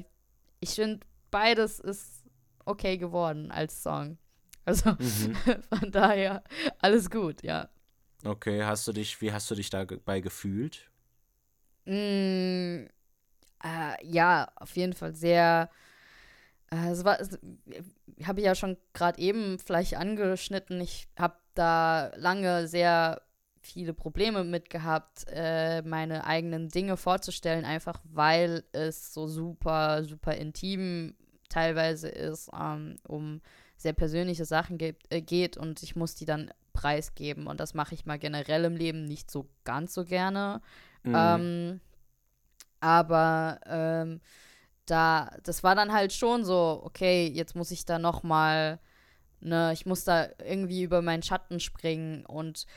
ich 0.60 0.70
finde, 0.72 1.00
beides 1.30 1.80
ist 1.80 2.24
okay 2.66 2.98
geworden 2.98 3.52
als 3.52 3.84
Song. 3.84 4.18
Also 4.66 4.92
Mhm. 4.92 5.36
von 5.80 5.92
daher 5.92 6.44
alles 6.80 7.10
gut, 7.10 7.42
ja. 7.44 7.70
Okay, 8.28 8.64
hast 8.64 8.86
du 8.88 8.92
dich, 8.92 9.22
wie 9.22 9.32
hast 9.32 9.50
du 9.50 9.56
dich 9.56 9.70
dabei 9.70 10.20
gefühlt? 10.20 10.90
Mm, 11.86 12.88
äh, 13.64 13.96
ja, 14.04 14.52
auf 14.56 14.76
jeden 14.76 14.94
Fall 14.94 15.16
sehr. 15.16 15.70
Äh, 16.70 16.90
es 16.90 17.06
war, 17.06 17.18
habe 18.24 18.40
ich 18.40 18.46
ja 18.46 18.54
schon 18.54 18.76
gerade 18.94 19.20
eben 19.22 19.60
vielleicht 19.60 19.96
angeschnitten. 19.96 20.82
Ich 20.82 21.08
habe 21.18 21.38
da 21.54 22.12
lange 22.16 22.68
sehr 22.68 23.22
viele 23.62 23.94
Probleme 23.94 24.44
mit 24.44 24.70
gehabt, 24.70 25.26
äh, 25.30 25.82
meine 25.84 26.26
eigenen 26.26 26.68
Dinge 26.68 26.98
vorzustellen, 26.98 27.64
einfach 27.64 28.02
weil 28.04 28.66
es 28.74 29.14
so 29.14 29.28
super, 29.28 30.04
super 30.04 30.36
intim 30.36 31.16
teilweise 31.48 32.10
ist, 32.10 32.50
ähm, 32.54 32.98
um 33.08 33.42
sehr 33.78 33.94
persönliche 33.94 34.44
Sachen 34.44 34.78
geht, 34.78 34.98
äh, 35.10 35.22
geht 35.22 35.56
und 35.56 35.82
ich 35.82 35.96
muss 35.96 36.16
die 36.16 36.26
dann 36.26 36.52
preisgeben. 36.78 37.48
Und 37.48 37.60
das 37.60 37.74
mache 37.74 37.96
ich 37.96 38.06
mal 38.06 38.20
generell 38.20 38.66
im 38.66 38.76
Leben 38.76 39.06
nicht 39.06 39.32
so 39.32 39.50
ganz 39.64 39.94
so 39.94 40.06
gerne. 40.06 40.62
Mhm. 41.04 41.16
Ähm, 41.16 41.82
aber 42.80 43.60
ähm, 43.66 44.22
da, 44.86 45.32
das 45.44 45.64
war 45.64 45.76
dann 45.76 45.92
halt 45.92 46.14
schon 46.14 46.46
so, 46.46 46.82
okay, 46.84 47.28
jetzt 47.28 47.56
muss 47.56 47.72
ich 47.72 47.86
da 47.86 47.98
noch 47.98 48.22
mal, 48.22 48.80
ne, 49.40 49.74
ich 49.74 49.86
muss 49.86 50.04
da 50.04 50.28
irgendwie 50.46 50.84
über 50.84 51.02
meinen 51.02 51.24
Schatten 51.24 51.60
springen 51.60 52.26
und 52.26 52.68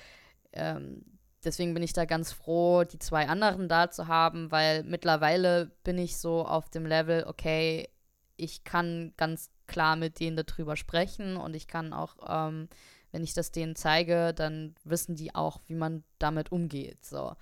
ähm, 0.53 1.05
deswegen 1.45 1.75
bin 1.75 1.83
ich 1.83 1.93
da 1.93 2.07
ganz 2.07 2.33
froh, 2.33 2.85
die 2.85 2.99
zwei 2.99 3.29
anderen 3.29 3.69
da 3.69 3.91
zu 3.91 4.09
haben, 4.09 4.51
weil 4.51 4.83
mittlerweile 4.85 5.67
bin 5.85 5.99
ich 5.99 6.17
so 6.17 6.47
auf 6.47 6.71
dem 6.71 6.87
Level, 6.87 7.25
okay, 7.27 7.89
ich 8.37 8.65
kann 8.65 9.13
ganz 9.17 9.51
klar 9.67 9.97
mit 9.97 10.19
denen 10.19 10.37
darüber 10.37 10.77
sprechen 10.77 11.37
und 11.37 11.55
ich 11.55 11.69
kann 11.69 11.93
auch, 11.93 12.17
ähm, 12.27 12.69
wenn 13.13 13.23
ich 13.25 13.35
das 13.35 13.51
denen 13.53 13.77
zeige, 13.77 14.33
dann 14.35 14.75
wissen 14.85 15.17
die 15.17 15.35
auch, 15.35 15.61
wie 15.67 15.75
man 15.75 16.05
damit 16.19 16.53
umgeht. 16.53 17.05
So. 17.05 17.35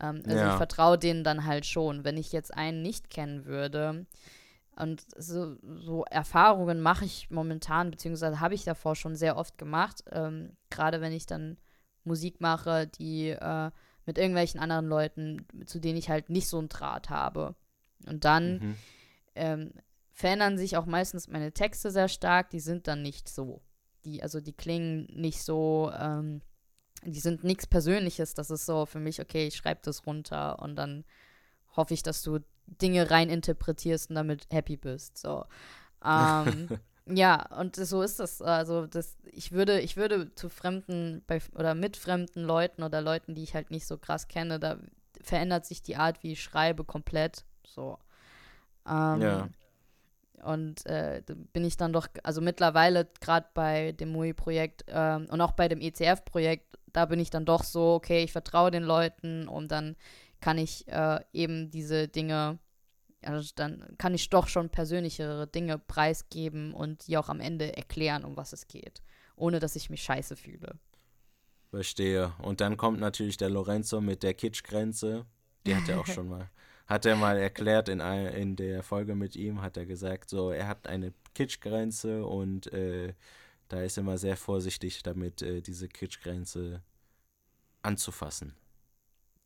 Ähm, 0.00 0.22
also 0.26 0.44
Ja. 0.44 0.50
ich 0.50 0.56
vertraue 0.56 0.98
denen 0.98 1.24
dann 1.24 1.44
halt 1.46 1.66
schon. 1.66 2.04
Wenn 2.04 2.16
ich 2.16 2.32
jetzt 2.32 2.54
einen 2.54 2.82
nicht 2.82 3.10
kennen 3.10 3.44
würde, 3.44 4.06
Und 4.74 5.04
so, 5.18 5.56
so 5.62 6.04
Erfahrungen 6.10 6.80
mache 6.80 7.04
ich 7.04 7.30
momentan, 7.30 7.90
beziehungsweise 7.90 8.40
habe 8.40 8.54
ich 8.54 8.64
davor 8.64 8.96
schon 8.96 9.14
sehr 9.16 9.36
oft 9.36 9.58
gemacht. 9.58 10.02
Ähm, 10.10 10.56
Gerade 10.70 11.02
wenn 11.02 11.12
ich 11.12 11.26
dann 11.26 11.58
Musik 12.04 12.40
mache, 12.40 12.86
die 12.86 13.28
äh, 13.28 13.70
mit 14.06 14.16
irgendwelchen 14.18 14.60
anderen 14.60 14.86
Leuten, 14.86 15.46
zu 15.66 15.78
denen 15.78 15.98
ich 15.98 16.08
halt 16.08 16.30
nicht 16.30 16.48
so 16.48 16.58
einen 16.58 16.70
Draht 16.70 17.10
habe. 17.10 17.54
Und 18.06 18.24
dann 18.24 18.58
mhm. 18.58 18.76
ähm, 19.34 19.72
verändern 20.10 20.56
sich 20.56 20.76
auch 20.78 20.86
meistens 20.86 21.28
meine 21.28 21.52
Texte 21.52 21.90
sehr 21.90 22.08
stark, 22.08 22.48
die 22.50 22.60
sind 22.60 22.88
dann 22.88 23.02
nicht 23.02 23.28
so. 23.28 23.60
Die, 24.04 24.22
also 24.22 24.40
die 24.40 24.52
klingen 24.52 25.06
nicht 25.12 25.42
so, 25.42 25.92
ähm, 25.98 26.42
die 27.04 27.20
sind 27.20 27.44
nichts 27.44 27.66
Persönliches. 27.66 28.34
Das 28.34 28.50
ist 28.50 28.66
so 28.66 28.86
für 28.86 29.00
mich, 29.00 29.20
okay, 29.20 29.46
ich 29.46 29.56
schreibe 29.56 29.80
das 29.84 30.06
runter 30.06 30.60
und 30.60 30.76
dann 30.76 31.04
hoffe 31.76 31.94
ich, 31.94 32.02
dass 32.02 32.22
du 32.22 32.40
Dinge 32.66 33.10
rein 33.10 33.28
interpretierst 33.28 34.10
und 34.10 34.16
damit 34.16 34.46
happy 34.50 34.76
bist. 34.76 35.18
So. 35.18 35.44
Ähm, 36.04 36.68
ja, 37.06 37.46
und 37.58 37.76
so 37.76 38.02
ist 38.02 38.20
das. 38.20 38.42
Also 38.42 38.86
das, 38.86 39.16
ich 39.24 39.52
würde, 39.52 39.80
ich 39.80 39.96
würde 39.96 40.34
zu 40.34 40.48
fremden 40.48 41.22
bei, 41.26 41.40
oder 41.54 41.74
mit 41.74 41.96
fremden 41.96 42.42
Leuten 42.42 42.82
oder 42.82 43.00
Leuten, 43.00 43.34
die 43.34 43.42
ich 43.42 43.54
halt 43.54 43.70
nicht 43.70 43.86
so 43.86 43.98
krass 43.98 44.28
kenne, 44.28 44.58
da 44.58 44.78
verändert 45.20 45.66
sich 45.66 45.82
die 45.82 45.96
Art, 45.96 46.22
wie 46.22 46.32
ich 46.32 46.42
schreibe, 46.42 46.84
komplett. 46.84 47.44
So. 47.66 47.98
Ähm, 48.86 49.20
ja. 49.20 49.48
Und 50.42 50.84
äh, 50.86 51.22
bin 51.52 51.64
ich 51.64 51.76
dann 51.76 51.92
doch, 51.92 52.08
also 52.24 52.40
mittlerweile 52.40 53.08
gerade 53.20 53.46
bei 53.54 53.92
dem 53.92 54.10
MUI-Projekt 54.10 54.84
ähm, 54.88 55.26
und 55.30 55.40
auch 55.40 55.52
bei 55.52 55.68
dem 55.68 55.80
ECF-Projekt, 55.80 56.78
da 56.92 57.06
bin 57.06 57.20
ich 57.20 57.30
dann 57.30 57.44
doch 57.44 57.62
so, 57.62 57.94
okay, 57.94 58.24
ich 58.24 58.32
vertraue 58.32 58.72
den 58.72 58.82
Leuten 58.82 59.46
und 59.46 59.70
dann 59.70 59.96
kann 60.40 60.58
ich 60.58 60.88
äh, 60.88 61.20
eben 61.32 61.70
diese 61.70 62.08
Dinge, 62.08 62.58
also 63.22 63.52
dann 63.54 63.94
kann 63.98 64.14
ich 64.14 64.30
doch 64.30 64.48
schon 64.48 64.68
persönlichere 64.68 65.46
Dinge 65.46 65.78
preisgeben 65.78 66.74
und 66.74 67.06
die 67.06 67.16
auch 67.16 67.28
am 67.28 67.40
Ende 67.40 67.76
erklären, 67.76 68.24
um 68.24 68.36
was 68.36 68.52
es 68.52 68.66
geht, 68.66 69.00
ohne 69.36 69.60
dass 69.60 69.76
ich 69.76 69.90
mich 69.90 70.02
scheiße 70.02 70.34
fühle. 70.34 70.76
Verstehe. 71.70 72.32
Und 72.42 72.60
dann 72.60 72.76
kommt 72.76 72.98
natürlich 72.98 73.36
der 73.36 73.48
Lorenzo 73.48 74.00
mit 74.00 74.24
der 74.24 74.34
Kitschgrenze. 74.34 75.24
Die 75.64 75.74
hat 75.74 75.88
er 75.88 76.00
auch 76.00 76.06
schon 76.08 76.28
mal, 76.28 76.50
hat 76.86 77.06
er 77.06 77.16
mal 77.16 77.36
erklärt 77.36 77.88
in, 77.88 78.00
in 78.00 78.56
der 78.56 78.82
Folge 78.82 79.14
mit 79.14 79.36
ihm, 79.36 79.62
hat 79.62 79.76
er 79.76 79.86
gesagt, 79.86 80.30
so, 80.30 80.50
er 80.50 80.68
hat 80.68 80.86
eine 80.86 81.12
Kitschgrenze 81.34 82.24
und 82.26 82.72
äh, 82.72 83.14
da 83.68 83.82
ist 83.82 83.96
er 83.96 84.02
immer 84.02 84.18
sehr 84.18 84.36
vorsichtig 84.36 85.02
damit, 85.02 85.42
äh, 85.42 85.62
diese 85.62 85.88
Kitschgrenze 85.88 86.82
anzufassen 87.82 88.54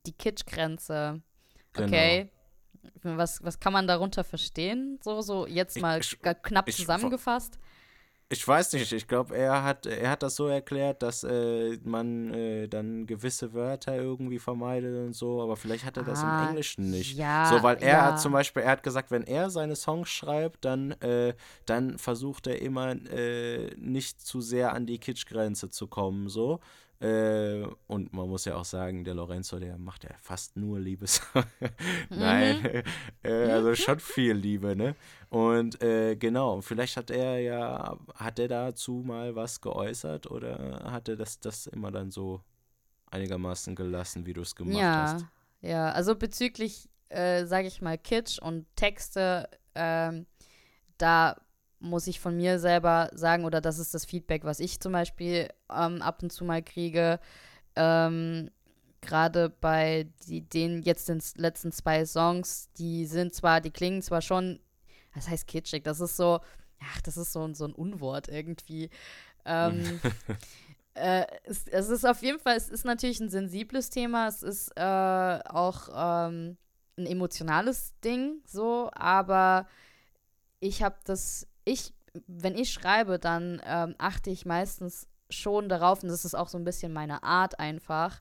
die 0.06 0.12
Kitschgrenze. 0.12 1.20
Genau. 1.72 1.88
Okay. 1.88 2.30
Was, 3.02 3.42
was 3.42 3.58
kann 3.58 3.72
man 3.72 3.86
darunter 3.86 4.22
verstehen? 4.24 4.98
So, 5.02 5.20
so 5.20 5.46
jetzt 5.46 5.80
mal 5.80 6.00
ich, 6.00 6.18
knapp 6.20 6.68
ich, 6.68 6.76
zusammengefasst. 6.76 7.58
Ich 7.60 7.60
weiß 8.46 8.72
nicht, 8.72 8.92
ich 8.92 9.06
glaube, 9.06 9.36
er 9.36 9.62
hat, 9.62 9.86
er 9.86 10.10
hat 10.10 10.22
das 10.22 10.34
so 10.34 10.48
erklärt, 10.48 11.02
dass 11.02 11.22
äh, 11.22 11.78
man 11.84 12.34
äh, 12.34 12.66
dann 12.66 13.06
gewisse 13.06 13.52
Wörter 13.52 13.96
irgendwie 13.96 14.40
vermeidet 14.40 14.96
und 15.06 15.12
so, 15.12 15.40
aber 15.42 15.56
vielleicht 15.56 15.84
hat 15.84 15.96
er 15.96 16.02
das 16.02 16.24
ah, 16.24 16.42
im 16.42 16.48
Englischen 16.48 16.90
nicht. 16.90 17.16
Ja, 17.16 17.46
so, 17.46 17.62
weil 17.62 17.76
er 17.76 17.88
ja. 17.88 18.04
hat 18.06 18.20
zum 18.20 18.32
Beispiel, 18.32 18.62
er 18.62 18.72
hat 18.72 18.82
gesagt, 18.82 19.12
wenn 19.12 19.22
er 19.22 19.50
seine 19.50 19.76
Songs 19.76 20.08
schreibt, 20.08 20.64
dann, 20.64 20.90
äh, 21.02 21.34
dann 21.66 21.98
versucht 21.98 22.48
er 22.48 22.60
immer 22.60 22.96
äh, 23.12 23.72
nicht 23.76 24.20
zu 24.20 24.40
sehr 24.40 24.72
an 24.72 24.86
die 24.86 24.98
Kitschgrenze 24.98 25.70
zu 25.70 25.86
kommen, 25.86 26.28
so. 26.28 26.58
Äh, 26.98 27.66
und 27.86 28.12
man 28.14 28.28
muss 28.28 28.46
ja 28.46 28.56
auch 28.56 28.64
sagen, 28.64 29.04
der 29.04 29.14
Lorenzo, 29.14 29.58
der 29.58 29.76
macht 29.76 30.04
ja 30.04 30.10
fast 30.20 30.56
nur 30.56 30.80
Liebes. 30.80 31.20
Nein, 32.08 32.62
mhm. 32.62 32.82
äh, 33.30 33.50
also 33.50 33.74
schon 33.74 34.00
viel 34.00 34.32
Liebe, 34.32 34.74
ne? 34.74 34.96
Und 35.28 35.82
äh, 35.82 36.16
genau, 36.16 36.62
vielleicht 36.62 36.96
hat 36.96 37.10
er 37.10 37.38
ja, 37.40 37.98
hat 38.14 38.38
er 38.38 38.48
dazu 38.48 39.02
mal 39.04 39.36
was 39.36 39.60
geäußert 39.60 40.30
oder 40.30 40.90
hat 40.90 41.08
er 41.08 41.16
das, 41.16 41.38
das 41.40 41.66
immer 41.66 41.90
dann 41.90 42.10
so 42.10 42.40
einigermaßen 43.10 43.74
gelassen, 43.74 44.24
wie 44.24 44.32
du 44.32 44.40
es 44.40 44.54
gemacht 44.54 44.78
ja, 44.78 45.12
hast? 45.12 45.26
Ja, 45.60 45.90
also 45.90 46.14
bezüglich, 46.14 46.88
äh, 47.10 47.44
sage 47.44 47.68
ich 47.68 47.82
mal, 47.82 47.98
Kitsch 47.98 48.38
und 48.38 48.66
Texte, 48.74 49.50
ähm, 49.74 50.26
da 50.96 51.36
muss 51.78 52.06
ich 52.06 52.20
von 52.20 52.36
mir 52.36 52.58
selber 52.58 53.10
sagen, 53.12 53.44
oder 53.44 53.60
das 53.60 53.78
ist 53.78 53.94
das 53.94 54.04
Feedback, 54.04 54.44
was 54.44 54.60
ich 54.60 54.80
zum 54.80 54.92
Beispiel 54.92 55.48
ähm, 55.70 56.02
ab 56.02 56.22
und 56.22 56.32
zu 56.32 56.44
mal 56.44 56.62
kriege. 56.62 57.20
Ähm, 57.74 58.50
Gerade 59.02 59.50
bei 59.50 60.08
die, 60.26 60.40
den 60.40 60.82
jetzt 60.82 61.08
den 61.08 61.22
letzten 61.36 61.70
zwei 61.70 62.04
Songs, 62.06 62.70
die 62.78 63.06
sind 63.06 63.34
zwar, 63.34 63.60
die 63.60 63.70
klingen 63.70 64.02
zwar 64.02 64.20
schon, 64.20 64.58
das 65.14 65.28
heißt 65.28 65.46
kitschig, 65.46 65.84
das 65.84 66.00
ist 66.00 66.16
so, 66.16 66.40
ach, 66.80 67.00
das 67.02 67.16
ist 67.16 67.32
so, 67.32 67.52
so 67.54 67.66
ein 67.66 67.72
Unwort 67.72 68.28
irgendwie. 68.28 68.90
Ähm, 69.44 70.00
äh, 70.94 71.24
es, 71.44 71.68
es, 71.68 71.88
ist 71.88 72.04
auf 72.04 72.22
jeden 72.22 72.40
Fall, 72.40 72.56
es 72.56 72.68
ist 72.68 72.84
natürlich 72.84 73.20
ein 73.20 73.30
sensibles 73.30 73.90
Thema, 73.90 74.26
es 74.26 74.42
ist 74.42 74.72
äh, 74.76 75.38
auch 75.44 75.88
ähm, 75.94 76.56
ein 76.98 77.06
emotionales 77.06 77.94
Ding, 78.02 78.40
so, 78.46 78.90
aber 78.94 79.68
ich 80.58 80.82
habe 80.82 80.96
das 81.04 81.46
ich, 81.66 81.92
wenn 82.26 82.54
ich 82.54 82.72
schreibe, 82.72 83.18
dann 83.18 83.60
ähm, 83.66 83.94
achte 83.98 84.30
ich 84.30 84.46
meistens 84.46 85.06
schon 85.28 85.68
darauf, 85.68 86.02
und 86.02 86.08
das 86.08 86.24
ist 86.24 86.34
auch 86.34 86.48
so 86.48 86.56
ein 86.56 86.64
bisschen 86.64 86.92
meine 86.92 87.22
Art 87.22 87.58
einfach, 87.58 88.20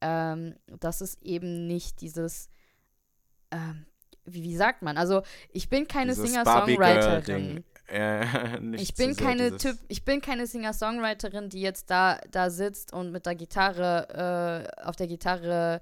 ähm, 0.00 0.54
dass 0.78 1.00
es 1.00 1.20
eben 1.22 1.66
nicht 1.66 2.00
dieses, 2.02 2.50
ähm, 3.50 3.86
wie, 4.24 4.42
wie, 4.44 4.56
sagt 4.56 4.82
man, 4.82 4.96
also 4.96 5.22
ich 5.50 5.68
bin 5.68 5.88
keine 5.88 6.14
Singer-Songwriterin. 6.14 7.64
Äh, 7.88 8.58
ich 8.76 8.94
bin 8.94 9.16
keine 9.16 9.56
Typ, 9.56 9.78
ich 9.88 10.04
bin 10.04 10.20
keine 10.20 10.46
Singer-Songwriterin, 10.46 11.48
die 11.48 11.62
jetzt 11.62 11.90
da, 11.90 12.20
da 12.30 12.50
sitzt 12.50 12.92
und 12.92 13.10
mit 13.10 13.26
der 13.26 13.34
Gitarre, 13.34 14.68
äh, 14.78 14.82
auf 14.86 14.96
der 14.96 15.06
Gitarre 15.06 15.80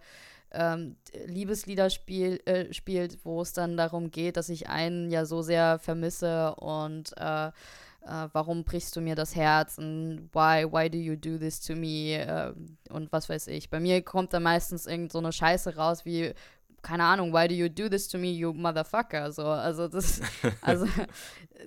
ähm, 0.52 0.96
Liebeslieder 1.26 1.90
spiel, 1.90 2.40
äh, 2.44 2.72
spielt, 2.72 3.24
wo 3.24 3.42
es 3.42 3.52
dann 3.52 3.76
darum 3.76 4.10
geht, 4.10 4.36
dass 4.36 4.48
ich 4.48 4.68
einen 4.68 5.10
ja 5.10 5.24
so 5.24 5.42
sehr 5.42 5.78
vermisse 5.78 6.54
und 6.56 7.16
äh, 7.16 7.48
äh, 7.48 8.28
warum 8.32 8.64
brichst 8.64 8.96
du 8.96 9.00
mir 9.00 9.14
das 9.14 9.36
Herz 9.36 9.78
und 9.78 10.30
why, 10.32 10.64
why 10.70 10.88
do 10.88 10.98
you 10.98 11.16
do 11.16 11.38
this 11.38 11.60
to 11.60 11.74
me 11.74 12.14
äh, 12.14 12.52
und 12.90 13.12
was 13.12 13.28
weiß 13.28 13.48
ich. 13.48 13.70
Bei 13.70 13.80
mir 13.80 14.02
kommt 14.02 14.32
da 14.32 14.40
meistens 14.40 14.86
irgend 14.86 15.12
so 15.12 15.18
eine 15.18 15.32
Scheiße 15.32 15.76
raus 15.76 16.04
wie 16.04 16.34
keine 16.82 17.04
Ahnung, 17.04 17.32
why 17.32 17.46
do 17.46 17.54
you 17.54 17.68
do 17.68 17.88
this 17.88 18.08
to 18.08 18.18
me, 18.18 18.28
you 18.28 18.52
motherfucker? 18.52 19.30
So, 19.32 19.46
also 19.46 19.86
das, 19.88 20.20
also 20.62 20.86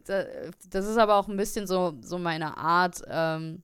das 0.06 0.88
ist 0.88 0.98
aber 0.98 1.16
auch 1.16 1.28
ein 1.28 1.38
bisschen 1.38 1.68
so, 1.68 1.96
so 2.02 2.18
meine 2.18 2.58
Art, 2.58 3.02
ähm, 3.08 3.64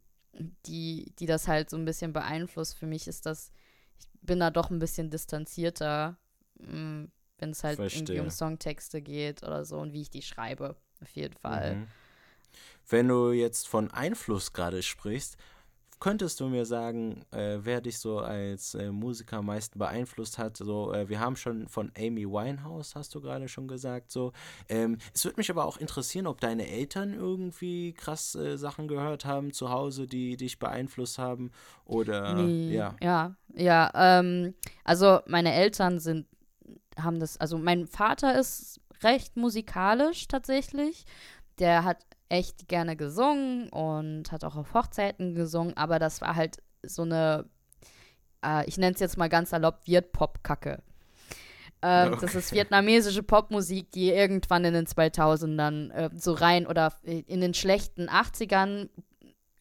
die, 0.65 1.11
die 1.19 1.25
das 1.25 1.47
halt 1.47 1.69
so 1.69 1.77
ein 1.77 1.85
bisschen 1.85 2.13
beeinflusst. 2.13 2.77
Für 2.77 2.85
mich 2.85 3.07
ist 3.07 3.25
das 3.25 3.51
bin 4.21 4.39
da 4.39 4.51
doch 4.51 4.69
ein 4.69 4.79
bisschen 4.79 5.09
distanzierter, 5.09 6.17
mm, 6.59 7.05
wenn 7.37 7.49
es 7.51 7.63
halt 7.63 7.77
Verstehe. 7.77 8.01
irgendwie 8.01 8.19
um 8.19 8.29
Songtexte 8.29 9.01
geht 9.01 9.43
oder 9.43 9.65
so 9.65 9.79
und 9.79 9.93
wie 9.93 10.01
ich 10.01 10.09
die 10.09 10.21
schreibe. 10.21 10.75
Auf 11.01 11.11
jeden 11.11 11.35
Fall. 11.35 11.75
Mhm. 11.75 11.87
Wenn 12.89 13.07
du 13.07 13.31
jetzt 13.31 13.67
von 13.67 13.91
Einfluss 13.91 14.51
gerade 14.51 14.81
sprichst, 14.81 15.37
könntest 15.99 16.39
du 16.39 16.47
mir 16.47 16.65
sagen, 16.65 17.25
äh, 17.31 17.57
wer 17.61 17.81
dich 17.81 17.99
so 17.99 18.19
als 18.19 18.75
äh, 18.75 18.91
Musiker 18.91 19.37
am 19.37 19.47
meisten 19.47 19.79
beeinflusst 19.79 20.37
hat? 20.37 20.57
So, 20.57 20.93
äh, 20.93 21.09
wir 21.09 21.19
haben 21.19 21.35
schon 21.35 21.67
von 21.67 21.91
Amy 21.97 22.25
Winehouse, 22.25 22.95
hast 22.95 23.13
du 23.15 23.21
gerade 23.21 23.47
schon 23.47 23.67
gesagt. 23.67 24.11
So, 24.11 24.31
ähm, 24.69 24.97
es 25.13 25.25
würde 25.25 25.37
mich 25.37 25.49
aber 25.49 25.65
auch 25.65 25.77
interessieren, 25.77 26.27
ob 26.27 26.39
deine 26.39 26.67
Eltern 26.67 27.13
irgendwie 27.13 27.93
krass 27.93 28.35
äh, 28.35 28.57
Sachen 28.57 28.87
gehört 28.87 29.25
haben 29.25 29.51
zu 29.51 29.69
Hause, 29.69 30.07
die 30.07 30.37
dich 30.37 30.59
beeinflusst 30.59 31.17
haben 31.17 31.51
oder 31.85 32.33
nee. 32.33 32.75
ja. 32.75 32.95
Ja, 33.01 33.35
ja. 33.53 33.91
Ähm, 33.93 34.53
also 34.83 35.19
meine 35.25 35.53
Eltern 35.53 35.99
sind 35.99 36.25
haben 36.97 37.19
das. 37.19 37.37
Also 37.37 37.57
mein 37.57 37.87
Vater 37.87 38.37
ist 38.37 38.79
recht 39.03 39.37
musikalisch 39.37 40.27
tatsächlich. 40.27 41.05
Der 41.59 41.83
hat 41.83 41.97
echt 42.29 42.67
gerne 42.67 42.95
gesungen 42.95 43.69
und 43.69 44.31
hat 44.31 44.43
auch 44.43 44.55
auf 44.55 44.73
Hochzeiten 44.73 45.35
gesungen, 45.35 45.75
aber 45.75 45.99
das 45.99 46.21
war 46.21 46.35
halt 46.35 46.57
so 46.83 47.01
eine, 47.01 47.45
äh, 48.45 48.67
ich 48.67 48.77
nenne 48.77 48.93
es 48.93 48.99
jetzt 48.99 49.17
mal 49.17 49.29
ganz 49.29 49.49
salopp, 49.49 49.85
Viet-Pop-Kacke. 49.85 50.81
Äh, 51.81 52.07
okay. 52.07 52.17
Das 52.21 52.35
ist 52.35 52.53
vietnamesische 52.53 53.23
Popmusik, 53.23 53.91
die 53.91 54.09
irgendwann 54.09 54.65
in 54.65 54.73
den 54.73 54.85
2000ern 54.85 55.91
äh, 55.91 56.09
so 56.15 56.33
rein 56.33 56.67
oder 56.67 56.93
in 57.03 57.41
den 57.41 57.53
schlechten 57.53 58.09
80ern 58.09 58.89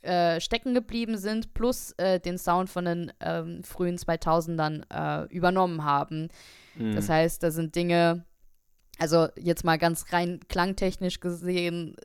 äh, 0.02 0.40
stecken 0.40 0.74
geblieben 0.74 1.16
sind, 1.16 1.54
plus 1.54 1.92
äh, 1.96 2.20
den 2.20 2.38
Sound 2.38 2.70
von 2.70 2.84
den 2.84 3.12
ähm, 3.20 3.62
frühen 3.64 3.96
2000ern 3.96 4.84
äh, 4.90 5.26
übernommen 5.34 5.84
haben. 5.84 6.28
Mhm. 6.76 6.94
Das 6.94 7.08
heißt, 7.08 7.42
da 7.42 7.50
sind 7.50 7.74
Dinge, 7.74 8.24
also 8.98 9.28
jetzt 9.36 9.64
mal 9.64 9.78
ganz 9.78 10.12
rein 10.12 10.40
klangtechnisch 10.48 11.20
gesehen, 11.20 11.96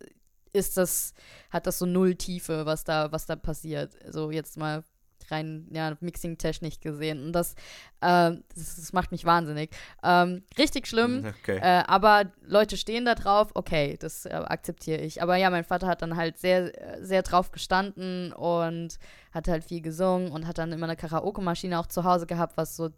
ist 0.54 0.78
das, 0.78 1.14
hat 1.49 1.68
das 1.68 1.80
so 1.80 1.86
null 1.86 2.16
Tiefe, 2.16 2.66
was 2.66 2.84
da, 2.84 3.12
was 3.12 3.26
da 3.26 3.36
passiert. 3.36 3.97
Also 4.06 4.32
jetzt 4.32 4.58
mal 4.58 4.84
rein, 5.32 5.68
ja, 5.72 5.95
Mixing-technisch 5.99 6.80
gesehen. 6.80 7.26
Und 7.26 7.34
das, 7.34 7.54
äh, 8.01 8.32
das, 8.56 8.76
das, 8.76 8.93
macht 8.93 9.12
mich 9.12 9.26
wahnsinnig. 9.26 9.72
Ähm, 10.04 10.43
richtig 10.58 10.88
schlimm, 10.88 11.26
okay. 11.41 11.60
äh, 11.62 11.84
aber 11.88 12.32
Leute 12.45 12.78
stehen 12.78 13.06
da 13.06 13.16
drauf, 13.16 13.51
okay, 13.54 13.97
das 13.99 14.26
äh, 14.26 14.30
akzeptiere 14.30 15.01
ich. 15.01 15.22
Aber 15.22 15.36
ja, 15.36 15.49
mein 15.49 15.64
Vater 15.64 15.88
hat 15.88 16.01
dann 16.01 16.16
halt 16.16 16.38
sehr, 16.38 16.72
sehr 17.01 17.24
drauf 17.24 17.51
gestanden 17.51 18.34
und 18.34 18.97
hat 19.32 19.47
halt 19.47 19.64
viel 19.64 19.82
gesungen 19.82 20.32
und 20.32 20.47
hat 20.47 20.58
dann 20.58 20.72
immer 20.72 20.86
eine 20.86 20.95
Karaoke-Maschine 20.95 21.80
auch 21.80 21.88
zu 21.88 22.04
Hause 22.04 22.28
gehabt, 22.28 22.58
was 22.58 22.76
so 22.76 22.89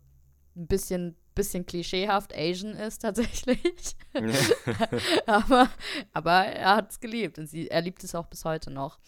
ein 0.56 0.68
bisschen, 0.68 1.16
bisschen 1.34 1.66
klischeehaft 1.66 2.34
Asian 2.36 2.74
ist 2.74 2.99
tatsächlich. 2.99 3.95
aber, 5.26 5.70
aber 6.14 6.45
er 6.45 6.76
hat 6.78 6.91
es 6.91 6.99
geliebt 6.99 7.38
und 7.38 7.47
sie, 7.47 7.70
er 7.70 7.82
liebt 7.82 8.03
es 8.03 8.16
auch 8.16 8.28
bis 8.28 8.45
heute 8.45 8.72
noch. 8.72 8.99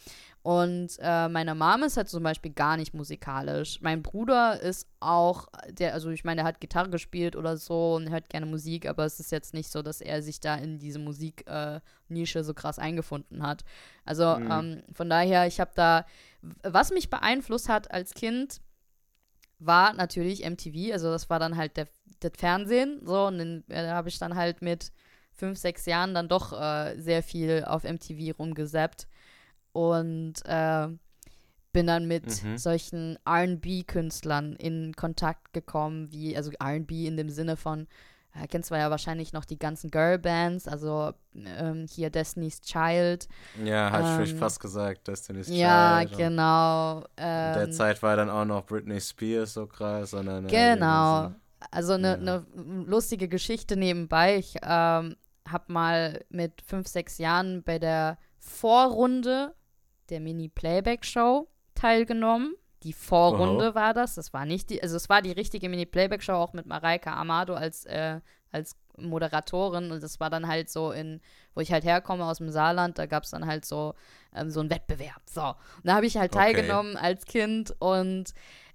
Und 0.47 0.97
äh, 1.01 1.27
meine 1.27 1.55
Mom 1.55 1.83
ist 1.83 1.97
halt 1.97 2.07
zum 2.07 2.23
Beispiel 2.23 2.53
gar 2.53 2.77
nicht 2.77 2.93
musikalisch. 2.93 3.81
Mein 3.81 4.01
Bruder 4.01 4.61
ist 4.61 4.87
auch, 5.01 5.47
der, 5.69 5.93
also 5.93 6.09
ich 6.09 6.23
meine, 6.23 6.39
er 6.39 6.47
hat 6.47 6.61
Gitarre 6.61 6.89
gespielt 6.89 7.35
oder 7.35 7.57
so 7.57 7.95
und 7.95 8.09
hört 8.09 8.29
gerne 8.29 8.45
Musik, 8.45 8.87
aber 8.87 9.03
es 9.03 9.19
ist 9.19 9.29
jetzt 9.33 9.53
nicht 9.53 9.69
so, 9.69 9.81
dass 9.81 9.99
er 9.99 10.21
sich 10.21 10.39
da 10.39 10.55
in 10.55 10.79
diese 10.79 10.99
Musiknische 10.99 12.39
äh, 12.39 12.43
so 12.43 12.53
krass 12.53 12.79
eingefunden 12.79 13.43
hat. 13.43 13.65
Also 14.05 14.37
mhm. 14.37 14.49
ähm, 14.49 14.83
von 14.93 15.09
daher, 15.09 15.47
ich 15.47 15.59
habe 15.59 15.71
da, 15.75 16.05
was 16.63 16.91
mich 16.91 17.09
beeinflusst 17.09 17.67
hat 17.67 17.91
als 17.91 18.13
Kind, 18.13 18.61
war 19.59 19.93
natürlich 19.93 20.47
MTV. 20.47 20.93
Also 20.93 21.11
das 21.11 21.29
war 21.29 21.39
dann 21.39 21.57
halt 21.57 21.77
der, 21.77 21.87
das 22.19 22.31
Fernsehen. 22.37 23.01
So, 23.03 23.27
und 23.27 23.37
dann 23.37 23.63
äh, 23.69 23.89
habe 23.89 24.09
ich 24.09 24.19
dann 24.19 24.35
halt 24.35 24.61
mit 24.61 24.91
fünf, 25.31 25.57
sechs 25.57 25.85
Jahren 25.85 26.13
dann 26.13 26.27
doch 26.27 26.53
äh, 26.53 26.99
sehr 26.99 27.23
viel 27.23 27.63
auf 27.65 27.83
MTV 27.83 28.37
rumgesappt 28.37 29.07
und 29.71 30.33
äh, 30.45 30.87
bin 31.71 31.85
dann 31.85 32.07
mit 32.07 32.43
mhm. 32.43 32.57
solchen 32.57 33.19
RB-Künstlern 33.27 34.55
in 34.55 34.95
Kontakt 34.95 35.53
gekommen, 35.53 36.11
wie, 36.11 36.35
also 36.35 36.51
RB 36.61 36.91
in 36.91 37.17
dem 37.17 37.29
Sinne 37.29 37.55
von, 37.55 37.87
kennst 38.45 38.67
zwar 38.67 38.77
ja 38.77 38.91
wahrscheinlich 38.91 39.33
noch 39.33 39.45
die 39.45 39.57
ganzen 39.57 39.89
Girl-Bands, 39.89 40.67
also 40.67 41.13
ähm, 41.33 41.87
hier 41.89 42.09
Destiny's 42.09 42.61
Child. 42.61 43.27
Ja, 43.63 43.91
hatte 43.91 44.21
ähm, 44.21 44.23
ich 44.23 44.33
fast 44.35 44.59
gesagt, 44.59 45.07
Destiny's 45.07 45.47
ja, 45.47 45.99
Child. 45.99 46.11
Ja, 46.11 46.17
genau. 46.29 47.03
Ähm, 47.17 47.53
der 47.55 47.71
Zeit 47.71 48.03
war 48.03 48.15
dann 48.15 48.29
auch 48.29 48.45
noch 48.45 48.65
Britney 48.65 49.01
Spears 49.01 49.53
so 49.53 49.65
krass. 49.65 50.11
Sondern, 50.11 50.47
genau. 50.47 51.31
Also 51.71 51.93
eine 51.93 52.09
ja. 52.09 52.17
ne 52.17 52.45
lustige 52.85 53.27
Geschichte 53.27 53.75
nebenbei. 53.75 54.37
Ich 54.37 54.55
ähm, 54.61 55.15
habe 55.47 55.73
mal 55.73 56.23
mit 56.29 56.61
fünf, 56.61 56.87
sechs 56.87 57.17
Jahren 57.17 57.63
bei 57.63 57.79
der 57.79 58.17
Vorrunde 58.37 59.55
der 60.09 60.19
Mini-Playback-Show 60.19 61.47
teilgenommen. 61.75 62.55
Die 62.83 62.93
Vorrunde 62.93 63.69
Oho. 63.69 63.75
war 63.75 63.93
das. 63.93 64.15
Das 64.15 64.33
war 64.33 64.45
nicht 64.45 64.69
die, 64.69 64.81
also 64.81 64.95
es 64.95 65.09
war 65.09 65.21
die 65.21 65.31
richtige 65.31 65.69
Mini-Playback-Show 65.69 66.33
auch 66.33 66.53
mit 66.53 66.65
Mareike 66.65 67.11
Amado 67.11 67.55
als, 67.55 67.85
äh, 67.85 68.21
als 68.51 68.75
Moderatorin 68.97 69.91
und 69.91 70.01
das 70.01 70.19
war 70.19 70.29
dann 70.29 70.47
halt 70.47 70.69
so 70.69 70.91
in, 70.91 71.21
wo 71.53 71.61
ich 71.61 71.71
halt 71.71 71.83
herkomme 71.83 72.25
aus 72.25 72.37
dem 72.37 72.49
Saarland, 72.49 72.97
da 72.97 73.05
gab 73.05 73.23
es 73.23 73.31
dann 73.31 73.45
halt 73.45 73.65
so, 73.65 73.93
ähm, 74.33 74.49
so 74.49 74.59
einen 74.59 74.69
Wettbewerb. 74.69 75.21
So. 75.29 75.41
Und 75.41 75.85
da 75.85 75.95
habe 75.95 76.05
ich 76.05 76.17
halt 76.17 76.33
okay. 76.33 76.53
teilgenommen 76.53 76.97
als 76.97 77.25
Kind 77.25 77.75
und 77.79 78.33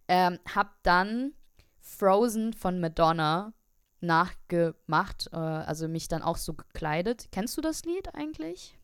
ähm, 0.09 0.39
habe 0.55 0.71
dann 0.83 1.33
Frozen 1.81 2.53
von 2.53 2.81
Madonna 2.81 3.53
nachgemacht, 4.01 5.29
äh, 5.33 5.37
also 5.37 5.89
mich 5.89 6.09
dann 6.09 6.23
auch 6.23 6.37
so 6.37 6.55
gekleidet. 6.55 7.29
Kennst 7.33 7.57
du 7.57 7.61
das 7.61 7.85
Lied 7.85 8.15
eigentlich? 8.15 8.79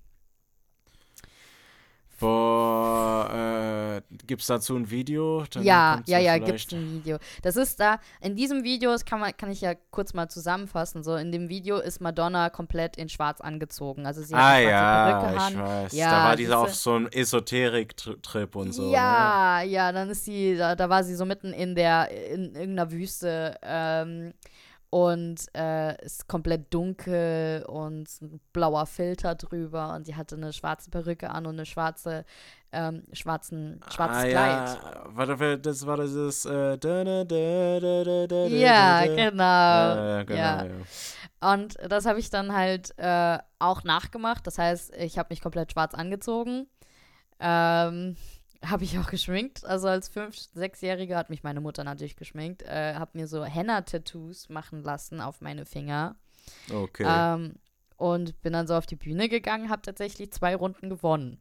Boah, 2.21 4.01
äh, 4.01 4.17
gibt 4.27 4.41
es 4.41 4.49
dazu 4.49 4.75
ein 4.75 4.91
Video? 4.91 5.45
Dann 5.53 5.63
ja, 5.63 6.03
ja, 6.07 6.19
ja, 6.19 6.39
gibt 6.39 6.59
es 6.59 6.73
ein 6.73 6.93
Video. 6.93 7.19
Das 7.43 7.57
ist 7.57 7.79
da, 7.79 8.01
in 8.21 8.35
diesem 8.35 8.65
Video, 8.65 8.91
das 8.91 9.05
kann, 9.05 9.21
man, 9.21 9.37
kann 9.37 9.51
ich 9.51 9.61
ja 9.61 9.75
kurz 9.91 10.15
mal 10.15 10.29
zusammenfassen, 10.29 11.05
so, 11.05 11.15
in 11.15 11.31
dem 11.31 11.49
Video 11.49 11.79
ist 11.79 12.01
Madonna 12.01 12.51
komplett 12.51 12.97
in 12.97 13.09
schwarz 13.09 13.41
angezogen. 13.41 14.05
Also 14.05 14.23
sie 14.23 14.35
hat 14.35 14.43
ah, 14.43 14.59
ja, 14.59 15.21
Perücke 15.21 15.37
ich 15.37 15.59
weiß. 15.59 15.93
Ja, 15.93 16.11
da 16.11 16.25
war 16.25 16.37
dieser 16.37 16.59
auf 16.59 16.75
so 16.75 16.97
ein 16.97 17.13
Esoterik-Trip 17.13 18.57
und 18.57 18.73
so. 18.73 18.93
Ja, 18.93 19.61
ne? 19.63 19.69
ja, 19.71 19.93
dann 19.93 20.11
ist 20.11 20.25
sie, 20.25 20.57
da, 20.57 20.75
da 20.75 20.89
war 20.89 21.05
sie 21.05 21.15
so 21.15 21.25
mitten 21.25 21.53
in 21.53 21.77
der, 21.77 22.11
in 22.11 22.55
irgendeiner 22.55 22.91
Wüste, 22.91 23.57
ähm, 23.63 24.33
und 24.91 25.45
äh, 25.55 26.03
ist 26.03 26.29
komplett 26.29 26.73
dunkel 26.73 27.65
und 27.67 28.09
ein 28.23 28.41
blauer 28.53 28.87
Filter 28.87 29.35
drüber 29.35 29.95
und 29.95 30.07
sie 30.07 30.17
hatte 30.17 30.37
eine 30.37 30.53
schwarze 30.53 30.91
Perücke 30.91 31.31
an 31.31 31.47
und 31.47 31.57
eine 31.57 31.67
schwarze 31.67 32.25
ähm, 32.73 33.03
schwarzen 33.13 33.81
schwarzes 33.91 34.25
ah, 34.25 34.29
Kleid. 34.29 34.79
Ja, 34.83 35.05
warte, 35.09 35.59
das 35.59 35.87
war 35.87 35.99
dieses 35.99 36.45
äh, 36.47 36.79
ja, 38.59 39.05
genau. 39.07 39.43
Ja, 39.43 40.23
genau 40.23 40.39
ja. 40.39 40.65
ja. 40.65 40.73
Und 41.41 41.77
das 41.89 42.05
habe 42.07 42.19
ich 42.19 42.31
dann 42.31 42.55
halt 42.55 42.93
äh, 42.99 43.39
auch 43.59 43.85
nachgemacht. 43.85 44.47
Das 44.47 44.59
heißt, 44.59 44.95
ich 44.97 45.19
habe 45.19 45.29
mich 45.31 45.41
komplett 45.41 45.73
schwarz 45.73 45.95
angezogen. 45.95 46.67
Ähm, 47.41 48.17
habe 48.65 48.85
ich 48.85 48.99
auch 48.99 49.09
geschminkt. 49.09 49.65
Also 49.65 49.89
als 49.89 50.09
fünf-, 50.09 50.37
sechsjährige 50.55 51.17
hat 51.17 51.31
mich 51.31 51.43
meine 51.43 51.61
Mutter 51.61 51.85
natürlich 51.85 52.17
geschminkt. 52.17 52.63
Äh, 52.63 52.95
habe 52.95 53.17
mir 53.17 53.29
so 53.29 53.45
Henna-Tattoos 53.45 54.49
machen 54.49 54.83
lassen 54.83 55.21
auf 55.21 55.41
meine 55.41 55.65
Finger. 55.65 56.17
Okay. 56.73 57.05
Ähm, 57.07 57.55
und 57.97 58.41
bin 58.43 58.53
dann 58.53 58.67
so 58.67 58.75
auf 58.75 58.87
die 58.87 58.97
Bühne 58.97 59.29
gegangen, 59.29 59.71
habe 59.71 59.83
tatsächlich 59.83 60.33
zwei 60.33 60.55
Runden 60.55 60.89
gewonnen. 60.89 61.39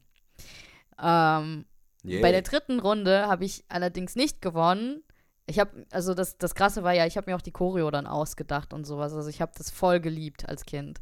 Ähm, 0.99 1.65
yeah. 2.03 2.21
Bei 2.21 2.31
der 2.31 2.41
dritten 2.41 2.79
Runde 2.79 3.27
habe 3.27 3.45
ich 3.45 3.63
allerdings 3.69 4.15
nicht 4.15 4.41
gewonnen. 4.41 5.03
Ich 5.45 5.59
habe, 5.59 5.85
also 5.91 6.13
das, 6.13 6.37
das 6.37 6.55
Krasse 6.55 6.83
war 6.83 6.93
ja, 6.93 7.05
ich 7.05 7.15
habe 7.15 7.29
mir 7.29 7.37
auch 7.37 7.41
die 7.41 7.51
Choreo 7.51 7.89
dann 7.91 8.07
ausgedacht 8.07 8.73
und 8.73 8.85
sowas. 8.85 9.13
Also 9.13 9.29
ich 9.29 9.41
habe 9.41 9.51
das 9.55 9.69
voll 9.69 9.99
geliebt 9.99 10.49
als 10.49 10.65
Kind. 10.65 10.99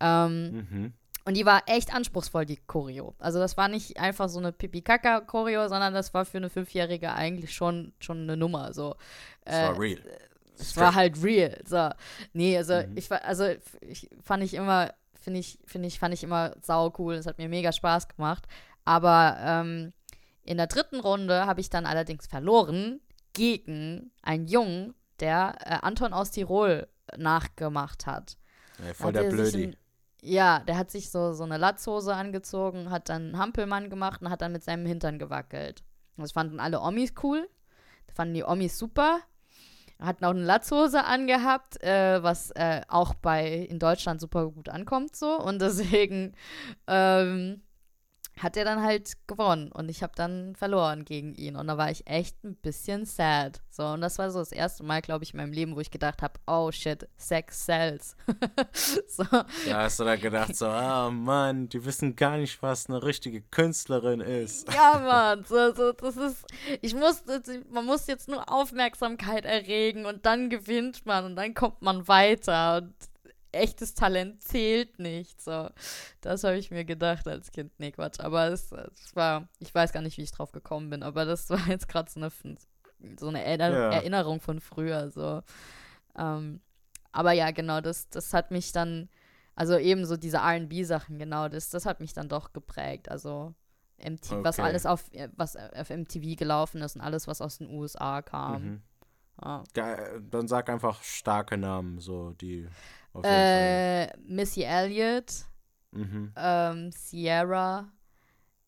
Ähm, 0.00 0.52
mhm. 0.52 0.92
Und 1.26 1.36
die 1.36 1.44
war 1.44 1.64
echt 1.66 1.92
anspruchsvoll, 1.92 2.46
die 2.46 2.60
Choreo. 2.68 3.16
Also 3.18 3.40
das 3.40 3.56
war 3.56 3.66
nicht 3.66 3.98
einfach 3.98 4.28
so 4.28 4.38
eine 4.38 4.52
Pipi-Kaka-Choreo, 4.52 5.66
sondern 5.66 5.92
das 5.92 6.14
war 6.14 6.24
für 6.24 6.38
eine 6.38 6.50
Fünfjährige 6.50 7.12
eigentlich 7.12 7.52
schon, 7.52 7.92
schon 7.98 8.22
eine 8.22 8.36
Nummer. 8.36 8.72
So. 8.72 8.94
Es 9.44 9.56
äh, 9.56 9.62
war 9.62 9.80
real. 9.80 9.98
Es 10.56 10.76
war 10.76 10.94
halt 10.94 11.20
real. 11.24 11.60
So. 11.66 11.90
Nee, 12.32 12.56
also 12.56 12.74
mhm. 12.74 12.96
ich 12.96 13.10
also 13.10 13.48
ich 13.80 14.08
fand 14.22 14.44
ich 14.44 14.54
immer, 14.54 14.94
finde 15.20 15.40
ich, 15.40 15.58
finde 15.66 15.88
ich, 15.88 15.98
fand 15.98 16.14
ich 16.14 16.22
immer 16.22 16.54
sau 16.62 16.94
cool. 16.98 17.14
Es 17.14 17.26
hat 17.26 17.38
mir 17.38 17.48
mega 17.48 17.72
Spaß 17.72 18.06
gemacht. 18.06 18.44
Aber 18.84 19.36
ähm, 19.40 19.92
in 20.44 20.58
der 20.58 20.68
dritten 20.68 21.00
Runde 21.00 21.46
habe 21.46 21.60
ich 21.60 21.70
dann 21.70 21.86
allerdings 21.86 22.28
verloren 22.28 23.00
gegen 23.32 24.12
einen 24.22 24.46
Jungen, 24.46 24.94
der 25.18 25.56
äh, 25.64 25.84
Anton 25.84 26.12
aus 26.12 26.30
Tirol 26.30 26.86
nachgemacht 27.16 28.06
hat. 28.06 28.36
Ja, 28.78 28.94
voll 28.94 29.12
der 29.12 29.24
Blödi. 29.24 29.76
Ja, 30.22 30.60
der 30.60 30.76
hat 30.76 30.90
sich 30.90 31.10
so, 31.10 31.32
so 31.32 31.44
eine 31.44 31.58
Latzhose 31.58 32.14
angezogen, 32.14 32.90
hat 32.90 33.08
dann 33.08 33.22
einen 33.22 33.38
Hampelmann 33.38 33.90
gemacht 33.90 34.22
und 34.22 34.30
hat 34.30 34.42
dann 34.42 34.52
mit 34.52 34.64
seinem 34.64 34.86
Hintern 34.86 35.18
gewackelt. 35.18 35.84
Das 36.16 36.32
fanden 36.32 36.60
alle 36.60 36.80
Omis 36.80 37.14
cool. 37.22 37.48
Fanden 38.14 38.34
die 38.34 38.44
Omis 38.44 38.78
super. 38.78 39.20
Hatten 40.00 40.24
auch 40.24 40.30
eine 40.30 40.44
Latzhose 40.44 41.04
angehabt, 41.04 41.82
äh, 41.82 42.22
was 42.22 42.50
äh, 42.52 42.82
auch 42.88 43.14
bei 43.14 43.48
in 43.48 43.78
Deutschland 43.78 44.20
super 44.20 44.50
gut 44.50 44.68
ankommt 44.68 45.16
so. 45.16 45.38
Und 45.38 45.60
deswegen 45.60 46.34
ähm, 46.86 47.62
hat 48.38 48.56
er 48.56 48.64
dann 48.64 48.82
halt 48.82 49.12
gewonnen 49.26 49.72
und 49.72 49.88
ich 49.88 50.02
habe 50.02 50.12
dann 50.14 50.54
verloren 50.56 51.04
gegen 51.04 51.34
ihn 51.34 51.56
und 51.56 51.66
da 51.68 51.78
war 51.78 51.90
ich 51.90 52.06
echt 52.06 52.44
ein 52.44 52.54
bisschen 52.56 53.06
sad. 53.06 53.62
So 53.70 53.86
und 53.86 54.02
das 54.02 54.18
war 54.18 54.30
so 54.30 54.40
das 54.40 54.52
erste 54.52 54.84
Mal, 54.84 55.00
glaube 55.00 55.24
ich, 55.24 55.32
in 55.32 55.38
meinem 55.38 55.52
Leben, 55.52 55.74
wo 55.74 55.80
ich 55.80 55.90
gedacht 55.90 56.20
habe, 56.20 56.34
oh 56.46 56.70
shit, 56.70 57.08
Sex 57.16 57.64
sells. 57.64 58.14
so. 59.08 59.24
Da 59.24 59.46
hast 59.82 60.00
du 60.00 60.04
da 60.04 60.16
gedacht 60.16 60.54
so, 60.54 60.66
ah 60.66 61.08
oh 61.08 61.10
Mann, 61.10 61.68
die 61.70 61.84
wissen 61.84 62.14
gar 62.14 62.36
nicht, 62.36 62.62
was 62.62 62.90
eine 62.90 63.02
richtige 63.02 63.40
Künstlerin 63.40 64.20
ist. 64.20 64.70
Ja, 64.72 64.98
Mann, 64.98 65.44
so, 65.44 65.74
so, 65.74 65.92
das 65.92 66.16
ist, 66.18 66.44
ich 66.82 66.94
muss, 66.94 67.24
man 67.70 67.86
muss 67.86 68.06
jetzt 68.06 68.28
nur 68.28 68.52
Aufmerksamkeit 68.52 69.46
erregen 69.46 70.04
und 70.04 70.26
dann 70.26 70.50
gewinnt 70.50 71.06
man 71.06 71.24
und 71.24 71.36
dann 71.36 71.54
kommt 71.54 71.80
man 71.80 72.06
weiter 72.06 72.78
und 72.78 72.94
echtes 73.56 73.94
Talent 73.94 74.42
zählt 74.42 74.98
nicht. 74.98 75.40
So, 75.40 75.68
das 76.20 76.44
habe 76.44 76.56
ich 76.56 76.70
mir 76.70 76.84
gedacht 76.84 77.26
als 77.26 77.52
Kind. 77.52 77.72
Nee, 77.78 77.92
Quatsch. 77.92 78.20
Aber 78.20 78.48
es, 78.48 78.72
es, 78.72 79.14
war, 79.14 79.48
ich 79.58 79.74
weiß 79.74 79.92
gar 79.92 80.02
nicht, 80.02 80.18
wie 80.18 80.22
ich 80.22 80.32
drauf 80.32 80.52
gekommen 80.52 80.90
bin, 80.90 81.02
aber 81.02 81.24
das 81.24 81.50
war 81.50 81.66
jetzt 81.68 81.88
gerade 81.88 82.10
so 82.10 82.20
eine, 82.20 82.30
so 83.18 83.28
eine 83.28 83.44
Erinner 83.44 83.70
ja. 83.70 83.90
Erinnerung 83.92 84.40
von 84.40 84.60
früher. 84.60 85.10
So. 85.10 85.42
Ähm, 86.16 86.60
aber 87.12 87.32
ja, 87.32 87.50
genau, 87.50 87.80
das, 87.80 88.08
das 88.10 88.34
hat 88.34 88.50
mich 88.50 88.72
dann, 88.72 89.08
also 89.54 89.78
eben 89.78 90.04
so 90.04 90.16
diese 90.16 90.38
RB-Sachen, 90.38 91.18
genau, 91.18 91.48
das, 91.48 91.70
das 91.70 91.86
hat 91.86 92.00
mich 92.00 92.12
dann 92.12 92.28
doch 92.28 92.52
geprägt. 92.52 93.10
Also 93.10 93.54
MTV, 93.98 94.32
okay. 94.32 94.44
was 94.44 94.60
alles 94.60 94.86
auf, 94.86 95.04
was 95.36 95.56
auf 95.56 95.90
MTV 95.90 96.36
gelaufen 96.36 96.82
ist 96.82 96.96
und 96.96 97.02
alles, 97.02 97.26
was 97.26 97.40
aus 97.40 97.58
den 97.58 97.70
USA 97.70 98.22
kam. 98.22 98.62
Mhm. 98.62 98.82
Ja, 99.42 99.62
dann 100.20 100.48
sag 100.48 100.70
einfach 100.70 101.02
starke 101.02 101.58
Namen, 101.58 101.98
so 101.98 102.30
die. 102.32 102.68
Äh, 103.24 104.16
Missy 104.18 104.62
Elliott, 104.62 105.44
mhm. 105.92 106.32
ähm, 106.36 106.90
Sierra, 106.92 107.90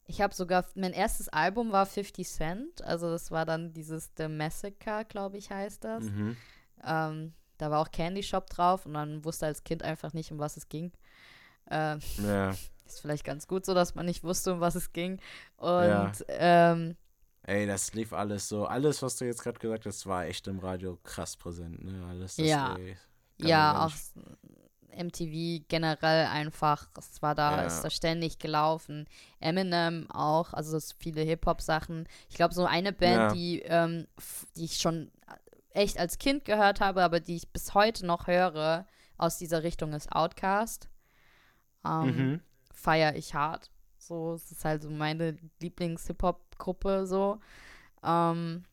Ich 0.07 0.21
habe 0.23 0.35
sogar, 0.35 0.65
mein 0.75 0.93
erstes 0.93 1.29
Album 1.29 1.71
war 1.73 1.85
50 1.87 2.27
Cent, 2.27 2.83
also 2.83 3.11
das 3.11 3.31
war 3.31 3.45
dann 3.45 3.73
dieses 3.73 4.11
The 4.17 4.29
Massacre, 4.29 5.05
glaube 5.07 5.37
ich, 5.37 5.51
heißt 5.51 5.85
das. 5.85 6.05
Mhm. 6.05 6.37
Ähm, 6.85 7.35
da 7.59 7.71
war 7.71 7.81
auch 7.81 7.91
Candy 7.91 8.23
Shop 8.23 8.49
drauf 8.49 8.87
und 8.87 8.93
man 8.93 9.25
wusste 9.25 9.47
als 9.47 9.65
Kind 9.65 9.83
einfach 9.83 10.13
nicht, 10.15 10.31
um 10.33 10.39
was 10.39 10.57
es 10.57 10.69
ging. 10.69 10.93
Ähm, 11.71 11.99
Ja. 12.25 12.51
ist 12.87 13.01
vielleicht 13.03 13.25
ganz 13.25 13.47
gut 13.47 13.67
so, 13.67 13.75
dass 13.75 13.95
man 13.95 14.07
nicht 14.07 14.25
wusste, 14.25 14.55
um 14.55 14.61
was 14.61 14.75
es 14.77 14.93
ging. 14.93 15.21
Und 15.57 15.85
Ja. 15.89 16.13
ähm, 16.29 16.97
Ey, 17.43 17.67
das 17.67 17.93
lief 17.95 18.13
alles 18.13 18.49
so. 18.49 18.67
Alles, 18.67 19.03
was 19.03 19.17
du 19.17 19.25
jetzt 19.25 19.43
gerade 19.43 19.59
gesagt 19.59 19.87
hast, 19.87 20.07
war 20.07 20.25
echt 20.27 20.47
im 20.49 20.59
Radio 20.59 20.97
krass 21.03 21.37
präsent. 21.37 21.83
Ne? 21.83 22.07
Alles 22.07 22.37
das, 22.37 22.47
Ja. 22.47 22.77
ey, 22.77 22.97
ja, 23.41 23.87
auch 23.87 23.93
MTV 24.91 25.65
generell 25.69 26.27
einfach, 26.27 26.89
es 26.99 27.23
war 27.23 27.35
da, 27.35 27.59
Ja. 27.59 27.63
ist 27.67 27.83
da 27.83 27.91
ständig 27.91 28.39
gelaufen. 28.39 29.07
Eminem 29.39 30.11
auch, 30.11 30.53
also 30.53 30.79
viele 30.99 31.23
Hip-Hop-Sachen. 31.23 32.09
Ich 32.29 32.35
glaube, 32.35 32.53
so 32.55 32.65
eine 32.65 32.93
Band, 32.93 33.17
Ja. 33.17 33.33
die, 33.33 33.61
ähm, 33.63 34.07
die 34.57 34.65
ich 34.65 34.79
schon 34.81 35.13
echt 35.71 35.99
als 35.99 36.19
Kind 36.19 36.45
gehört 36.45 36.81
habe, 36.81 37.05
aber 37.05 37.21
die 37.21 37.37
ich 37.37 37.49
bis 37.53 37.75
heute 37.75 38.07
noch 38.07 38.27
höre 38.27 38.87
aus 39.17 39.39
dieser 39.39 39.63
Richtung 39.63 39.93
ist 39.93 40.11
Outkast. 40.13 40.89
Ähm, 41.85 42.07
Mhm. 42.33 42.41
Feier 42.73 43.15
ich 43.15 43.35
hart. 43.35 43.71
So, 43.99 44.35
es 44.35 44.51
ist 44.51 44.65
halt 44.65 44.83
so 44.83 44.91
meine 44.91 45.37
Lieblings-Hip-Hop-Gruppe 45.61 47.07
so. 47.07 47.39
Ähm, 48.03 48.65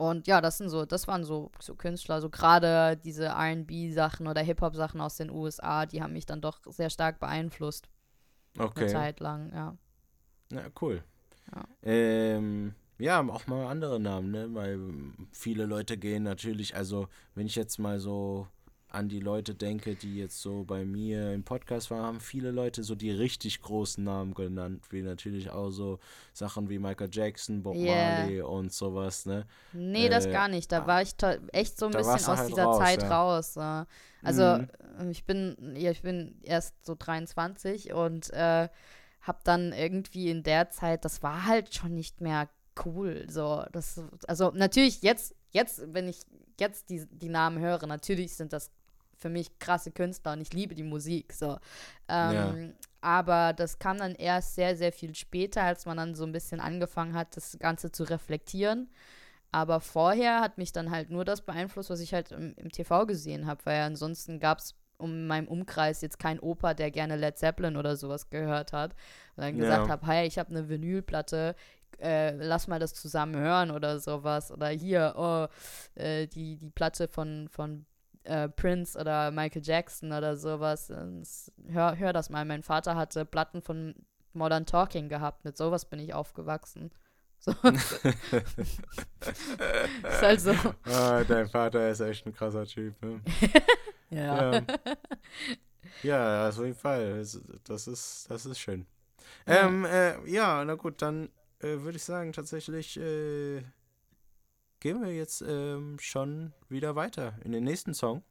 und 0.00 0.26
ja, 0.26 0.40
das 0.40 0.56
sind 0.56 0.70
so, 0.70 0.86
das 0.86 1.06
waren 1.08 1.24
so, 1.24 1.50
so 1.60 1.74
Künstler, 1.74 2.22
so 2.22 2.30
gerade 2.30 2.96
diese 2.96 3.28
RB-Sachen 3.28 4.26
oder 4.26 4.40
Hip-Hop-Sachen 4.40 4.98
aus 4.98 5.16
den 5.16 5.30
USA, 5.30 5.84
die 5.84 6.02
haben 6.02 6.14
mich 6.14 6.24
dann 6.24 6.40
doch 6.40 6.60
sehr 6.72 6.88
stark 6.88 7.20
beeinflusst. 7.20 7.86
Eine 8.54 8.64
Okay. 8.66 8.86
Zeit 8.86 9.20
lang, 9.20 9.52
ja. 9.52 9.76
Ja, 10.50 10.62
cool. 10.80 11.04
Ja. 11.54 11.64
Ähm, 11.82 12.74
ja, 12.98 13.20
auch 13.28 13.46
mal 13.46 13.66
andere 13.66 14.00
Namen, 14.00 14.30
ne? 14.30 14.48
Weil 14.54 14.78
viele 15.32 15.66
Leute 15.66 15.98
gehen 15.98 16.22
natürlich, 16.22 16.74
also 16.76 17.08
wenn 17.34 17.46
ich 17.46 17.54
jetzt 17.56 17.78
mal 17.78 18.00
so 18.00 18.48
an 18.90 19.08
die 19.08 19.20
Leute 19.20 19.54
denke, 19.54 19.94
die 19.94 20.16
jetzt 20.16 20.40
so 20.40 20.64
bei 20.64 20.84
mir 20.84 21.32
im 21.32 21.44
Podcast 21.44 21.90
waren, 21.90 22.02
haben 22.02 22.20
viele 22.20 22.50
Leute 22.50 22.82
so 22.82 22.94
die 22.94 23.10
richtig 23.10 23.62
großen 23.62 24.02
Namen 24.02 24.34
genannt, 24.34 24.84
wie 24.90 25.02
natürlich 25.02 25.50
auch 25.50 25.70
so 25.70 25.98
Sachen 26.32 26.68
wie 26.68 26.78
Michael 26.78 27.08
Jackson, 27.12 27.62
Bob 27.62 27.76
Yeah. 27.76 28.20
Marley 28.20 28.42
und 28.42 28.72
sowas, 28.72 29.26
ne? 29.26 29.46
Nee, 29.72 30.08
das 30.08 30.26
Äh, 30.26 30.32
gar 30.32 30.48
nicht. 30.48 30.72
Da 30.72 30.86
war 30.86 31.02
ich 31.02 31.14
echt 31.52 31.78
so 31.78 31.86
ein 31.86 31.92
bisschen 31.92 32.10
aus 32.10 32.26
halt 32.26 32.50
dieser 32.50 32.64
raus, 32.64 32.78
Zeit 32.78 33.02
ja. 33.02 33.08
raus. 33.08 33.56
äh. 33.56 33.84
Also 34.22 34.42
Mhm. 34.58 34.68
äh, 34.98 35.10
ich 35.10 35.24
bin, 35.24 35.76
ja, 35.76 35.90
ich 35.90 36.02
bin 36.02 36.38
erst 36.42 36.84
so 36.84 36.94
23 36.98 37.92
und 37.92 38.30
äh, 38.32 38.68
hab 39.22 39.44
dann 39.44 39.72
irgendwie 39.72 40.30
in 40.30 40.42
der 40.42 40.70
Zeit, 40.70 41.04
das 41.04 41.22
war 41.22 41.46
halt 41.46 41.74
schon 41.74 41.94
nicht 41.94 42.20
mehr 42.20 42.48
cool. 42.84 43.26
So, 43.28 43.64
das, 43.72 44.00
also 44.26 44.50
natürlich 44.54 45.02
jetzt, 45.02 45.34
jetzt, 45.50 45.82
wenn 45.94 46.08
ich 46.08 46.22
jetzt 46.58 46.90
die, 46.90 47.06
die 47.10 47.28
Namen 47.28 47.58
höre, 47.58 47.86
natürlich 47.86 48.34
sind 48.34 48.52
das 48.52 48.70
für 49.20 49.28
mich 49.30 49.58
krasse 49.58 49.90
Künstler 49.92 50.32
und 50.32 50.40
ich 50.40 50.52
liebe 50.52 50.74
die 50.74 50.82
Musik. 50.82 51.32
So. 51.32 51.58
Ähm, 52.08 52.74
Aber 53.02 53.52
das 53.54 53.78
kam 53.78 53.98
dann 53.98 54.14
erst 54.14 54.54
sehr, 54.56 54.76
sehr 54.76 54.92
viel 54.92 55.14
später, 55.14 55.62
als 55.62 55.86
man 55.86 55.96
dann 55.96 56.14
so 56.14 56.24
ein 56.24 56.32
bisschen 56.32 56.60
angefangen 56.60 57.14
hat, 57.14 57.36
das 57.36 57.58
Ganze 57.58 57.92
zu 57.92 58.04
reflektieren. 58.04 58.90
Aber 59.52 59.80
vorher 59.80 60.40
hat 60.40 60.58
mich 60.58 60.72
dann 60.72 60.90
halt 60.90 61.10
nur 61.10 61.24
das 61.24 61.42
beeinflusst, 61.42 61.90
was 61.90 62.00
ich 62.00 62.14
halt 62.14 62.32
im, 62.32 62.54
im 62.56 62.70
TV 62.70 63.06
gesehen 63.06 63.46
habe, 63.46 63.60
weil 63.66 63.82
ansonsten 63.82 64.38
gab 64.40 64.58
es 64.58 64.74
um 64.98 65.12
in 65.12 65.26
meinem 65.26 65.48
Umkreis 65.48 66.02
jetzt 66.02 66.18
kein 66.18 66.38
Opa, 66.40 66.74
der 66.74 66.90
gerne 66.90 67.16
Led 67.16 67.38
Zeppelin 67.38 67.76
oder 67.76 67.96
sowas 67.96 68.30
gehört 68.30 68.72
hat. 68.72 68.92
Und 69.36 69.42
dann 69.44 69.56
gesagt 69.58 69.88
Ja. 69.88 69.88
habe, 69.88 70.06
hey, 70.06 70.26
ich 70.26 70.38
habe 70.38 70.50
eine 70.50 70.68
Vinylplatte, 70.68 71.56
äh, 72.00 72.32
lass 72.36 72.68
mal 72.68 72.78
das 72.78 72.94
zusammen 72.94 73.34
hören 73.36 73.70
oder 73.70 73.98
sowas. 73.98 74.52
Oder 74.52 74.68
hier, 74.68 75.14
oh, 75.16 75.46
äh, 76.00 76.26
die, 76.26 76.56
die 76.56 76.70
Platte 76.70 77.08
von, 77.08 77.48
von 77.50 77.86
äh, 78.24 78.48
Prince 78.48 78.98
oder 78.98 79.30
Michael 79.30 79.62
Jackson 79.64 80.12
oder 80.12 80.36
sowas. 80.36 80.92
Hör, 81.68 81.96
hör 81.96 82.12
das 82.12 82.30
mal. 82.30 82.44
Mein 82.44 82.62
Vater 82.62 82.94
hatte 82.96 83.24
Platten 83.24 83.62
von 83.62 83.94
Modern 84.32 84.66
Talking 84.66 85.08
gehabt. 85.08 85.44
Mit 85.44 85.56
sowas 85.56 85.84
bin 85.84 85.98
ich 86.00 86.14
aufgewachsen. 86.14 86.90
So. 87.42 87.52
ist 87.62 88.82
halt 90.22 90.40
so. 90.42 90.52
Ah, 90.84 91.24
dein 91.24 91.48
Vater 91.48 91.88
ist 91.90 92.00
echt 92.00 92.26
ein 92.26 92.34
krasser 92.34 92.66
Typ, 92.66 93.00
ne? 93.02 93.22
Ja. 94.10 94.52
Ja. 94.56 94.62
ja, 96.02 96.48
auf 96.48 96.58
jeden 96.58 96.74
Fall. 96.74 97.18
Das- 97.18 97.40
Das 97.64 97.86
ist, 97.88 98.26
das 98.30 98.44
ist 98.44 98.58
schön. 98.58 98.86
Ja. 99.46 99.66
Ähm, 99.68 99.84
äh, 99.86 100.28
ja, 100.28 100.62
na 100.64 100.74
gut, 100.74 101.00
dann 101.00 101.30
äh, 101.60 101.78
würde 101.78 101.96
ich 101.96 102.04
sagen, 102.04 102.32
tatsächlich 102.32 102.98
äh, 102.98 103.62
gehen 104.80 105.02
wir 105.02 105.14
jetzt 105.14 105.42
ähm, 105.46 105.98
schon 106.00 106.52
wieder 106.68 106.96
weiter 106.96 107.34
in 107.44 107.52
den 107.52 107.64
nächsten 107.64 107.94
Song. 107.94 108.22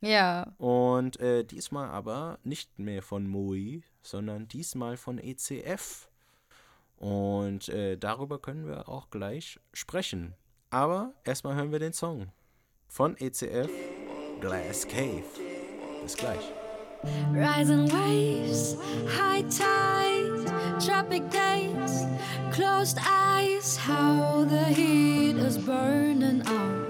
Ja. 0.00 0.52
Und 0.58 1.20
äh, 1.20 1.44
diesmal 1.44 1.88
aber 1.88 2.38
nicht 2.42 2.78
mehr 2.78 3.02
von 3.02 3.26
Moi, 3.26 3.82
sondern 4.02 4.48
diesmal 4.48 4.96
von 4.96 5.18
ECF. 5.18 6.08
Und 6.96 7.68
äh, 7.68 7.96
darüber 7.96 8.40
können 8.40 8.66
wir 8.66 8.88
auch 8.88 9.10
gleich 9.10 9.58
sprechen. 9.72 10.34
Aber 10.70 11.14
erstmal 11.24 11.54
hören 11.54 11.72
wir 11.72 11.78
den 11.78 11.92
Song 11.92 12.32
von 12.88 13.16
ECF, 13.16 13.70
Glass 14.40 14.86
Cave. 14.86 15.24
Bis 16.02 16.16
gleich. 16.16 16.52
Rising 17.32 17.90
waves, 17.90 18.76
high 19.18 19.42
tide, 19.48 19.81
tropic 20.84 21.30
days, 21.30 22.06
closed 22.50 22.98
eyes, 23.06 23.76
how 23.76 24.44
the 24.44 24.64
heat 24.64 25.36
is 25.36 25.56
burning 25.56 26.42
out. 26.46 26.88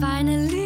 Finally, 0.00 0.59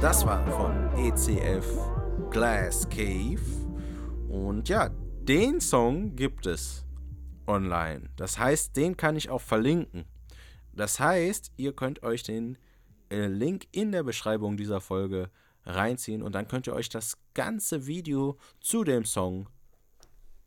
Das 0.00 0.24
war 0.24 0.46
von 0.46 0.88
ECF 0.96 1.66
Glass 2.30 2.88
Cave. 2.88 3.40
Und 4.28 4.68
ja, 4.68 4.88
den 4.88 5.60
Song 5.60 6.16
gibt 6.16 6.46
es 6.46 6.84
online. 7.46 8.08
Das 8.16 8.38
heißt, 8.38 8.76
den 8.76 8.96
kann 8.96 9.16
ich 9.16 9.28
auch 9.28 9.40
verlinken. 9.40 10.04
Das 10.72 10.98
heißt, 11.00 11.52
ihr 11.56 11.74
könnt 11.74 12.02
euch 12.02 12.22
den 12.22 12.58
äh, 13.10 13.26
Link 13.26 13.66
in 13.72 13.92
der 13.92 14.02
Beschreibung 14.02 14.56
dieser 14.56 14.80
Folge 14.80 15.30
reinziehen 15.64 16.22
und 16.22 16.34
dann 16.34 16.48
könnt 16.48 16.66
ihr 16.66 16.74
euch 16.74 16.88
das 16.88 17.18
ganze 17.34 17.86
Video 17.86 18.38
zu 18.60 18.84
dem 18.84 19.04
Song 19.04 19.48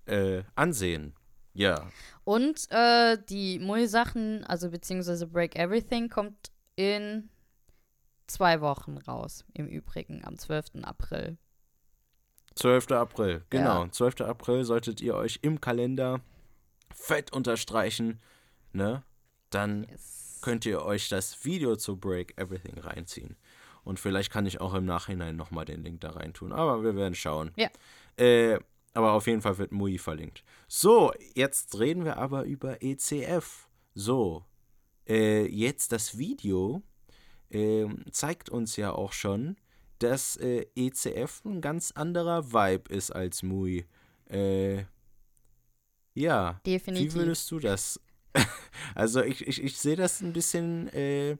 äh, 0.06 0.44
ansehen. 0.56 1.14
Ja, 1.54 1.90
Und 2.24 2.66
äh, 2.72 3.18
die 3.30 3.60
Mui-Sachen, 3.60 4.46
also 4.46 4.70
beziehungsweise 4.72 5.28
Break 5.28 5.58
Everything, 5.58 6.08
kommt 6.08 6.50
in 6.78 7.30
zwei 8.28 8.62
Wochen 8.62 8.98
raus. 8.98 9.44
Im 9.54 9.68
Übrigen, 9.68 10.24
am 10.24 10.38
12. 10.38 10.84
April. 10.84 11.38
12. 12.56 12.92
April, 12.92 13.44
genau. 13.50 13.84
Ja. 13.84 13.92
12. 13.92 14.22
April 14.22 14.64
solltet 14.64 15.02
ihr 15.02 15.16
euch 15.16 15.40
im 15.42 15.60
Kalender 15.60 16.22
fett 16.94 17.34
unterstreichen, 17.34 18.22
ne? 18.74 19.04
Dann 19.50 19.84
Yes. 19.90 20.40
könnt 20.42 20.66
ihr 20.66 20.84
euch 20.84 21.10
das 21.10 21.44
Video 21.44 21.76
zu 21.76 21.98
Break 21.98 22.38
Everything 22.40 22.78
reinziehen. 22.80 23.36
Und 23.84 24.00
vielleicht 24.00 24.32
kann 24.32 24.46
ich 24.46 24.62
auch 24.62 24.74
im 24.74 24.86
Nachhinein 24.86 25.36
nochmal 25.36 25.66
den 25.66 25.84
Link 25.84 26.02
da 26.02 26.12
rein 26.12 26.34
tun. 26.34 26.54
Aber 26.54 26.84
wir 26.84 26.96
werden 26.96 27.16
schauen. 27.16 27.52
Ja. 27.58 27.70
Äh, 28.18 28.60
aber 28.94 29.14
auf 29.14 29.28
jeden 29.28 29.42
Fall 29.42 29.58
wird 29.58 29.72
Mui 29.72 29.98
verlinkt. 29.98 30.44
So, 30.68 31.14
jetzt 31.34 31.80
reden 31.80 32.06
wir 32.06 32.18
aber 32.18 32.44
über 32.44 32.82
ECF. 32.82 33.68
So, 33.94 34.46
äh, 35.08 35.46
jetzt 35.48 35.92
das 35.92 36.18
Video 36.18 36.82
ähm, 37.50 38.04
zeigt 38.12 38.50
uns 38.50 38.76
ja 38.76 38.92
auch 38.92 39.14
schon, 39.14 39.58
dass 40.00 40.36
äh, 40.38 40.66
ECF 40.76 41.44
ein 41.46 41.62
ganz 41.62 41.92
anderer 41.92 42.52
Vibe 42.52 42.94
ist 42.94 43.12
als 43.12 43.44
Mui. 43.44 43.86
Äh, 44.30 44.86
ja. 46.14 46.60
Definitiv. 46.66 47.14
Wie 47.14 47.20
würdest 47.20 47.50
du 47.52 47.60
das? 47.60 48.00
also 48.96 49.22
ich, 49.22 49.48
ich, 49.48 49.64
ich 49.64 49.78
sehe 49.78 49.96
das 49.96 50.22
ein 50.22 50.34
bisschen 50.34 50.88
äh, 50.90 51.38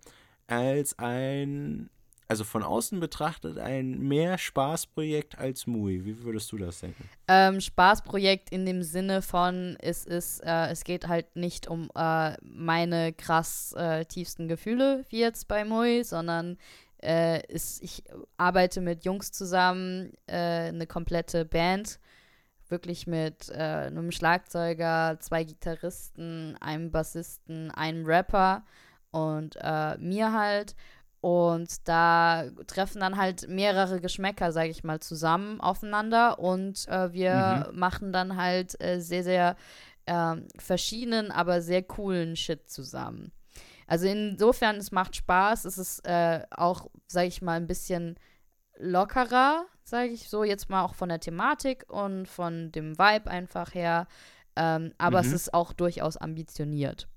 als 0.48 0.98
ein 1.00 1.90
also 2.32 2.46
von 2.46 2.64
außen 2.64 3.02
betrachtet, 3.02 3.58
ein 3.58 4.00
mehr 4.00 4.38
Spaßprojekt 4.38 5.38
als 5.38 5.68
Mui. 5.68 6.06
Wie 6.06 6.24
würdest 6.24 6.50
du 6.54 6.58
das 6.58 6.80
denken? 6.80 7.10
Ähm, 7.28 7.60
Spaßprojekt 7.60 8.52
in 8.52 8.66
dem 8.66 8.84
Sinne 8.84 9.22
von, 9.22 9.76
es 9.82 10.06
ist, 10.06 10.40
äh, 10.40 10.68
es 10.68 10.86
geht 10.86 11.10
halt 11.10 11.36
nicht 11.36 11.68
um 11.68 11.90
äh, 11.94 12.38
meine 12.42 13.12
krass 13.12 13.74
äh, 13.74 14.06
tiefsten 14.06 14.48
Gefühle, 14.48 15.04
wie 15.10 15.20
jetzt 15.20 15.50
bei 15.50 15.66
Mui, 15.66 16.06
sondern 16.06 16.58
äh, 17.04 17.46
ist, 17.48 17.84
ich 17.84 18.02
arbeite 18.38 18.80
mit 18.80 19.04
Jungs 19.04 19.34
zusammen, 19.34 20.14
äh, 20.28 20.70
eine 20.70 20.88
komplette 20.88 21.44
Band, 21.44 22.00
wirklich 22.70 23.08
mit 23.08 23.50
äh, 23.50 23.88
einem 23.88 24.10
Schlagzeuger, 24.14 25.18
zwei 25.20 25.44
Gitarristen, 25.44 26.56
einem 26.62 26.92
Bassisten, 26.92 27.72
einem 27.72 28.06
Rapper 28.06 28.64
und 29.12 29.58
äh, 29.60 29.98
mir 29.98 30.32
halt. 30.32 30.78
Und 31.22 31.88
da 31.88 32.50
treffen 32.66 33.00
dann 33.00 33.16
halt 33.18 33.48
mehrere 33.48 34.02
Geschmäcker, 34.02 34.52
sage 34.52 34.70
ich 34.70 34.84
mal, 34.84 35.00
zusammen 35.00 35.62
aufeinander 35.62 36.40
und 36.40 36.88
äh, 36.88 37.14
wir 37.14 37.70
Mhm. 37.70 37.74
machen 37.74 38.12
dann 38.12 38.38
halt 38.38 38.82
äh, 38.82 39.00
sehr, 39.00 39.24
sehr 39.24 39.56
ähm, 40.08 40.48
verschiedenen, 40.58 41.32
aber 41.32 41.62
sehr 41.62 41.84
coolen 41.84 42.36
Shit 42.36 42.68
zusammen. 42.70 43.32
Also 43.86 44.08
insofern, 44.08 44.78
es 44.78 44.92
macht 44.92 45.16
Spaß. 45.16 45.66
Es 45.66 45.78
ist 45.78 46.00
äh, 46.08 46.44
auch, 46.50 46.90
sage 47.08 47.28
ich 47.28 47.42
mal, 47.44 47.58
ein 47.58 47.68
bisschen 47.68 48.16
lockerer, 48.80 49.66
sage 49.84 50.10
ich 50.10 50.28
so, 50.30 50.44
jetzt 50.44 50.70
mal 50.70 50.84
auch 50.84 50.96
von 50.96 51.10
der 51.10 51.20
Thematik 51.20 51.86
und 51.88 52.26
von 52.28 52.72
dem 52.72 52.98
Vibe 52.98 53.30
einfach 53.30 53.76
her. 53.76 54.08
Ähm, 54.56 54.94
aber 54.98 55.20
es 55.20 55.28
Mhm. 55.28 55.34
ist 55.34 55.54
auch 55.54 55.74
durchaus 55.74 56.18
ambitioniert. 56.18 57.08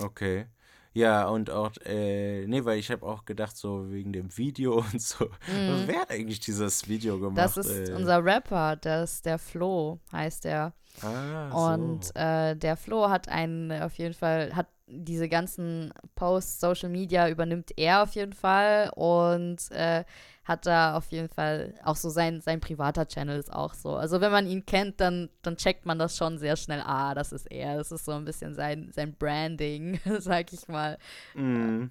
Okay. 0.00 0.46
Ja, 0.94 1.26
und 1.26 1.50
auch, 1.50 1.72
äh, 1.84 2.46
nee, 2.46 2.64
weil 2.64 2.78
ich 2.78 2.90
habe 2.90 3.04
auch 3.04 3.24
gedacht, 3.24 3.56
so 3.56 3.90
wegen 3.90 4.12
dem 4.12 4.36
Video 4.36 4.76
und 4.92 5.02
so. 5.02 5.24
Mhm. 5.48 5.82
Wer 5.86 6.00
hat 6.02 6.10
eigentlich 6.10 6.40
dieses 6.40 6.88
Video 6.88 7.18
gemacht? 7.18 7.38
Das 7.38 7.56
ist 7.56 7.88
äh, 7.90 7.92
unser 7.92 8.24
Rapper, 8.24 8.76
das 8.76 9.14
ist 9.14 9.26
der 9.26 9.38
Flo, 9.38 9.98
heißt 10.12 10.46
er. 10.46 10.72
Ah, 11.02 11.72
Und 11.72 12.04
so. 12.04 12.14
äh, 12.14 12.54
der 12.56 12.76
Flo 12.76 13.10
hat 13.10 13.28
einen 13.28 13.72
auf 13.72 13.94
jeden 13.98 14.14
Fall, 14.14 14.54
hat 14.54 14.68
diese 14.86 15.28
ganzen 15.28 15.92
Posts, 16.14 16.60
Social 16.60 16.88
Media 16.90 17.28
übernimmt 17.28 17.72
er 17.76 18.02
auf 18.02 18.12
jeden 18.14 18.32
Fall 18.34 18.90
und 18.94 19.58
äh, 19.72 20.04
hat 20.44 20.66
da 20.66 20.96
auf 20.96 21.10
jeden 21.10 21.28
Fall 21.28 21.74
auch 21.84 21.96
so 21.96 22.10
sein, 22.10 22.40
sein 22.40 22.60
privater 22.60 23.06
Channel 23.08 23.38
ist 23.38 23.52
auch 23.52 23.72
so. 23.72 23.96
Also 23.96 24.20
wenn 24.20 24.30
man 24.30 24.46
ihn 24.46 24.66
kennt, 24.66 25.00
dann, 25.00 25.30
dann 25.42 25.56
checkt 25.56 25.86
man 25.86 25.98
das 25.98 26.16
schon 26.16 26.38
sehr 26.38 26.56
schnell. 26.56 26.82
Ah, 26.84 27.14
das 27.14 27.32
ist 27.32 27.50
er. 27.50 27.76
Das 27.78 27.90
ist 27.90 28.04
so 28.04 28.12
ein 28.12 28.24
bisschen 28.24 28.54
sein, 28.54 28.90
sein 28.92 29.14
Branding, 29.14 29.98
sag 30.18 30.52
ich 30.52 30.68
mal. 30.68 30.98
Mhm. 31.34 31.90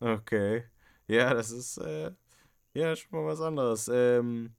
Okay. 0.00 0.64
Ja, 1.06 1.34
das 1.34 1.50
ist, 1.50 1.76
äh, 1.78 2.10
ja, 2.72 2.96
schon 2.96 3.10
mal 3.12 3.26
was 3.26 3.40
anderes. 3.40 3.88
Ähm, 3.88 4.54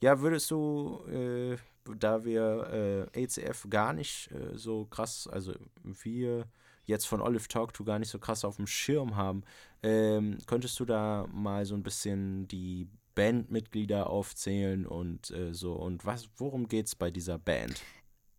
ja, 0.00 0.20
würdest 0.20 0.50
du, 0.50 1.04
äh, 1.08 1.56
da 1.96 2.24
wir 2.24 3.08
äh, 3.14 3.24
ACF 3.24 3.66
gar 3.70 3.92
nicht 3.92 4.30
äh, 4.32 4.56
so 4.56 4.86
krass, 4.86 5.28
also 5.30 5.54
wir 5.82 6.46
jetzt 6.86 7.06
von 7.06 7.20
Olive 7.20 7.48
Talk 7.48 7.72
to 7.74 7.84
gar 7.84 7.98
nicht 7.98 8.10
so 8.10 8.18
krass 8.18 8.44
auf 8.44 8.56
dem 8.56 8.66
Schirm 8.66 9.16
haben, 9.16 9.42
ähm, 9.82 10.38
könntest 10.46 10.78
du 10.80 10.84
da 10.84 11.26
mal 11.32 11.64
so 11.64 11.74
ein 11.74 11.82
bisschen 11.82 12.48
die 12.48 12.88
Bandmitglieder 13.14 14.10
aufzählen 14.10 14.86
und 14.86 15.30
äh, 15.30 15.54
so 15.54 15.74
und 15.74 16.04
was, 16.04 16.28
worum 16.36 16.68
geht's 16.68 16.94
bei 16.94 17.10
dieser 17.10 17.38
Band? 17.38 17.80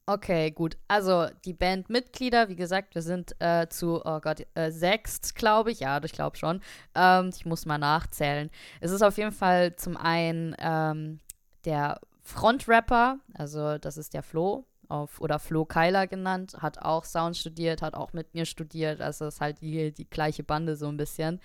Okay, 0.08 0.52
gut. 0.52 0.78
Also 0.88 1.28
die 1.46 1.54
Bandmitglieder, 1.54 2.48
wie 2.50 2.56
gesagt, 2.56 2.94
wir 2.94 3.02
sind 3.02 3.36
äh, 3.40 3.68
zu, 3.70 4.06
oh 4.06 4.20
Gott, 4.20 4.46
äh, 4.54 4.70
sechst, 4.70 5.34
glaube 5.34 5.72
ich. 5.72 5.80
Ja, 5.80 6.00
ich 6.04 6.12
glaube 6.12 6.38
schon. 6.38 6.62
Ähm, 6.94 7.32
ich 7.36 7.46
muss 7.46 7.66
mal 7.66 7.80
nachzählen. 7.80 8.52
Es 8.82 8.92
ist 8.92 9.02
auf 9.02 9.18
jeden 9.18 9.32
Fall 9.32 9.76
zum 9.78 9.98
einen 9.98 10.56
ähm, 10.60 11.20
der 11.66 12.00
Frontrapper, 12.22 13.20
also 13.34 13.80
das 13.80 13.98
ist 13.98 14.14
der 14.14 14.22
Flo, 14.22 14.66
auf, 14.90 15.22
oder 15.22 15.40
Flo 15.40 15.66
Keiler 15.66 16.08
genannt, 16.08 16.58
hat 16.60 16.80
auch 16.80 17.06
Sound 17.06 17.38
studiert, 17.38 17.82
hat 17.82 17.96
auch 17.96 18.14
mit 18.14 18.34
mir 18.34 18.46
studiert. 18.46 19.02
Also 19.02 19.28
ist 19.28 19.42
halt 19.42 19.62
die, 19.62 19.92
die 19.92 20.10
gleiche 20.10 20.44
Bande 20.44 20.76
so 20.76 20.88
ein 20.88 20.98
bisschen. 20.98 21.40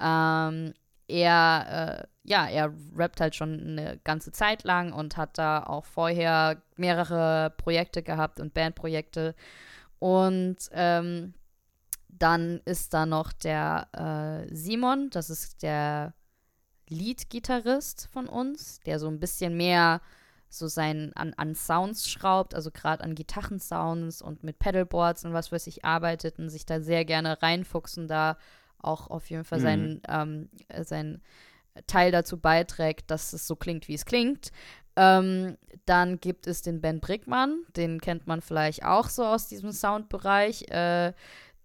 Ähm, 0.00 0.74
er, 1.08 2.00
äh, 2.00 2.06
ja, 2.24 2.46
er 2.46 2.72
rappt 2.96 3.20
halt 3.20 3.34
schon 3.34 3.60
eine 3.60 3.98
ganze 4.04 4.32
Zeit 4.32 4.64
lang 4.64 4.92
und 4.92 5.16
hat 5.16 5.38
da 5.38 5.64
auch 5.64 5.84
vorher 5.84 6.62
mehrere 6.76 7.50
Projekte 7.56 8.02
gehabt 8.02 8.40
und 8.40 8.54
Bandprojekte. 8.54 9.34
Und 9.98 10.56
ähm, 10.72 11.34
dann 12.08 12.60
ist 12.64 12.94
da 12.94 13.06
noch 13.06 13.32
der 13.32 13.88
äh, 13.92 14.54
Simon, 14.54 15.10
das 15.10 15.30
ist 15.30 15.62
der 15.62 16.14
Lead-Gitarrist 16.88 18.08
von 18.12 18.28
uns, 18.28 18.80
der 18.80 18.98
so 18.98 19.08
ein 19.08 19.20
bisschen 19.20 19.56
mehr 19.56 20.00
so 20.52 20.68
sein 20.68 21.12
an, 21.14 21.32
an 21.36 21.54
Sounds 21.54 22.08
schraubt, 22.10 22.54
also 22.54 22.70
gerade 22.70 23.02
an 23.02 23.14
Gitarrensounds 23.14 24.22
und 24.22 24.44
mit 24.44 24.58
Pedalboards 24.58 25.24
und 25.24 25.32
was 25.32 25.50
weiß 25.52 25.66
ich 25.66 25.84
arbeitet 25.84 26.38
und 26.38 26.48
sich 26.50 26.66
da 26.66 26.80
sehr 26.80 27.04
gerne 27.04 27.40
reinfuchsen, 27.42 28.08
da 28.08 28.36
auch 28.78 29.08
auf 29.10 29.30
jeden 29.30 29.44
Fall 29.44 29.58
Mhm. 29.58 29.62
sein, 29.62 30.00
ähm, 30.08 30.48
äh, 30.68 30.84
sein 30.84 31.22
Teil 31.86 32.12
dazu 32.12 32.38
beiträgt, 32.38 33.10
dass 33.10 33.32
es 33.32 33.46
so 33.46 33.56
klingt, 33.56 33.88
wie 33.88 33.94
es 33.94 34.04
klingt. 34.04 34.52
Ähm, 34.94 35.56
dann 35.86 36.20
gibt 36.20 36.46
es 36.46 36.60
den 36.60 36.82
Ben 36.82 37.00
Brickmann, 37.00 37.62
den 37.76 37.98
kennt 38.00 38.26
man 38.26 38.42
vielleicht 38.42 38.84
auch 38.84 39.08
so 39.08 39.24
aus 39.24 39.48
diesem 39.48 39.72
Soundbereich. 39.72 40.68
Äh, 40.70 41.14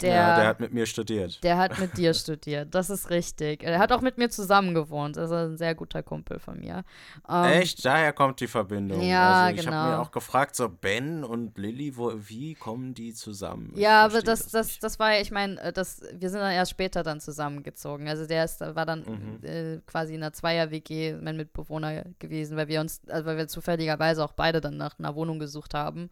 der, 0.02 0.14
ja, 0.16 0.36
der 0.38 0.48
hat 0.48 0.60
mit 0.60 0.74
mir 0.74 0.86
studiert. 0.86 1.44
der 1.44 1.58
hat 1.58 1.80
mit 1.80 1.98
dir 1.98 2.14
studiert, 2.14 2.74
das 2.76 2.90
ist 2.90 3.10
richtig. 3.10 3.64
Er 3.64 3.80
hat 3.80 3.92
auch 3.92 4.02
mit 4.02 4.18
mir 4.18 4.30
zusammen 4.30 4.74
gewohnt, 4.74 5.18
also 5.18 5.36
ein 5.36 5.58
sehr 5.58 5.74
guter 5.76 6.04
Kumpel 6.04 6.40
von 6.40 6.60
mir. 6.60 6.84
Ähm, 7.30 7.44
Echt? 7.46 7.84
Daher 7.86 8.14
kommt 8.14 8.40
die 8.40 8.48
Verbindung. 8.48 9.02
Ja, 9.02 9.46
also 9.46 9.60
ich 9.60 9.68
habe 9.68 9.76
genau. 9.76 9.90
mir 9.90 10.00
auch 10.00 10.12
gefragt, 10.12 10.56
so 10.56 10.70
Ben 10.70 11.24
und 11.24 11.58
Lilly, 11.58 11.98
wo, 11.98 12.14
wie 12.16 12.54
kommen 12.54 12.94
die 12.94 13.14
zusammen? 13.14 13.72
Ich 13.76 13.82
Ja, 13.82 14.06
aber 14.06 14.22
das, 14.22 14.48
das, 14.50 14.68
nicht. 14.68 14.84
das 14.84 15.00
war 15.00 15.14
ja, 15.14 15.22
ich 15.22 15.32
meine, 15.32 15.72
das, 15.74 16.02
wir 16.14 16.30
sind 16.30 16.40
dann 16.40 16.52
erst 16.54 16.72
später 16.72 17.04
dann 17.04 17.20
zusammengezogen. 17.20 18.08
Also 18.08 18.26
der 18.28 18.44
ist, 18.46 18.62
war 18.62 18.86
dann 18.86 19.04
Mhm. 19.08 19.40
äh, 19.48 19.78
quasi 19.86 20.16
in 20.16 20.22
einer 20.22 20.34
Zweier-WG 20.34 21.16
mein 21.22 21.38
Mitbewohner 21.38 22.04
gewesen, 22.20 22.58
weil 22.58 22.68
wir 22.68 22.82
uns, 22.82 23.02
also 23.08 23.26
weil 23.26 23.38
wir 23.38 23.48
zufälligerweise 23.48 24.24
auch 24.24 24.34
beide 24.34 24.60
dann 24.62 24.78
nach 24.78 25.00
einer 25.00 25.16
Wohnung 25.16 25.40
gesucht 25.40 25.74
haben. 25.74 26.10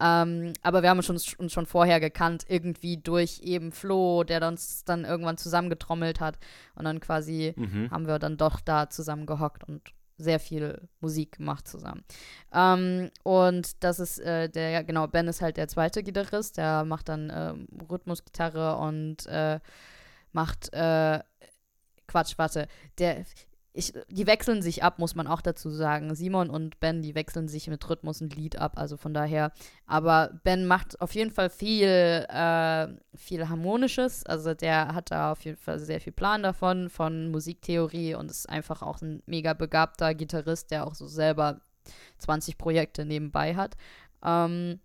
Ähm, 0.00 0.52
aber 0.62 0.82
wir 0.82 0.90
haben 0.90 0.98
uns 0.98 1.06
schon, 1.06 1.18
uns 1.38 1.52
schon 1.52 1.66
vorher 1.66 2.00
gekannt, 2.00 2.44
irgendwie 2.48 2.96
durch 2.96 3.40
eben 3.42 3.72
Flo, 3.72 4.24
der 4.24 4.46
uns 4.46 4.84
dann 4.84 5.04
irgendwann 5.04 5.36
zusammengetrommelt 5.36 6.20
hat. 6.20 6.38
Und 6.74 6.84
dann 6.84 7.00
quasi 7.00 7.54
Mhm. 7.56 7.90
haben 7.90 8.06
wir 8.06 8.18
dann 8.18 8.36
doch 8.36 8.60
da 8.60 8.90
zusammen 8.90 9.26
gehockt 9.26 9.64
und 9.64 9.82
sehr 10.16 10.38
viel 10.38 10.88
Musik 11.00 11.38
gemacht 11.38 11.66
zusammen. 11.66 12.04
Ähm, 12.52 13.10
und 13.24 13.82
das 13.82 13.98
ist 13.98 14.18
äh, 14.20 14.48
der, 14.48 14.70
ja, 14.70 14.82
genau, 14.82 15.06
Ben 15.08 15.26
ist 15.26 15.42
halt 15.42 15.56
der 15.56 15.68
zweite 15.68 16.02
Gitarrist, 16.02 16.56
der 16.56 16.84
macht 16.84 17.08
dann 17.08 17.32
ähm, 17.34 17.66
Rhythmusgitarre 17.90 18.76
und 18.76 19.26
äh, 19.26 19.58
macht, 20.32 20.72
äh, 20.72 21.18
Quatsch, 22.06 22.34
warte, 22.36 22.68
der, 22.98 23.24
ich, 23.76 23.92
die 24.08 24.28
wechseln 24.28 24.62
sich 24.62 24.84
ab, 24.84 25.00
muss 25.00 25.16
man 25.16 25.26
auch 25.26 25.40
dazu 25.40 25.68
sagen. 25.68 26.14
Simon 26.14 26.48
und 26.48 26.78
Ben, 26.78 27.02
die 27.02 27.16
wechseln 27.16 27.48
sich 27.48 27.66
mit 27.66 27.90
Rhythmus 27.90 28.22
und 28.22 28.36
Lied 28.36 28.56
ab, 28.56 28.74
also 28.76 28.96
von 28.96 29.12
daher. 29.12 29.50
Aber 29.84 30.30
Ben 30.44 30.64
macht 30.64 31.00
auf 31.00 31.12
jeden 31.16 31.32
Fall 31.32 31.50
viel, 31.50 31.88
äh, 31.88 32.86
viel 33.16 33.48
Harmonisches. 33.48 34.24
Also 34.26 34.54
der 34.54 34.94
hat 34.94 35.10
da 35.10 35.32
auf 35.32 35.44
jeden 35.44 35.56
Fall 35.56 35.80
sehr 35.80 36.00
viel 36.00 36.12
Plan 36.12 36.44
davon, 36.44 36.88
von 36.88 37.32
Musiktheorie 37.32 38.14
und 38.14 38.30
ist 38.30 38.48
einfach 38.48 38.80
auch 38.80 39.02
ein 39.02 39.24
mega 39.26 39.54
begabter 39.54 40.14
Gitarrist, 40.14 40.70
der 40.70 40.86
auch 40.86 40.94
so 40.94 41.08
selber 41.08 41.60
20 42.18 42.56
Projekte 42.56 43.04
nebenbei 43.04 43.56
hat. 43.56 43.76
Ähm, 44.24 44.78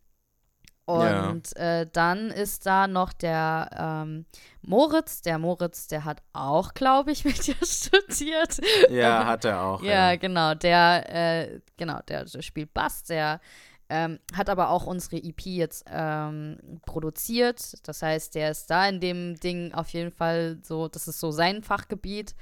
Ja. 0.97 1.29
und 1.29 1.55
äh, 1.55 1.87
dann 1.91 2.29
ist 2.29 2.65
da 2.65 2.87
noch 2.87 3.13
der 3.13 3.69
ähm, 3.77 4.25
Moritz. 4.61 5.21
Der 5.21 5.37
Moritz, 5.37 5.87
der 5.87 6.05
hat 6.05 6.21
auch, 6.33 6.73
glaube 6.73 7.11
ich, 7.11 7.25
mit 7.25 7.45
dir 7.45 7.55
studiert. 7.63 8.59
Ja, 8.89 9.25
hat 9.25 9.45
er 9.45 9.61
auch. 9.61 9.81
Ja, 9.83 10.11
Ja, 10.11 10.15
genau. 10.15 10.53
Der, 10.55 11.05
äh, 11.09 11.59
genau, 11.77 11.99
der, 12.07 12.25
der 12.25 12.41
spielt 12.41 12.73
Bass, 12.73 13.03
der 13.03 13.39
ähm, 13.89 14.19
hat 14.35 14.49
aber 14.49 14.69
auch 14.69 14.85
unsere 14.85 15.17
EP 15.17 15.41
jetzt 15.45 15.85
ähm, 15.89 16.57
produziert. 16.85 17.73
Das 17.87 18.01
heißt, 18.03 18.35
der 18.35 18.51
ist 18.51 18.69
da 18.69 18.87
in 18.87 18.99
dem 18.99 19.39
Ding 19.39 19.73
auf 19.73 19.89
jeden 19.89 20.11
Fall 20.11 20.59
so, 20.61 20.87
das 20.87 21.07
ist 21.07 21.19
so 21.19 21.31
sein 21.31 21.63
Fachgebiet. 21.63 22.35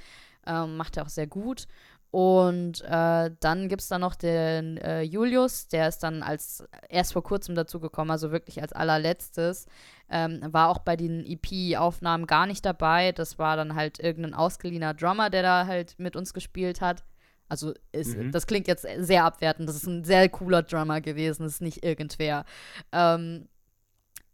Ähm, 0.46 0.76
macht 0.76 0.96
er 0.96 1.04
auch 1.04 1.08
sehr 1.08 1.26
gut. 1.26 1.66
Und 2.10 2.80
äh, 2.82 3.30
dann 3.40 3.68
gibt 3.68 3.82
es 3.82 3.88
da 3.88 3.98
noch 3.98 4.14
den 4.14 4.78
äh, 4.78 5.02
Julius, 5.02 5.68
der 5.68 5.88
ist 5.88 5.98
dann 5.98 6.22
als 6.22 6.64
erst 6.88 7.12
vor 7.12 7.22
kurzem 7.22 7.54
dazugekommen, 7.54 8.10
also 8.10 8.32
wirklich 8.32 8.62
als 8.62 8.72
allerletztes. 8.72 9.66
Ähm, 10.10 10.40
war 10.50 10.70
auch 10.70 10.78
bei 10.78 10.96
den 10.96 11.26
EP-Aufnahmen 11.26 12.26
gar 12.26 12.46
nicht 12.46 12.64
dabei. 12.64 13.12
Das 13.12 13.38
war 13.38 13.56
dann 13.56 13.74
halt 13.74 13.98
irgendein 13.98 14.32
ausgeliehener 14.32 14.94
Drummer, 14.94 15.28
der 15.28 15.42
da 15.42 15.66
halt 15.66 15.98
mit 15.98 16.16
uns 16.16 16.32
gespielt 16.32 16.80
hat. 16.80 17.04
Also 17.50 17.74
ist, 17.92 18.16
Mhm. 18.16 18.32
das 18.32 18.46
klingt 18.46 18.68
jetzt 18.68 18.86
sehr 18.98 19.24
abwertend. 19.24 19.68
Das 19.68 19.76
ist 19.76 19.86
ein 19.86 20.04
sehr 20.04 20.28
cooler 20.30 20.62
Drummer 20.62 21.00
gewesen. 21.02 21.42
Das 21.42 21.52
ist 21.54 21.62
nicht 21.62 21.84
irgendwer. 21.84 22.44
Ähm, 22.92 23.48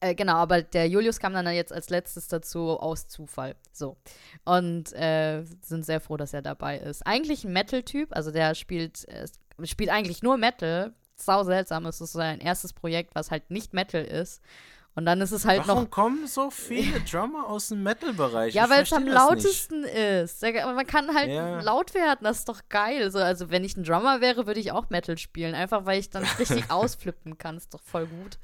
Äh, 0.05 0.14
genau, 0.14 0.34
aber 0.34 0.61
der 0.61 0.86
Julius 0.86 1.18
kam 1.18 1.32
dann 1.32 1.50
jetzt 1.55 1.72
als 1.72 1.88
letztes 1.88 2.28
dazu 2.28 2.78
aus 2.78 3.09
Zufall. 3.09 3.57
So. 3.72 3.96
Und 4.44 4.92
äh, 4.92 5.44
sind 5.62 5.86
sehr 5.86 5.98
froh, 5.98 6.18
dass 6.18 6.34
er 6.34 6.42
dabei 6.42 6.78
ist. 6.78 7.07
Eigentlich 7.07 7.44
ein 7.44 7.55
Metal-Typ, 7.55 8.14
also 8.14 8.30
der 8.30 8.55
spielt, 8.55 9.09
äh, 9.09 9.26
spielt 9.62 9.88
eigentlich 9.88 10.22
nur 10.22 10.36
Metal. 10.36 10.92
Sau 11.16 11.42
seltsam, 11.44 11.86
es 11.86 12.02
ist 12.02 12.12
sein 12.12 12.40
erstes 12.40 12.74
Projekt, 12.74 13.14
was 13.14 13.30
halt 13.30 13.50
nicht 13.50 13.72
Metal 13.72 14.05
ist. 14.05 14.42
Und 14.97 15.07
dann 15.07 15.20
ist 15.20 15.32
es 15.32 15.45
halt 15.45 15.66
Warum 15.66 15.84
noch. 15.84 15.90
kommen 15.90 16.26
so 16.28 16.51
viele 16.51 17.01
Drummer 17.01 17.49
aus 17.49 17.68
dem 17.68 17.82
Metal-Bereich? 17.82 18.55
Ja, 18.55 18.70
weil 18.70 18.84
es 18.84 18.92
am 18.92 19.03
nicht. 19.05 19.12
lautesten 19.12 19.82
ist. 19.82 20.40
Man 20.42 20.86
kann 20.86 21.12
halt 21.14 21.30
Ja. 21.30 21.61
laut 21.62 21.95
werden, 21.95 22.20
das 22.22 22.38
ist 22.38 22.49
doch 22.49 22.61
geil. 22.68 23.11
So, 23.11 23.18
also, 23.18 23.51
wenn 23.51 23.64
ich 23.64 23.76
ein 23.76 23.82
Drummer 23.82 24.20
wäre, 24.20 24.47
würde 24.47 24.61
ich 24.61 24.70
auch 24.70 24.90
Metal 24.90 25.18
spielen. 25.18 25.55
Einfach 25.57 25.84
weil 25.84 25.99
ich 25.99 26.11
dann 26.11 26.22
richtig 26.38 26.64
ausflippen 26.70 27.38
kann. 27.38 27.57
Ist 27.57 27.74
doch 27.74 27.82
voll 27.82 28.07
gut. 28.07 28.38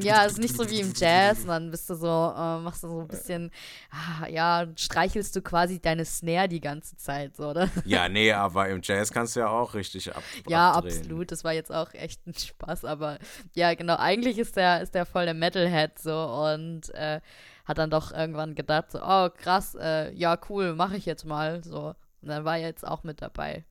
Ja, 0.00 0.24
ist 0.26 0.38
nicht 0.38 0.54
so 0.56 0.68
wie 0.70 0.78
im 0.80 0.92
Jazz. 0.94 1.40
Und 1.40 1.48
dann 1.48 1.70
bist 1.72 1.90
du 1.90 1.94
so, 1.96 2.06
äh, 2.06 2.58
machst 2.60 2.84
du 2.84 2.88
so 2.88 3.00
ein 3.00 3.08
bisschen, 3.08 3.50
ah, 3.90 4.28
ja, 4.28 4.64
streichelst 4.76 5.34
du 5.34 5.42
quasi 5.42 5.80
deine 5.80 6.04
Snare 6.04 6.48
die 6.48 6.60
ganze 6.60 6.96
Zeit, 6.96 7.34
so, 7.36 7.48
oder? 7.50 7.68
Ja, 7.84 8.08
nee, 8.08 8.32
aber 8.32 8.68
im 8.68 8.80
Jazz 8.82 9.10
kannst 9.12 9.34
du 9.34 9.40
ja 9.40 9.48
auch 9.48 9.74
richtig 9.74 10.14
ab 10.14 10.22
Ja, 10.48 10.70
abdrehen. 10.72 10.98
absolut. 10.98 11.32
Das 11.32 11.42
war 11.42 11.52
jetzt 11.52 11.72
auch 11.72 11.92
echt 11.94 12.24
ein 12.28 12.34
Spaß, 12.34 12.84
aber 12.84 13.18
ja, 13.54 13.74
genau. 13.74 13.96
Eigentlich 13.96 14.38
ist 14.38 14.56
der, 14.56 14.82
ist 14.82 14.94
der 14.94 15.04
voll 15.04 15.24
der 15.24 15.34
Metalhead 15.48 15.98
so 15.98 16.14
und 16.14 16.94
äh, 16.94 17.20
hat 17.64 17.78
dann 17.78 17.90
doch 17.90 18.12
irgendwann 18.12 18.54
gedacht, 18.54 18.90
so, 18.92 19.00
oh 19.02 19.28
krass, 19.30 19.74
äh, 19.74 20.12
ja, 20.14 20.38
cool, 20.48 20.74
mache 20.74 20.96
ich 20.96 21.06
jetzt 21.06 21.24
mal. 21.24 21.62
So. 21.64 21.94
Und 22.22 22.28
dann 22.28 22.44
war 22.44 22.56
er 22.56 22.68
jetzt 22.68 22.86
auch 22.86 23.04
mit 23.04 23.22
dabei. 23.22 23.64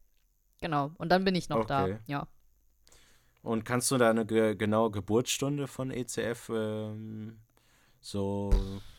Genau. 0.62 0.92
Und 0.98 1.10
dann 1.10 1.24
bin 1.24 1.36
ich 1.36 1.50
noch 1.50 1.66
da. 1.66 1.84
Okay. 1.84 1.98
Ja. 2.06 2.28
Und 3.44 3.64
kannst 3.66 3.90
du 3.92 3.98
da 3.98 4.10
eine 4.10 4.26
ge 4.26 4.56
genaue 4.56 4.92
Geburtsstunde 4.92 5.68
von 5.68 5.92
ECF 5.92 6.50
ähm, 6.50 7.40
so 8.02 8.50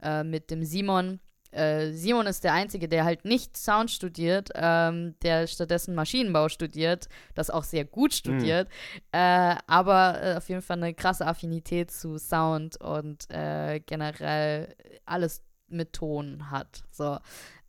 äh, 0.04 0.24
mit 0.24 0.52
dem 0.52 0.64
Simon. 0.64 1.20
Äh, 1.52 1.92
Simon 1.92 2.28
ist 2.28 2.44
der 2.44 2.54
Einzige, 2.54 2.88
der 2.88 3.06
halt 3.06 3.26
nicht 3.26 3.58
Sound 3.58 3.90
studiert, 3.90 4.50
ähm, 4.56 5.16
der 5.24 5.48
stattdessen 5.48 5.96
Maschinenbau 5.96 6.50
studiert, 6.50 7.10
das 7.34 7.50
auch 7.50 7.64
sehr 7.64 7.86
gut 7.86 8.14
studiert, 8.14 8.68
äh, 9.12 9.56
aber 9.68 10.22
äh, 10.22 10.36
auf 10.38 10.48
jeden 10.50 10.62
Fall 10.62 10.78
eine 10.78 10.94
krasse 10.94 11.26
Affinität 11.26 11.92
zu 11.92 12.18
Sound 12.18 12.80
und 12.82 13.30
äh, 13.32 13.80
generell 13.80 14.76
alles 15.06 15.44
mit 15.68 15.94
Ton 15.94 16.52
hat. 16.52 16.84
So. 16.92 17.18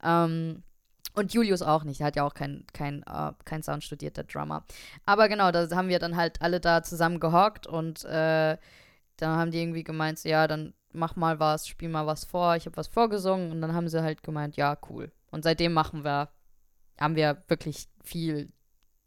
Ähm, 0.03 0.63
und 1.15 1.35
Julius 1.35 1.63
auch 1.63 1.85
nicht, 1.85 2.01
er 2.01 2.07
hat 2.09 2.17
ja 2.17 2.25
auch 2.25 2.35
kein, 2.35 2.65
kein, 2.73 3.03
äh, 3.03 3.33
kein 3.45 3.63
Sound 3.63 3.83
studierter 3.83 4.25
Drummer. 4.25 4.65
Aber 5.07 5.29
genau, 5.29 5.51
da 5.51 5.69
haben 5.75 5.89
wir 5.89 5.99
dann 5.99 6.17
halt 6.17 6.41
alle 6.41 6.61
da 6.61 6.83
zusammen 6.83 7.19
gehockt 7.19 7.67
und 7.67 8.05
äh, 8.05 8.57
dann 9.17 9.37
haben 9.37 9.51
die 9.51 9.61
irgendwie 9.61 9.85
gemeint, 9.85 10.19
so, 10.19 10.29
ja, 10.29 10.47
dann 10.47 10.73
mach 10.93 11.17
mal 11.17 11.39
was, 11.41 11.67
spiel 11.69 11.89
mal 11.89 12.07
was 12.07 12.25
vor. 12.25 12.57
Ich 12.57 12.67
habe 12.67 12.77
was 12.77 12.89
vorgesungen 12.89 13.53
und 13.53 13.61
dann 13.61 13.75
haben 13.75 13.89
sie 13.89 14.03
halt 14.03 14.23
gemeint, 14.23 14.57
ja, 14.57 14.77
cool. 14.91 15.13
Und 15.31 15.45
seitdem 15.45 15.73
machen 15.73 16.05
wir, 16.05 16.29
haben 17.01 17.17
wir 17.17 17.43
wirklich 17.49 17.89
viel 18.05 18.53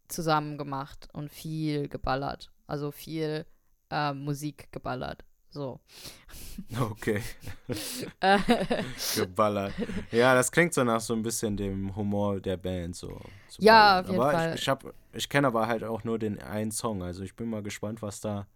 zusammen 0.08 0.58
gemacht 0.58 1.08
und 1.12 1.30
viel 1.30 1.88
geballert. 1.88 2.50
Also 2.66 2.90
viel 2.90 3.46
äh, 3.90 4.12
Musik 4.14 4.72
geballert. 4.72 5.24
So. 5.50 5.80
Okay, 6.80 7.22
geballert. 9.16 9.72
Ja, 10.10 10.34
das 10.34 10.50
klingt 10.50 10.74
so 10.74 10.84
nach 10.84 11.00
so 11.00 11.14
ein 11.14 11.22
bisschen 11.22 11.56
dem 11.56 11.94
Humor 11.94 12.40
der 12.40 12.56
Band 12.56 12.96
so. 12.96 13.20
Ja, 13.58 14.00
ballern. 14.00 14.04
auf 14.04 14.10
jeden 14.10 14.20
aber 14.20 14.30
Fall. 14.30 14.54
Ich, 14.54 14.62
ich, 14.62 14.68
hab- 14.68 14.94
ich 15.12 15.28
kenne 15.28 15.46
aber 15.48 15.66
halt 15.66 15.84
auch 15.84 16.04
nur 16.04 16.18
den 16.18 16.40
einen 16.40 16.70
Song. 16.72 17.02
Also 17.02 17.22
ich 17.22 17.34
bin 17.36 17.48
mal 17.48 17.62
gespannt, 17.62 18.02
was 18.02 18.20
da 18.20 18.46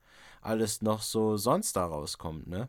alles 0.40 0.82
noch 0.82 1.02
so 1.02 1.36
sonst 1.36 1.76
da 1.76 1.86
rauskommt, 1.86 2.46
ne? 2.48 2.68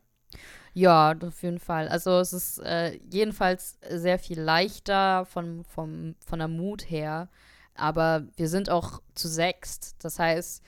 Ja, 0.74 1.16
auf 1.22 1.42
jeden 1.44 1.60
Fall. 1.60 1.88
Also 1.88 2.20
es 2.20 2.34
ist 2.34 2.60
äh, 2.60 3.00
jedenfalls 3.10 3.80
sehr 3.90 4.20
viel 4.20 4.40
leichter 4.40 5.26
von, 5.26 5.64
vom, 5.66 6.16
von 6.26 6.40
der 6.40 6.48
Mut 6.48 6.90
her. 6.90 7.30
Aber 7.76 8.28
wir 8.36 8.50
sind 8.50 8.70
auch 8.70 9.02
zu 9.16 9.28
sechst. 9.28 9.96
Das 10.04 10.20
heißt, 10.20 10.64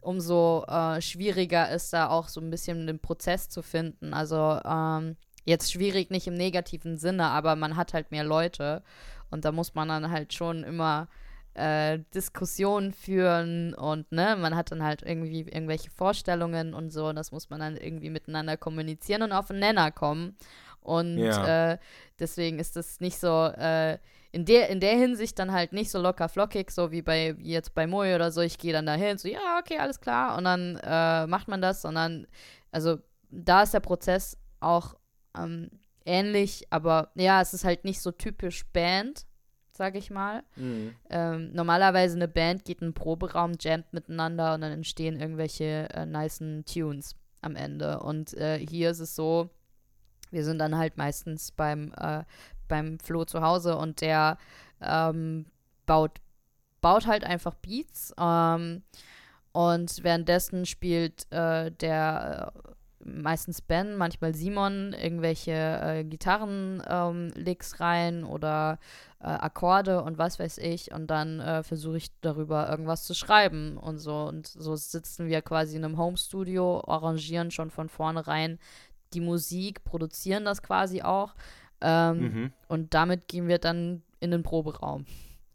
umso 0.00 0.64
äh, 0.68 1.00
schwieriger 1.02 1.70
ist 1.70 1.92
da 1.92 2.08
auch 2.08 2.28
so 2.28 2.40
ein 2.40 2.50
bisschen 2.50 2.86
den 2.86 3.00
Prozess 3.00 3.48
zu 3.48 3.62
finden. 3.62 4.14
Also 4.14 4.60
ähm, 4.64 5.16
jetzt 5.44 5.72
schwierig 5.72 6.10
nicht 6.10 6.26
im 6.26 6.34
negativen 6.34 6.96
Sinne, 6.96 7.26
aber 7.26 7.56
man 7.56 7.76
hat 7.76 7.94
halt 7.94 8.10
mehr 8.10 8.24
Leute. 8.24 8.82
Und 9.30 9.44
da 9.44 9.52
muss 9.52 9.74
man 9.74 9.88
dann 9.88 10.10
halt 10.10 10.32
schon 10.32 10.62
immer 10.62 11.08
äh, 11.56 12.00
Diskussionen 12.14 12.92
führen 12.92 13.74
und 13.74 14.12
ne, 14.12 14.36
man 14.38 14.54
hat 14.54 14.70
dann 14.70 14.82
halt 14.82 15.02
irgendwie 15.02 15.40
irgendwelche 15.40 15.90
Vorstellungen 15.90 16.74
und 16.74 16.90
so, 16.90 17.08
und 17.08 17.16
das 17.16 17.32
muss 17.32 17.50
man 17.50 17.60
dann 17.60 17.76
irgendwie 17.76 18.10
miteinander 18.10 18.56
kommunizieren 18.56 19.22
und 19.22 19.32
auf 19.32 19.50
einen 19.50 19.60
Nenner 19.60 19.90
kommen. 19.90 20.36
Und 20.80 21.18
Ja. 21.18 21.72
äh, 21.72 21.78
deswegen 22.20 22.58
ist 22.58 22.76
das 22.76 23.00
nicht 23.00 23.18
so, 23.18 23.46
äh, 23.56 23.98
in 24.32 24.44
der, 24.44 24.68
in 24.68 24.80
der 24.80 24.96
Hinsicht 24.96 25.38
dann 25.38 25.50
halt 25.52 25.72
nicht 25.72 25.90
so 25.90 26.00
locker 26.00 26.28
flockig, 26.28 26.70
so 26.70 26.92
wie 26.92 27.02
bei 27.02 27.34
wie 27.38 27.50
jetzt 27.52 27.74
bei 27.74 27.86
Moe 27.86 28.14
oder 28.14 28.30
so, 28.30 28.40
ich 28.42 28.58
gehe 28.58 28.72
dann 28.72 28.86
dahin, 28.86 29.18
so, 29.18 29.26
ja, 29.28 29.58
okay, 29.58 29.78
alles 29.78 30.00
klar, 30.00 30.36
und 30.36 30.44
dann 30.44 30.76
äh, 30.82 31.26
macht 31.26 31.48
man 31.48 31.60
das, 31.62 31.82
sondern, 31.82 32.26
also 32.70 32.98
da 33.30 33.62
ist 33.62 33.74
der 33.74 33.80
Prozess 33.80 34.36
auch 34.60 34.94
ähm, 35.36 35.70
ähnlich, 36.04 36.66
aber 36.70 37.10
ja, 37.14 37.40
es 37.40 37.54
ist 37.54 37.64
halt 37.64 37.84
nicht 37.84 38.00
so 38.00 38.12
typisch 38.12 38.64
Band, 38.72 39.26
sag 39.76 39.96
ich 39.96 40.10
mal. 40.10 40.42
Ähm, 41.10 41.52
normalerweise 41.52 42.16
eine 42.16 42.28
Band 42.28 42.64
geht 42.64 42.80
in 42.80 42.86
einen 42.86 42.94
Proberaum, 42.94 43.52
jammt 43.60 43.92
miteinander 43.92 44.54
und 44.54 44.60
dann 44.62 44.72
entstehen 44.72 45.20
irgendwelche 45.20 45.88
äh, 45.92 46.06
nicen 46.06 46.64
Tunes 46.64 47.14
am 47.42 47.56
Ende. 47.56 48.00
Und 48.00 48.34
äh, 48.34 48.58
hier 48.58 48.90
ist 48.90 49.00
es 49.00 49.14
so, 49.14 49.50
wir 50.30 50.44
sind 50.44 50.58
dann 50.58 50.76
halt 50.76 50.96
meistens 50.96 51.52
beim, 51.52 51.92
äh, 51.96 52.24
beim 52.68 52.98
Flo 52.98 53.24
zu 53.24 53.40
Hause 53.42 53.76
und 53.76 54.00
der 54.00 54.38
ähm, 54.80 55.46
baut, 55.86 56.20
baut 56.80 57.06
halt 57.06 57.24
einfach 57.24 57.54
Beats. 57.54 58.12
Ähm, 58.18 58.82
und 59.52 60.04
währenddessen 60.04 60.66
spielt 60.66 61.32
äh, 61.32 61.70
der 61.70 62.52
äh, 62.54 62.66
meistens 63.06 63.62
Ben, 63.62 63.96
manchmal 63.96 64.34
Simon 64.34 64.92
irgendwelche 64.92 65.52
äh, 65.52 66.04
Gitarren-Licks 66.04 67.80
rein 67.80 68.24
oder 68.24 68.78
äh, 69.26 69.30
Akkorde 69.30 70.02
und 70.02 70.18
was 70.18 70.38
weiß 70.38 70.58
ich. 70.58 70.92
Und 70.92 71.08
dann 71.08 71.40
äh, 71.40 71.62
versuche 71.64 71.96
ich 71.96 72.08
darüber 72.20 72.68
irgendwas 72.70 73.04
zu 73.04 73.12
schreiben 73.14 73.76
und 73.76 73.98
so. 73.98 74.24
Und 74.24 74.46
so 74.46 74.76
sitzen 74.76 75.26
wir 75.28 75.42
quasi 75.42 75.76
in 75.76 75.84
einem 75.84 75.98
Home-Studio, 75.98 76.82
arrangieren 76.86 77.50
schon 77.50 77.70
von 77.70 77.88
vornherein 77.88 78.58
die 79.12 79.20
Musik, 79.20 79.84
produzieren 79.84 80.44
das 80.44 80.62
quasi 80.62 81.02
auch. 81.02 81.34
Ähm, 81.80 82.18
Mhm. 82.20 82.52
und 82.68 82.94
damit 82.94 83.28
gehen 83.28 83.48
wir 83.48 83.58
dann 83.58 84.02
in 84.20 84.30
den 84.30 84.42
Proberaum. 84.42 85.04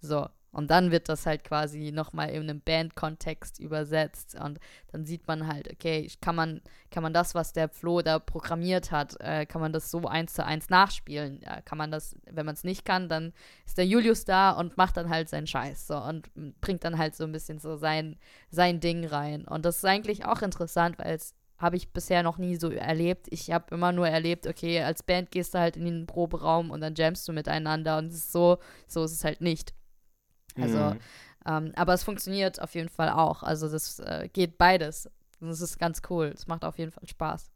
So. 0.01 0.27
Und 0.51 0.69
dann 0.69 0.91
wird 0.91 1.07
das 1.07 1.25
halt 1.25 1.43
quasi 1.43 1.91
nochmal 1.91 2.29
in 2.29 2.43
einem 2.43 2.61
Band-Kontext 2.61 3.59
übersetzt. 3.59 4.35
Und 4.35 4.59
dann 4.91 5.05
sieht 5.05 5.27
man 5.27 5.47
halt, 5.47 5.71
okay, 5.71 6.09
kann 6.19 6.35
man, 6.35 6.61
kann 6.89 7.03
man 7.03 7.13
das, 7.13 7.33
was 7.35 7.53
der 7.53 7.69
Flo 7.69 8.01
da 8.01 8.19
programmiert 8.19 8.91
hat, 8.91 9.15
äh, 9.21 9.45
kann 9.45 9.61
man 9.61 9.71
das 9.71 9.89
so 9.89 10.05
eins 10.07 10.33
zu 10.33 10.45
eins 10.45 10.69
nachspielen. 10.69 11.39
Ja, 11.41 11.61
kann 11.61 11.77
man 11.77 11.91
das, 11.91 12.17
wenn 12.29 12.45
man 12.45 12.55
es 12.55 12.63
nicht 12.63 12.83
kann, 12.83 13.07
dann 13.07 13.33
ist 13.65 13.77
der 13.77 13.85
Julius 13.85 14.25
da 14.25 14.51
und 14.51 14.75
macht 14.77 14.97
dann 14.97 15.09
halt 15.09 15.29
seinen 15.29 15.47
Scheiß. 15.47 15.87
So, 15.87 15.97
und 15.97 16.29
bringt 16.59 16.83
dann 16.83 16.97
halt 16.97 17.15
so 17.15 17.23
ein 17.23 17.31
bisschen 17.31 17.59
so 17.59 17.77
sein, 17.77 18.17
sein 18.49 18.81
Ding 18.81 19.05
rein. 19.05 19.47
Und 19.47 19.65
das 19.65 19.77
ist 19.77 19.85
eigentlich 19.85 20.25
auch 20.25 20.41
interessant, 20.41 20.99
weil 20.99 21.15
es 21.15 21.33
habe 21.61 21.77
ich 21.77 21.93
bisher 21.93 22.23
noch 22.23 22.37
nie 22.37 22.55
so 22.55 22.71
erlebt. 22.71 23.27
Ich 23.29 23.51
habe 23.51 23.73
immer 23.73 23.91
nur 23.91 24.07
erlebt, 24.07 24.47
okay, 24.47 24.81
als 24.81 25.03
Band 25.03 25.31
gehst 25.31 25.53
du 25.53 25.59
halt 25.59 25.77
in 25.77 25.85
den 25.85 26.07
Proberaum 26.07 26.71
und 26.71 26.81
dann 26.81 26.95
jammst 26.95 27.27
du 27.27 27.33
miteinander 27.33 27.99
und 27.99 28.07
es 28.07 28.15
ist 28.15 28.31
so, 28.31 28.57
so 28.87 29.03
ist 29.03 29.11
es 29.11 29.23
halt 29.23 29.41
nicht. 29.41 29.73
Also, 30.59 30.77
Mhm. 30.77 30.99
ähm, 31.45 31.71
aber 31.75 31.93
es 31.93 32.03
funktioniert 32.03 32.61
auf 32.61 32.75
jeden 32.75 32.89
Fall 32.89 33.09
auch. 33.09 33.43
Also 33.43 33.69
das 33.69 33.99
äh, 33.99 34.29
geht 34.31 34.57
beides. 34.57 35.09
Das 35.39 35.61
ist 35.61 35.79
ganz 35.79 36.01
cool. 36.09 36.31
Es 36.35 36.47
macht 36.47 36.63
auf 36.65 36.77
jeden 36.77 36.91
Fall 36.91 37.07
Spaß. 37.07 37.49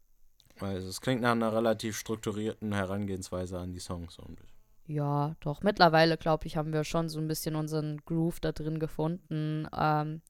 Also 0.60 0.88
es 0.88 1.00
klingt 1.00 1.20
nach 1.20 1.32
einer 1.32 1.52
relativ 1.52 1.96
strukturierten 1.98 2.72
Herangehensweise 2.72 3.58
an 3.58 3.72
die 3.72 3.78
Songs. 3.80 4.14
so 4.14 4.22
ein 4.22 4.34
bisschen. 4.34 4.56
Ja, 4.86 5.34
doch. 5.40 5.62
Mittlerweile, 5.62 6.16
glaube 6.16 6.46
ich, 6.46 6.56
haben 6.56 6.72
wir 6.72 6.84
schon 6.84 7.08
so 7.08 7.18
ein 7.18 7.28
bisschen 7.28 7.56
unseren 7.56 7.98
Groove 8.06 8.40
da 8.40 8.52
drin 8.52 8.78
gefunden. 8.78 9.68
Ähm, 9.76 10.22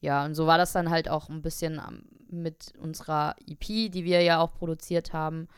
ja, 0.00 0.24
und 0.24 0.34
so 0.34 0.46
war 0.46 0.58
das 0.58 0.72
dann 0.72 0.90
halt 0.90 1.08
auch 1.08 1.28
ein 1.28 1.42
bisschen 1.42 1.80
ähm, 1.86 2.04
mit 2.28 2.72
unserer 2.78 3.34
EP, 3.46 3.90
die 3.90 4.04
wir 4.04 4.20
ja 4.22 4.40
auch 4.40 4.52
produziert 4.52 5.12
haben. 5.12 5.48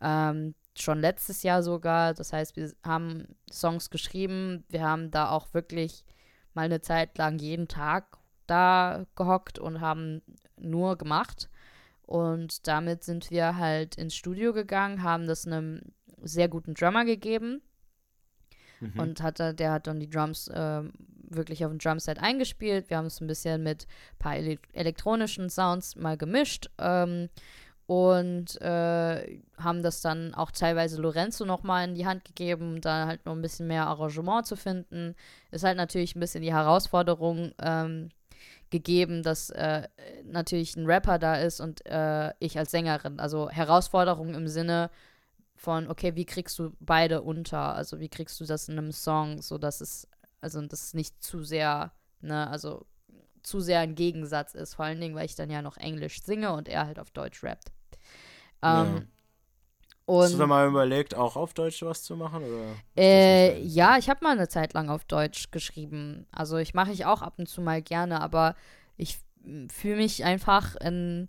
Ähm, 0.00 0.54
schon 0.76 1.00
letztes 1.00 1.42
Jahr 1.42 1.62
sogar. 1.62 2.14
Das 2.14 2.32
heißt, 2.32 2.56
wir 2.56 2.72
haben 2.84 3.26
Songs 3.52 3.90
geschrieben. 3.90 4.64
Wir 4.68 4.82
haben 4.82 5.10
da 5.10 5.30
auch 5.30 5.52
wirklich 5.52 6.04
mal 6.54 6.62
eine 6.62 6.80
Zeit 6.80 7.16
lang 7.18 7.38
jeden 7.38 7.68
Tag 7.68 8.18
da 8.46 9.06
gehockt 9.16 9.58
und 9.58 9.80
haben 9.80 10.22
nur 10.58 10.96
gemacht. 10.96 11.48
Und 12.02 12.66
damit 12.66 13.02
sind 13.02 13.30
wir 13.30 13.56
halt 13.56 13.96
ins 13.96 14.14
Studio 14.14 14.52
gegangen, 14.52 15.02
haben 15.02 15.26
das 15.26 15.46
einem 15.46 15.80
sehr 16.22 16.48
guten 16.48 16.74
Drummer 16.74 17.04
gegeben. 17.04 17.62
Mhm. 18.80 19.00
Und 19.00 19.22
hat, 19.22 19.38
der 19.38 19.72
hat 19.72 19.86
dann 19.86 20.00
die 20.00 20.10
Drums 20.10 20.50
ähm, 20.52 20.92
wirklich 21.30 21.64
auf 21.64 21.70
dem 21.70 21.78
Drumset 21.78 22.18
eingespielt. 22.18 22.90
Wir 22.90 22.98
haben 22.98 23.06
es 23.06 23.20
ein 23.20 23.26
bisschen 23.26 23.62
mit 23.62 23.86
ein 23.86 24.18
paar 24.18 24.36
ele 24.36 24.58
elektronischen 24.72 25.48
Sounds 25.48 25.96
mal 25.96 26.16
gemischt. 26.16 26.70
Ähm, 26.78 27.28
und 27.86 28.60
äh, 28.62 29.40
haben 29.58 29.82
das 29.82 30.00
dann 30.00 30.34
auch 30.34 30.50
teilweise 30.50 31.00
Lorenzo 31.00 31.44
nochmal 31.44 31.86
in 31.88 31.94
die 31.94 32.06
Hand 32.06 32.24
gegeben, 32.24 32.80
da 32.80 33.06
halt 33.06 33.26
noch 33.26 33.32
ein 33.34 33.42
bisschen 33.42 33.66
mehr 33.66 33.86
Arrangement 33.86 34.46
zu 34.46 34.56
finden. 34.56 35.14
Ist 35.50 35.64
halt 35.64 35.76
natürlich 35.76 36.16
ein 36.16 36.20
bisschen 36.20 36.42
die 36.42 36.54
Herausforderung 36.54 37.52
ähm, 37.60 38.08
gegeben, 38.70 39.22
dass 39.22 39.50
äh, 39.50 39.86
natürlich 40.24 40.76
ein 40.76 40.86
Rapper 40.86 41.18
da 41.18 41.36
ist 41.36 41.60
und 41.60 41.84
äh, 41.86 42.32
ich 42.38 42.58
als 42.58 42.70
Sängerin. 42.70 43.20
Also 43.20 43.50
Herausforderung 43.50 44.34
im 44.34 44.48
Sinne 44.48 44.90
von, 45.54 45.88
okay, 45.88 46.14
wie 46.16 46.24
kriegst 46.24 46.58
du 46.58 46.72
beide 46.80 47.20
unter? 47.22 47.74
Also 47.74 48.00
wie 48.00 48.08
kriegst 48.08 48.40
du 48.40 48.44
das 48.46 48.68
in 48.68 48.78
einem 48.78 48.92
Song, 48.92 49.42
so 49.42 49.58
dass 49.58 49.82
es, 49.82 50.08
also 50.40 50.60
das 50.62 50.94
nicht 50.94 51.22
zu 51.22 51.44
sehr, 51.44 51.92
ne, 52.20 52.48
also 52.48 52.86
zu 53.44 53.60
sehr 53.60 53.80
ein 53.80 53.94
Gegensatz 53.94 54.54
ist, 54.54 54.74
vor 54.74 54.84
allen 54.84 55.00
Dingen, 55.00 55.14
weil 55.14 55.26
ich 55.26 55.36
dann 55.36 55.50
ja 55.50 55.62
noch 55.62 55.76
Englisch 55.76 56.22
singe 56.22 56.52
und 56.52 56.68
er 56.68 56.86
halt 56.86 56.98
auf 56.98 57.10
Deutsch 57.10 57.42
rappt. 57.44 57.70
Ja. 58.62 58.84
Ähm, 58.84 59.08
Hast 60.06 60.34
du 60.34 60.38
da 60.38 60.46
mal 60.46 60.68
überlegt, 60.68 61.14
auch 61.14 61.34
auf 61.36 61.54
Deutsch 61.54 61.82
was 61.82 62.02
zu 62.02 62.14
machen? 62.14 62.42
Äh, 62.94 63.58
ja, 63.62 63.96
ich 63.96 64.10
habe 64.10 64.20
mal 64.22 64.32
eine 64.32 64.48
Zeit 64.48 64.74
lang 64.74 64.90
auf 64.90 65.04
Deutsch 65.06 65.50
geschrieben. 65.50 66.26
Also 66.30 66.58
ich 66.58 66.74
mache 66.74 66.92
ich 66.92 67.06
auch 67.06 67.22
ab 67.22 67.34
und 67.38 67.48
zu 67.48 67.62
mal 67.62 67.80
gerne, 67.80 68.20
aber 68.20 68.54
ich 68.98 69.18
fühle 69.72 69.96
mich 69.96 70.22
einfach 70.24 70.76
in, 70.76 71.28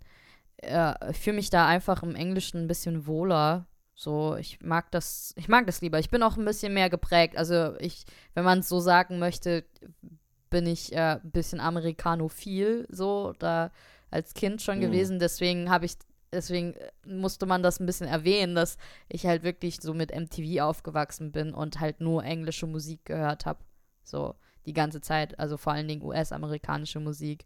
äh, 0.58 1.12
fühle 1.14 1.36
mich 1.36 1.48
da 1.48 1.66
einfach 1.66 2.02
im 2.02 2.14
Englischen 2.14 2.64
ein 2.64 2.68
bisschen 2.68 3.06
wohler. 3.06 3.66
So, 3.94 4.36
ich 4.36 4.60
mag 4.60 4.90
das, 4.90 5.32
ich 5.36 5.48
mag 5.48 5.64
das 5.66 5.80
lieber. 5.80 5.98
Ich 5.98 6.10
bin 6.10 6.22
auch 6.22 6.36
ein 6.36 6.44
bisschen 6.44 6.74
mehr 6.74 6.90
geprägt. 6.90 7.38
Also 7.38 7.76
ich, 7.78 8.04
wenn 8.34 8.44
man 8.44 8.58
es 8.58 8.68
so 8.68 8.78
sagen 8.78 9.18
möchte, 9.18 9.64
bin 10.50 10.66
ich 10.66 10.92
äh, 10.92 11.18
ein 11.22 11.30
bisschen 11.30 11.60
amerikanophil, 11.60 12.86
so, 12.90 13.32
da 13.38 13.70
als 14.10 14.34
Kind 14.34 14.62
schon 14.62 14.78
Mhm. 14.78 14.82
gewesen. 14.82 15.18
Deswegen 15.18 15.70
habe 15.70 15.86
ich, 15.86 15.94
deswegen 16.32 16.74
äh, 16.74 16.90
musste 17.06 17.46
man 17.46 17.62
das 17.62 17.80
ein 17.80 17.86
bisschen 17.86 18.08
erwähnen, 18.08 18.54
dass 18.54 18.76
ich 19.08 19.26
halt 19.26 19.42
wirklich 19.42 19.80
so 19.80 19.94
mit 19.94 20.12
MTV 20.12 20.62
aufgewachsen 20.62 21.32
bin 21.32 21.52
und 21.54 21.80
halt 21.80 22.00
nur 22.00 22.24
englische 22.24 22.66
Musik 22.66 23.04
gehört 23.04 23.46
habe. 23.46 23.58
So 24.04 24.34
die 24.66 24.72
ganze 24.72 25.00
Zeit, 25.00 25.38
also 25.38 25.56
vor 25.56 25.72
allen 25.72 25.88
Dingen 25.88 26.02
US-amerikanische 26.02 27.00
Musik. 27.00 27.44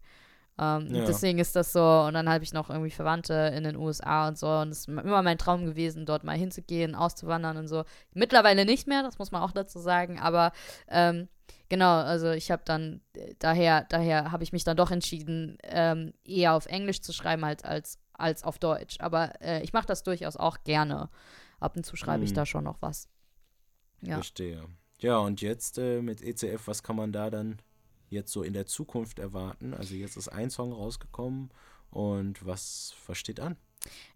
Ähm, 0.59 0.87
Ja. 0.93 1.05
Deswegen 1.05 1.39
ist 1.39 1.55
das 1.55 1.71
so, 1.73 1.81
und 1.81 2.13
dann 2.13 2.29
habe 2.29 2.43
ich 2.43 2.53
noch 2.53 2.69
irgendwie 2.69 2.91
Verwandte 2.91 3.33
in 3.55 3.63
den 3.63 3.75
USA 3.75 4.27
und 4.27 4.37
so. 4.37 4.47
Und 4.47 4.69
es 4.69 4.79
ist 4.79 4.87
immer 4.87 5.21
mein 5.23 5.37
Traum 5.37 5.65
gewesen, 5.65 6.05
dort 6.05 6.23
mal 6.23 6.37
hinzugehen, 6.37 6.93
auszuwandern 6.93 7.57
und 7.57 7.67
so. 7.67 7.83
Mittlerweile 8.13 8.65
nicht 8.65 8.87
mehr, 8.87 9.01
das 9.01 9.17
muss 9.17 9.31
man 9.31 9.41
auch 9.41 9.51
dazu 9.53 9.79
sagen, 9.79 10.19
aber 10.19 10.51
ähm, 10.87 11.29
genau, 11.69 12.01
also 12.01 12.31
ich 12.31 12.51
habe 12.51 12.61
dann, 12.65 13.01
äh, 13.13 13.33
daher, 13.39 13.85
daher 13.89 14.31
habe 14.31 14.43
ich 14.43 14.51
mich 14.53 14.63
dann 14.63 14.77
doch 14.77 14.91
entschieden, 14.91 15.57
ähm, 15.63 16.13
eher 16.23 16.53
auf 16.53 16.65
Englisch 16.65 17.01
zu 17.01 17.13
schreiben 17.13 17.43
als, 17.43 17.63
als, 17.63 17.99
als 18.13 18.43
auf 18.43 18.59
Deutsch. 18.59 18.97
Aber 18.99 19.39
äh, 19.41 19.61
ich 19.63 19.73
mache 19.73 19.87
das 19.87 20.03
durchaus 20.03 20.37
auch 20.37 20.63
gerne. 20.63 21.09
Ab 21.59 21.75
und 21.75 21.85
zu 21.85 21.95
schreibe 21.95 22.23
ich 22.23 22.31
Mhm. 22.31 22.35
da 22.35 22.45
schon 22.45 22.63
noch 22.63 22.81
was. 22.81 23.07
Ja. 24.01 24.15
Verstehe. 24.15 24.63
Ja, 24.99 25.17
und 25.17 25.41
jetzt 25.41 25.77
äh, 25.77 26.01
mit 26.01 26.21
ECF, 26.21 26.67
was 26.67 26.83
kann 26.83 26.95
man 26.95 27.11
da 27.11 27.29
dann 27.29 27.59
jetzt 28.09 28.31
so 28.31 28.43
in 28.43 28.53
der 28.53 28.65
Zukunft 28.65 29.19
erwarten? 29.19 29.73
Also 29.73 29.95
jetzt 29.95 30.17
ist 30.17 30.27
ein 30.27 30.49
Song 30.49 30.73
rausgekommen 30.73 31.49
und 31.89 32.45
was, 32.45 32.93
was 33.07 33.17
steht 33.17 33.39
an? 33.39 33.57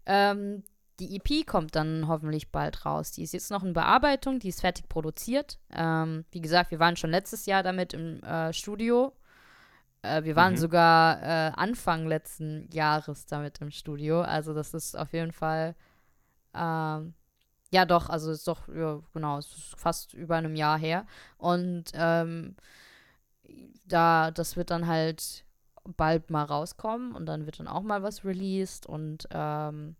Ähm, 0.06 0.62
die 0.98 1.16
EP 1.16 1.46
kommt 1.46 1.76
dann 1.76 2.08
hoffentlich 2.08 2.50
bald 2.50 2.86
raus. 2.86 3.12
Die 3.12 3.22
ist 3.22 3.32
jetzt 3.32 3.50
noch 3.50 3.62
in 3.62 3.72
Bearbeitung, 3.74 4.38
die 4.38 4.48
ist 4.48 4.60
fertig 4.62 4.88
produziert. 4.88 5.58
Ähm, 5.70 6.24
wie 6.30 6.40
gesagt, 6.40 6.70
wir 6.70 6.78
waren 6.78 6.96
schon 6.96 7.10
letztes 7.10 7.46
Jahr 7.46 7.62
damit 7.62 7.92
im 7.92 8.22
äh, 8.22 8.52
Studio. 8.52 9.12
Äh, 10.02 10.24
wir 10.24 10.36
waren 10.36 10.54
Mhm. 10.54 10.58
sogar 10.58 11.22
äh, 11.22 11.52
Anfang 11.54 12.06
letzten 12.06 12.68
Jahres 12.72 13.26
damit 13.26 13.60
im 13.60 13.70
Studio. 13.70 14.22
Also 14.22 14.54
das 14.54 14.72
ist 14.72 14.96
auf 14.96 15.12
jeden 15.12 15.32
Fall, 15.32 15.74
ähm, 16.54 17.12
ja 17.72 17.84
doch, 17.84 18.08
also 18.08 18.30
ist 18.30 18.48
doch, 18.48 18.68
ja, 18.68 19.00
genau, 19.12 19.38
es 19.38 19.46
ist 19.52 19.74
fast 19.78 20.14
über 20.14 20.36
einem 20.36 20.54
Jahr 20.56 20.78
her. 20.78 21.06
Und 21.36 21.84
ähm, 21.94 22.56
da, 23.84 24.30
das 24.30 24.56
wird 24.56 24.70
dann 24.70 24.86
halt 24.86 25.44
bald 25.96 26.30
mal 26.30 26.44
rauskommen 26.44 27.14
und 27.14 27.26
dann 27.26 27.46
wird 27.46 27.60
dann 27.60 27.68
auch 27.68 27.82
mal 27.82 28.02
was 28.02 28.24
released 28.24 28.86
und 28.86 29.28
ähm, 29.30 29.94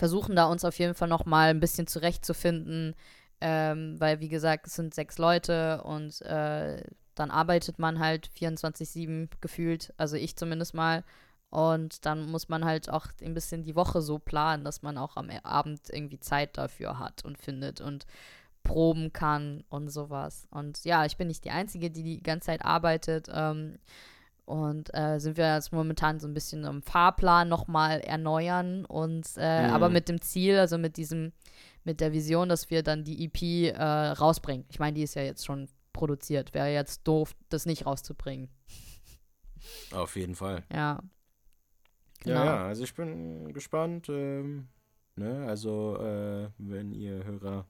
versuchen 0.00 0.34
da 0.34 0.46
uns 0.46 0.64
auf 0.64 0.78
jeden 0.78 0.94
Fall 0.94 1.08
noch 1.08 1.26
mal 1.26 1.50
ein 1.50 1.60
bisschen 1.60 1.86
zurechtzufinden, 1.86 2.94
ähm, 3.42 4.00
weil 4.00 4.20
wie 4.20 4.30
gesagt, 4.30 4.66
es 4.66 4.74
sind 4.74 4.94
sechs 4.94 5.18
Leute 5.18 5.82
und 5.82 6.22
äh, 6.22 6.82
dann 7.14 7.30
arbeitet 7.30 7.78
man 7.78 7.98
halt 7.98 8.30
24-7 8.30 9.28
gefühlt, 9.42 9.92
also 9.98 10.16
ich 10.16 10.36
zumindest 10.36 10.72
mal. 10.72 11.04
Und 11.50 12.06
dann 12.06 12.30
muss 12.30 12.48
man 12.48 12.64
halt 12.64 12.88
auch 12.88 13.08
ein 13.20 13.34
bisschen 13.34 13.62
die 13.62 13.76
Woche 13.76 14.00
so 14.00 14.18
planen, 14.18 14.64
dass 14.64 14.80
man 14.80 14.96
auch 14.96 15.16
am 15.16 15.28
Abend 15.42 15.80
irgendwie 15.90 16.20
Zeit 16.20 16.56
dafür 16.56 16.98
hat 16.98 17.22
und 17.24 17.36
findet 17.36 17.82
und 17.82 18.06
proben 18.62 19.12
kann 19.12 19.64
und 19.68 19.90
sowas. 19.90 20.46
Und 20.50 20.82
ja, 20.84 21.04
ich 21.04 21.18
bin 21.18 21.28
nicht 21.28 21.44
die 21.44 21.50
Einzige, 21.50 21.90
die 21.90 22.04
die 22.04 22.22
ganze 22.22 22.46
Zeit 22.46 22.64
arbeitet. 22.64 23.28
Ähm, 23.30 23.78
und 24.50 24.90
äh, 24.94 25.18
sind 25.20 25.36
wir 25.36 25.54
jetzt 25.54 25.72
momentan 25.72 26.18
so 26.18 26.26
ein 26.26 26.34
bisschen 26.34 26.64
im 26.64 26.82
Fahrplan 26.82 27.48
nochmal 27.48 28.00
erneuern 28.00 28.84
und 28.84 29.26
äh, 29.36 29.68
Mhm. 29.68 29.72
aber 29.74 29.88
mit 29.88 30.08
dem 30.08 30.20
Ziel, 30.20 30.58
also 30.58 30.76
mit 30.76 30.96
diesem, 30.96 31.32
mit 31.84 32.00
der 32.00 32.12
Vision, 32.12 32.48
dass 32.48 32.68
wir 32.68 32.82
dann 32.82 33.04
die 33.04 33.24
EP 33.24 33.74
äh, 33.74 33.82
rausbringen. 33.82 34.66
Ich 34.68 34.78
meine, 34.78 34.94
die 34.94 35.02
ist 35.02 35.14
ja 35.14 35.22
jetzt 35.22 35.46
schon 35.46 35.68
produziert. 35.92 36.52
Wäre 36.54 36.68
jetzt 36.72 37.06
doof, 37.06 37.34
das 37.48 37.64
nicht 37.66 37.86
rauszubringen. 37.86 38.48
Auf 39.92 40.16
jeden 40.16 40.34
Fall. 40.34 40.64
Ja. 40.72 41.00
Ja, 42.24 42.44
ja, 42.44 42.66
also 42.66 42.84
ich 42.84 42.94
bin 42.94 43.52
gespannt. 43.52 44.08
Ähm, 44.08 44.68
ne? 45.16 45.46
Also, 45.48 45.96
äh, 45.98 46.48
wenn 46.58 46.92
ihr 46.92 47.24
Hörer 47.24 47.66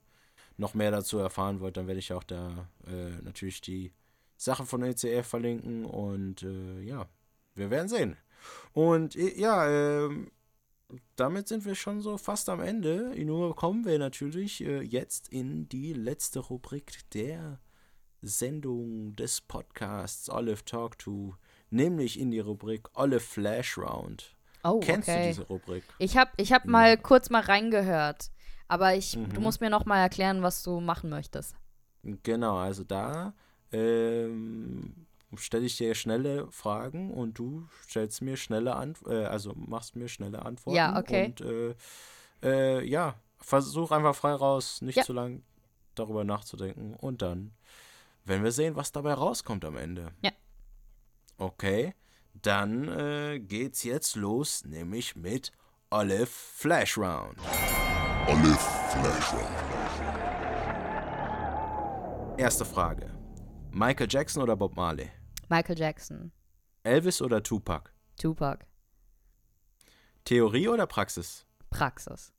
noch 0.57 0.75
mehr 0.75 0.91
dazu 0.91 1.19
erfahren 1.19 1.61
wollt, 1.61 1.77
dann 1.77 1.87
werde 1.87 2.01
ich 2.01 2.13
auch 2.13 2.25
da 2.25 2.69
äh, 2.87 3.23
natürlich 3.23 3.61
die 3.61 3.93
Sachen 4.41 4.65
von 4.65 4.83
ECF 4.83 5.27
verlinken 5.27 5.85
und 5.85 6.43
äh, 6.43 6.81
ja, 6.81 7.07
wir 7.55 7.69
werden 7.71 7.89
sehen. 7.89 8.17
Und 8.73 9.15
äh, 9.15 9.39
ja, 9.39 9.69
ähm, 9.69 10.31
damit 11.17 11.47
sind 11.47 11.67
wir 11.67 11.75
schon 11.75 12.01
so 12.01 12.17
fast 12.17 12.49
am 12.49 12.61
Ende. 12.61 13.13
Nur 13.25 13.55
kommen 13.55 13.85
wir 13.85 13.99
natürlich 13.99 14.65
äh, 14.65 14.81
jetzt 14.81 15.29
in 15.29 15.69
die 15.69 15.93
letzte 15.93 16.39
Rubrik 16.39 17.01
der 17.13 17.61
Sendung 18.23 19.15
des 19.17 19.43
Podcasts 19.43 20.31
Olive 20.31 20.65
Talk 20.65 20.99
to, 20.99 21.35
nämlich 21.69 22.19
in 22.19 22.31
die 22.31 22.41
Rubrik 22.41 22.89
Olive 22.95 23.21
Flash 23.21 23.77
Round. 23.77 24.35
Oh, 24.65 24.81
Kennst 24.81 25.09
du 25.09 25.13
okay. 25.13 25.29
diese 25.29 25.43
Rubrik? 25.49 25.85
Ich 25.99 26.17
habe 26.17 26.31
ich 26.39 26.53
hab 26.53 26.65
mal 26.65 26.97
kurz 26.97 27.29
mal 27.29 27.43
reingehört. 27.43 28.31
Aber 28.69 28.95
ich, 28.95 29.13
du 29.13 29.19
Mhm. 29.21 29.43
musst 29.43 29.61
mir 29.61 29.69
noch 29.71 29.85
mal 29.85 29.99
erklären, 30.01 30.43
was 30.43 30.63
du 30.63 30.81
machen 30.81 31.11
möchtest. 31.11 31.57
Genau, 32.03 32.57
also 32.57 32.85
da 32.85 33.35
ähm, 33.73 35.07
stelle 35.37 35.67
ich 35.67 35.77
dir 35.77 35.95
schnelle 35.95 36.51
Fragen 36.51 37.13
und 37.13 37.39
du 37.39 37.67
stellst 37.89 38.21
mir 38.23 38.37
schnelle 38.37 38.75
Antworten, 38.77 39.17
äh, 39.23 39.27
also 39.27 39.53
machst 39.55 39.97
mir 39.97 40.09
schnelle 40.09 40.45
Antworten. 40.45 40.77
Ja, 40.77 40.99
okay. 40.99 41.27
Und 41.27 41.41
äh, 41.41 41.75
äh, 42.43 42.85
ja, 42.85 43.15
versuch 43.39 43.91
einfach 43.93 44.15
frei 44.15 44.33
raus, 44.35 44.83
nicht 44.83 44.97
Ja. 44.97 45.05
zu 45.05 45.13
lang 45.13 45.43
darüber 45.95 46.25
nachzudenken 46.25 46.95
und 46.95 47.23
dann 47.23 47.53
werden 48.25 48.45
wir 48.45 48.53
sehen, 48.53 48.77
was 48.77 48.93
dabei 48.93 49.15
rauskommt 49.15 49.65
am 49.65 49.77
Ende. 49.77 50.13
Ja. 50.23 50.31
Okay, 51.39 51.95
dann 52.35 52.89
äh, 52.89 53.39
geht's 53.41 53.83
jetzt 53.85 54.15
los, 54.17 54.65
nämlich 54.65 55.17
mit 55.17 55.53
Olive 55.91 56.27
Flash 56.27 56.97
Round. 56.99 57.37
Olive 58.27 58.59
Flash 58.59 59.33
Round. 59.33 59.49
Erste 62.39 62.65
Frage. 62.65 63.11
Michael 63.73 64.09
Jackson 64.11 64.43
oder 64.43 64.57
Bob 64.57 64.77
Marley? 64.77 65.11
Michael 65.49 65.79
Jackson, 65.79 66.33
Elvis 66.83 67.23
oder 67.23 67.43
Tupac? 67.43 67.91
Tupac, 68.17 68.67
Theorie 70.25 70.69
oder 70.69 70.87
Praxis? 70.87 71.47
Praxis. 71.71 72.33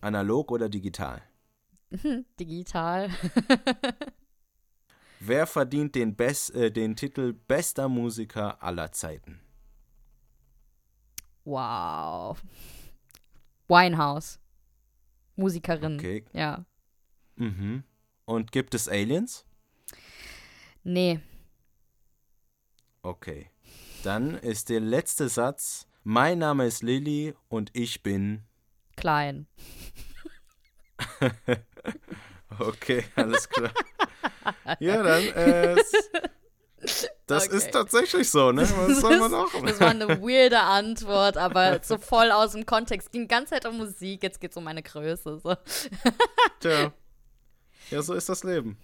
Analog 0.00 0.50
oder 0.52 0.68
digital? 0.68 1.22
Digital. 2.40 3.10
Wer 5.20 5.46
verdient 5.46 5.94
den, 5.94 6.14
Best, 6.14 6.54
äh, 6.54 6.70
den 6.70 6.94
Titel 6.94 7.32
bester 7.32 7.88
Musiker 7.88 8.62
aller 8.62 8.92
Zeiten? 8.92 9.40
wow. 11.44 12.40
Winehouse. 13.68 14.38
Musikerin. 15.36 15.96
Okay. 15.96 16.24
Ja. 16.32 16.64
Mhm. 17.36 17.84
Und 18.24 18.52
gibt 18.52 18.74
es 18.74 18.88
Aliens? 18.88 19.45
Nee. 20.86 21.18
Okay. 23.02 23.50
Dann 24.04 24.34
ist 24.34 24.68
der 24.68 24.78
letzte 24.78 25.28
Satz. 25.28 25.88
Mein 26.04 26.38
Name 26.38 26.64
ist 26.64 26.84
Lilly 26.84 27.34
und 27.48 27.70
ich 27.72 28.02
bin. 28.04 28.44
Klein. 28.96 29.46
Okay, 32.58 33.04
alles 33.16 33.48
klar. 33.50 33.70
ja, 34.80 35.02
dann. 35.02 35.22
Äh, 35.24 35.76
das 37.26 37.46
Okay. 37.48 37.56
ist 37.56 37.70
tatsächlich 37.72 38.30
so, 38.30 38.50
ne? 38.50 38.62
Was 38.62 39.00
soll 39.00 39.18
man 39.18 39.34
auch? 39.34 39.50
Das 39.62 39.78
war 39.78 39.90
eine 39.90 40.08
weirde 40.22 40.60
Antwort, 40.60 41.36
aber 41.36 41.80
so 41.84 41.98
voll 41.98 42.30
aus 42.30 42.52
dem 42.52 42.64
Kontext. 42.64 43.12
Ging 43.12 43.22
die 43.22 43.28
ganze 43.28 43.50
Zeit 43.50 43.66
um 43.66 43.76
Musik, 43.76 44.22
jetzt 44.22 44.40
geht's 44.40 44.56
um 44.56 44.64
meine 44.64 44.82
Größe. 44.82 45.38
So. 45.40 45.56
Tja. 46.60 46.92
Ja, 47.90 48.00
so 48.02 48.14
ist 48.14 48.28
das 48.28 48.42
Leben. 48.42 48.78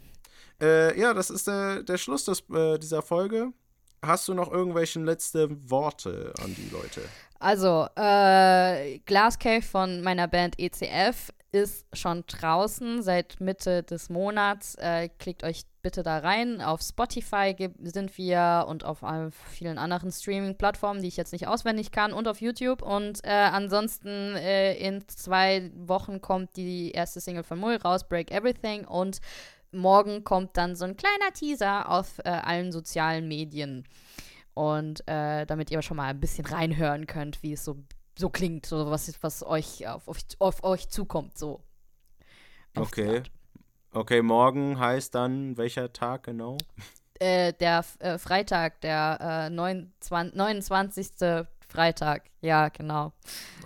Äh, 0.63 0.99
ja, 0.99 1.13
das 1.13 1.31
ist 1.31 1.49
der, 1.49 1.83
der 1.83 1.99
Schluss 1.99 2.25
des, 2.25 2.45
äh, 2.55 2.79
dieser 2.79 3.03
Folge. 3.03 3.53
Hast 4.01 4.29
du 4.29 4.35
noch 4.35 4.51
irgendwelche 4.51 5.01
letzte 5.01 5.49
Worte 5.71 6.33
an 6.43 6.55
die 6.55 6.69
Leute? 6.71 7.03
Also, 7.39 7.89
äh, 7.97 8.99
Glass 9.01 9.39
Cave 9.39 9.63
von 9.63 10.03
meiner 10.03 10.29
Band 10.29 10.59
ECF 10.59 11.33
ist 11.51 11.87
schon 11.93 12.25
draußen 12.27 13.03
seit 13.03 13.41
Mitte 13.41 13.83
des 13.83 14.09
Monats. 14.09 14.77
Äh, 14.77 15.09
klickt 15.19 15.45
euch 15.45 15.65
bitte 15.83 16.03
da 16.03 16.19
rein. 16.19 16.61
Auf 16.63 16.81
Spotify 16.81 17.55
sind 17.83 18.17
wir 18.17 18.67
und 18.69 18.85
auf 18.85 19.01
vielen 19.51 19.79
anderen 19.79 20.11
Streaming-Plattformen, 20.11 21.03
die 21.03 21.09
ich 21.09 21.17
jetzt 21.17 21.33
nicht 21.33 21.49
auswendig 21.49 21.91
kann, 21.91 22.13
und 22.13 22.29
auf 22.29 22.41
YouTube. 22.41 22.81
Und 22.81 23.25
äh, 23.25 23.31
ansonsten 23.31 24.37
äh, 24.37 24.75
in 24.75 25.07
zwei 25.09 25.71
Wochen 25.75 26.21
kommt 26.21 26.57
die 26.57 26.93
erste 26.93 27.21
Single 27.21 27.43
von 27.43 27.59
Mull 27.59 27.77
raus, 27.77 28.09
Break 28.09 28.31
Everything. 28.31 28.87
Und 28.87 29.21
morgen 29.73 30.25
kommt 30.25 30.57
dann 30.57 30.77
so 30.77 30.85
ein 30.85 30.97
kleiner 30.97 31.33
Teaser 31.33 31.91
auf 31.91 32.19
äh, 32.25 32.29
allen 32.29 32.73
sozialen 32.73 33.29
Medien. 33.29 33.85
Und 34.55 35.07
äh, 35.09 35.47
damit 35.47 35.71
ihr 35.71 35.83
schon 35.83 35.97
mal 35.97 36.09
ein 36.09 36.21
bisschen 36.21 36.47
reinhören 36.47 37.07
könnt, 37.07 37.43
wie 37.43 37.55
es 37.55 37.65
so, 37.65 37.83
so 38.19 38.29
klingt, 38.29 38.67
so 38.67 38.91
was, 38.91 39.13
was 39.23 39.43
euch 39.43 39.89
auf, 39.89 40.09
auf, 40.09 40.19
auf 40.39 40.65
euch 40.65 40.89
zukommt, 40.89 41.39
so. 41.39 41.63
Auf 42.75 42.89
Okay. 42.89 43.23
Okay, 43.95 44.23
morgen 44.23 44.79
heißt 44.79 45.15
dann 45.15 45.57
welcher 45.59 45.93
Tag 45.93 46.25
genau? 46.25 46.57
Äh, 47.19 47.53
der 47.53 47.85
äh, 47.99 48.19
Freitag, 48.19 48.81
der 48.81 49.49
äh, 49.49 49.51
29, 49.51 50.35
29. 50.35 51.09
Freitag, 51.69 52.25
ja, 52.41 52.69
genau. 52.69 53.13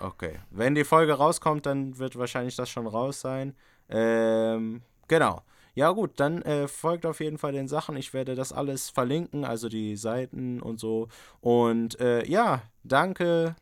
Okay. 0.00 0.38
Wenn 0.50 0.74
die 0.74 0.84
Folge 0.84 1.14
rauskommt, 1.14 1.66
dann 1.66 1.98
wird 1.98 2.16
wahrscheinlich 2.16 2.54
das 2.54 2.68
schon 2.70 2.86
raus 2.86 3.20
sein. 3.20 3.56
Ähm, 3.88 4.82
genau. 5.08 5.42
Ja 5.77 5.90
gut, 5.93 6.19
dann 6.19 6.40
äh, 6.43 6.69
folgt 6.69 7.05
auf 7.05 7.20
jeden 7.20 7.36
Fall 7.36 7.53
den 7.53 7.69
Sachen. 7.69 7.97
Ich 7.97 8.15
werde 8.15 8.35
das 8.35 8.51
alles 8.51 8.89
verlinken, 8.89 9.44
also 9.44 9.69
die 9.69 9.94
Seiten 9.97 10.61
und 10.62 10.81
so. 10.81 11.09
Und 11.40 12.01
äh, 12.01 12.24
ja, 12.27 12.62
danke 12.82 13.55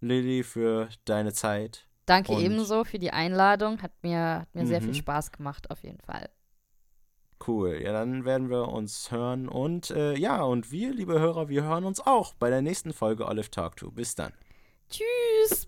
Lilly 0.00 0.42
für 0.42 0.88
deine 1.04 1.32
Zeit. 1.32 1.86
Danke 2.04 2.32
Und- 2.32 2.42
ebenso 2.42 2.82
für 2.82 2.98
die 2.98 3.12
Einladung. 3.12 3.80
Hat 3.80 3.92
mir, 4.02 4.40
hat 4.40 4.54
mir 4.56 4.66
sehr 4.66 4.80
viel 4.80 4.90
Mhm. 4.90 4.94
Spaß 4.94 5.30
gemacht, 5.30 5.70
auf 5.70 5.84
jeden 5.84 6.00
Fall. 6.00 6.28
Cool. 7.46 7.80
Ja, 7.80 7.92
dann 7.92 8.24
werden 8.24 8.50
wir 8.50 8.66
uns 8.68 9.12
hören. 9.12 9.48
Und 9.48 9.92
äh, 9.92 10.14
ja, 10.16 10.42
und 10.42 10.72
wir, 10.72 10.92
liebe 10.92 11.20
Hörer, 11.20 11.48
wir 11.48 11.62
hören 11.62 11.84
uns 11.84 12.00
auch 12.00 12.34
bei 12.34 12.50
der 12.50 12.60
nächsten 12.62 12.92
Folge 12.92 13.26
Olive 13.28 13.50
Talk 13.52 13.76
to. 13.76 13.92
Bis 13.92 14.16
dann. 14.16 14.32
Tschüss! 14.90 15.66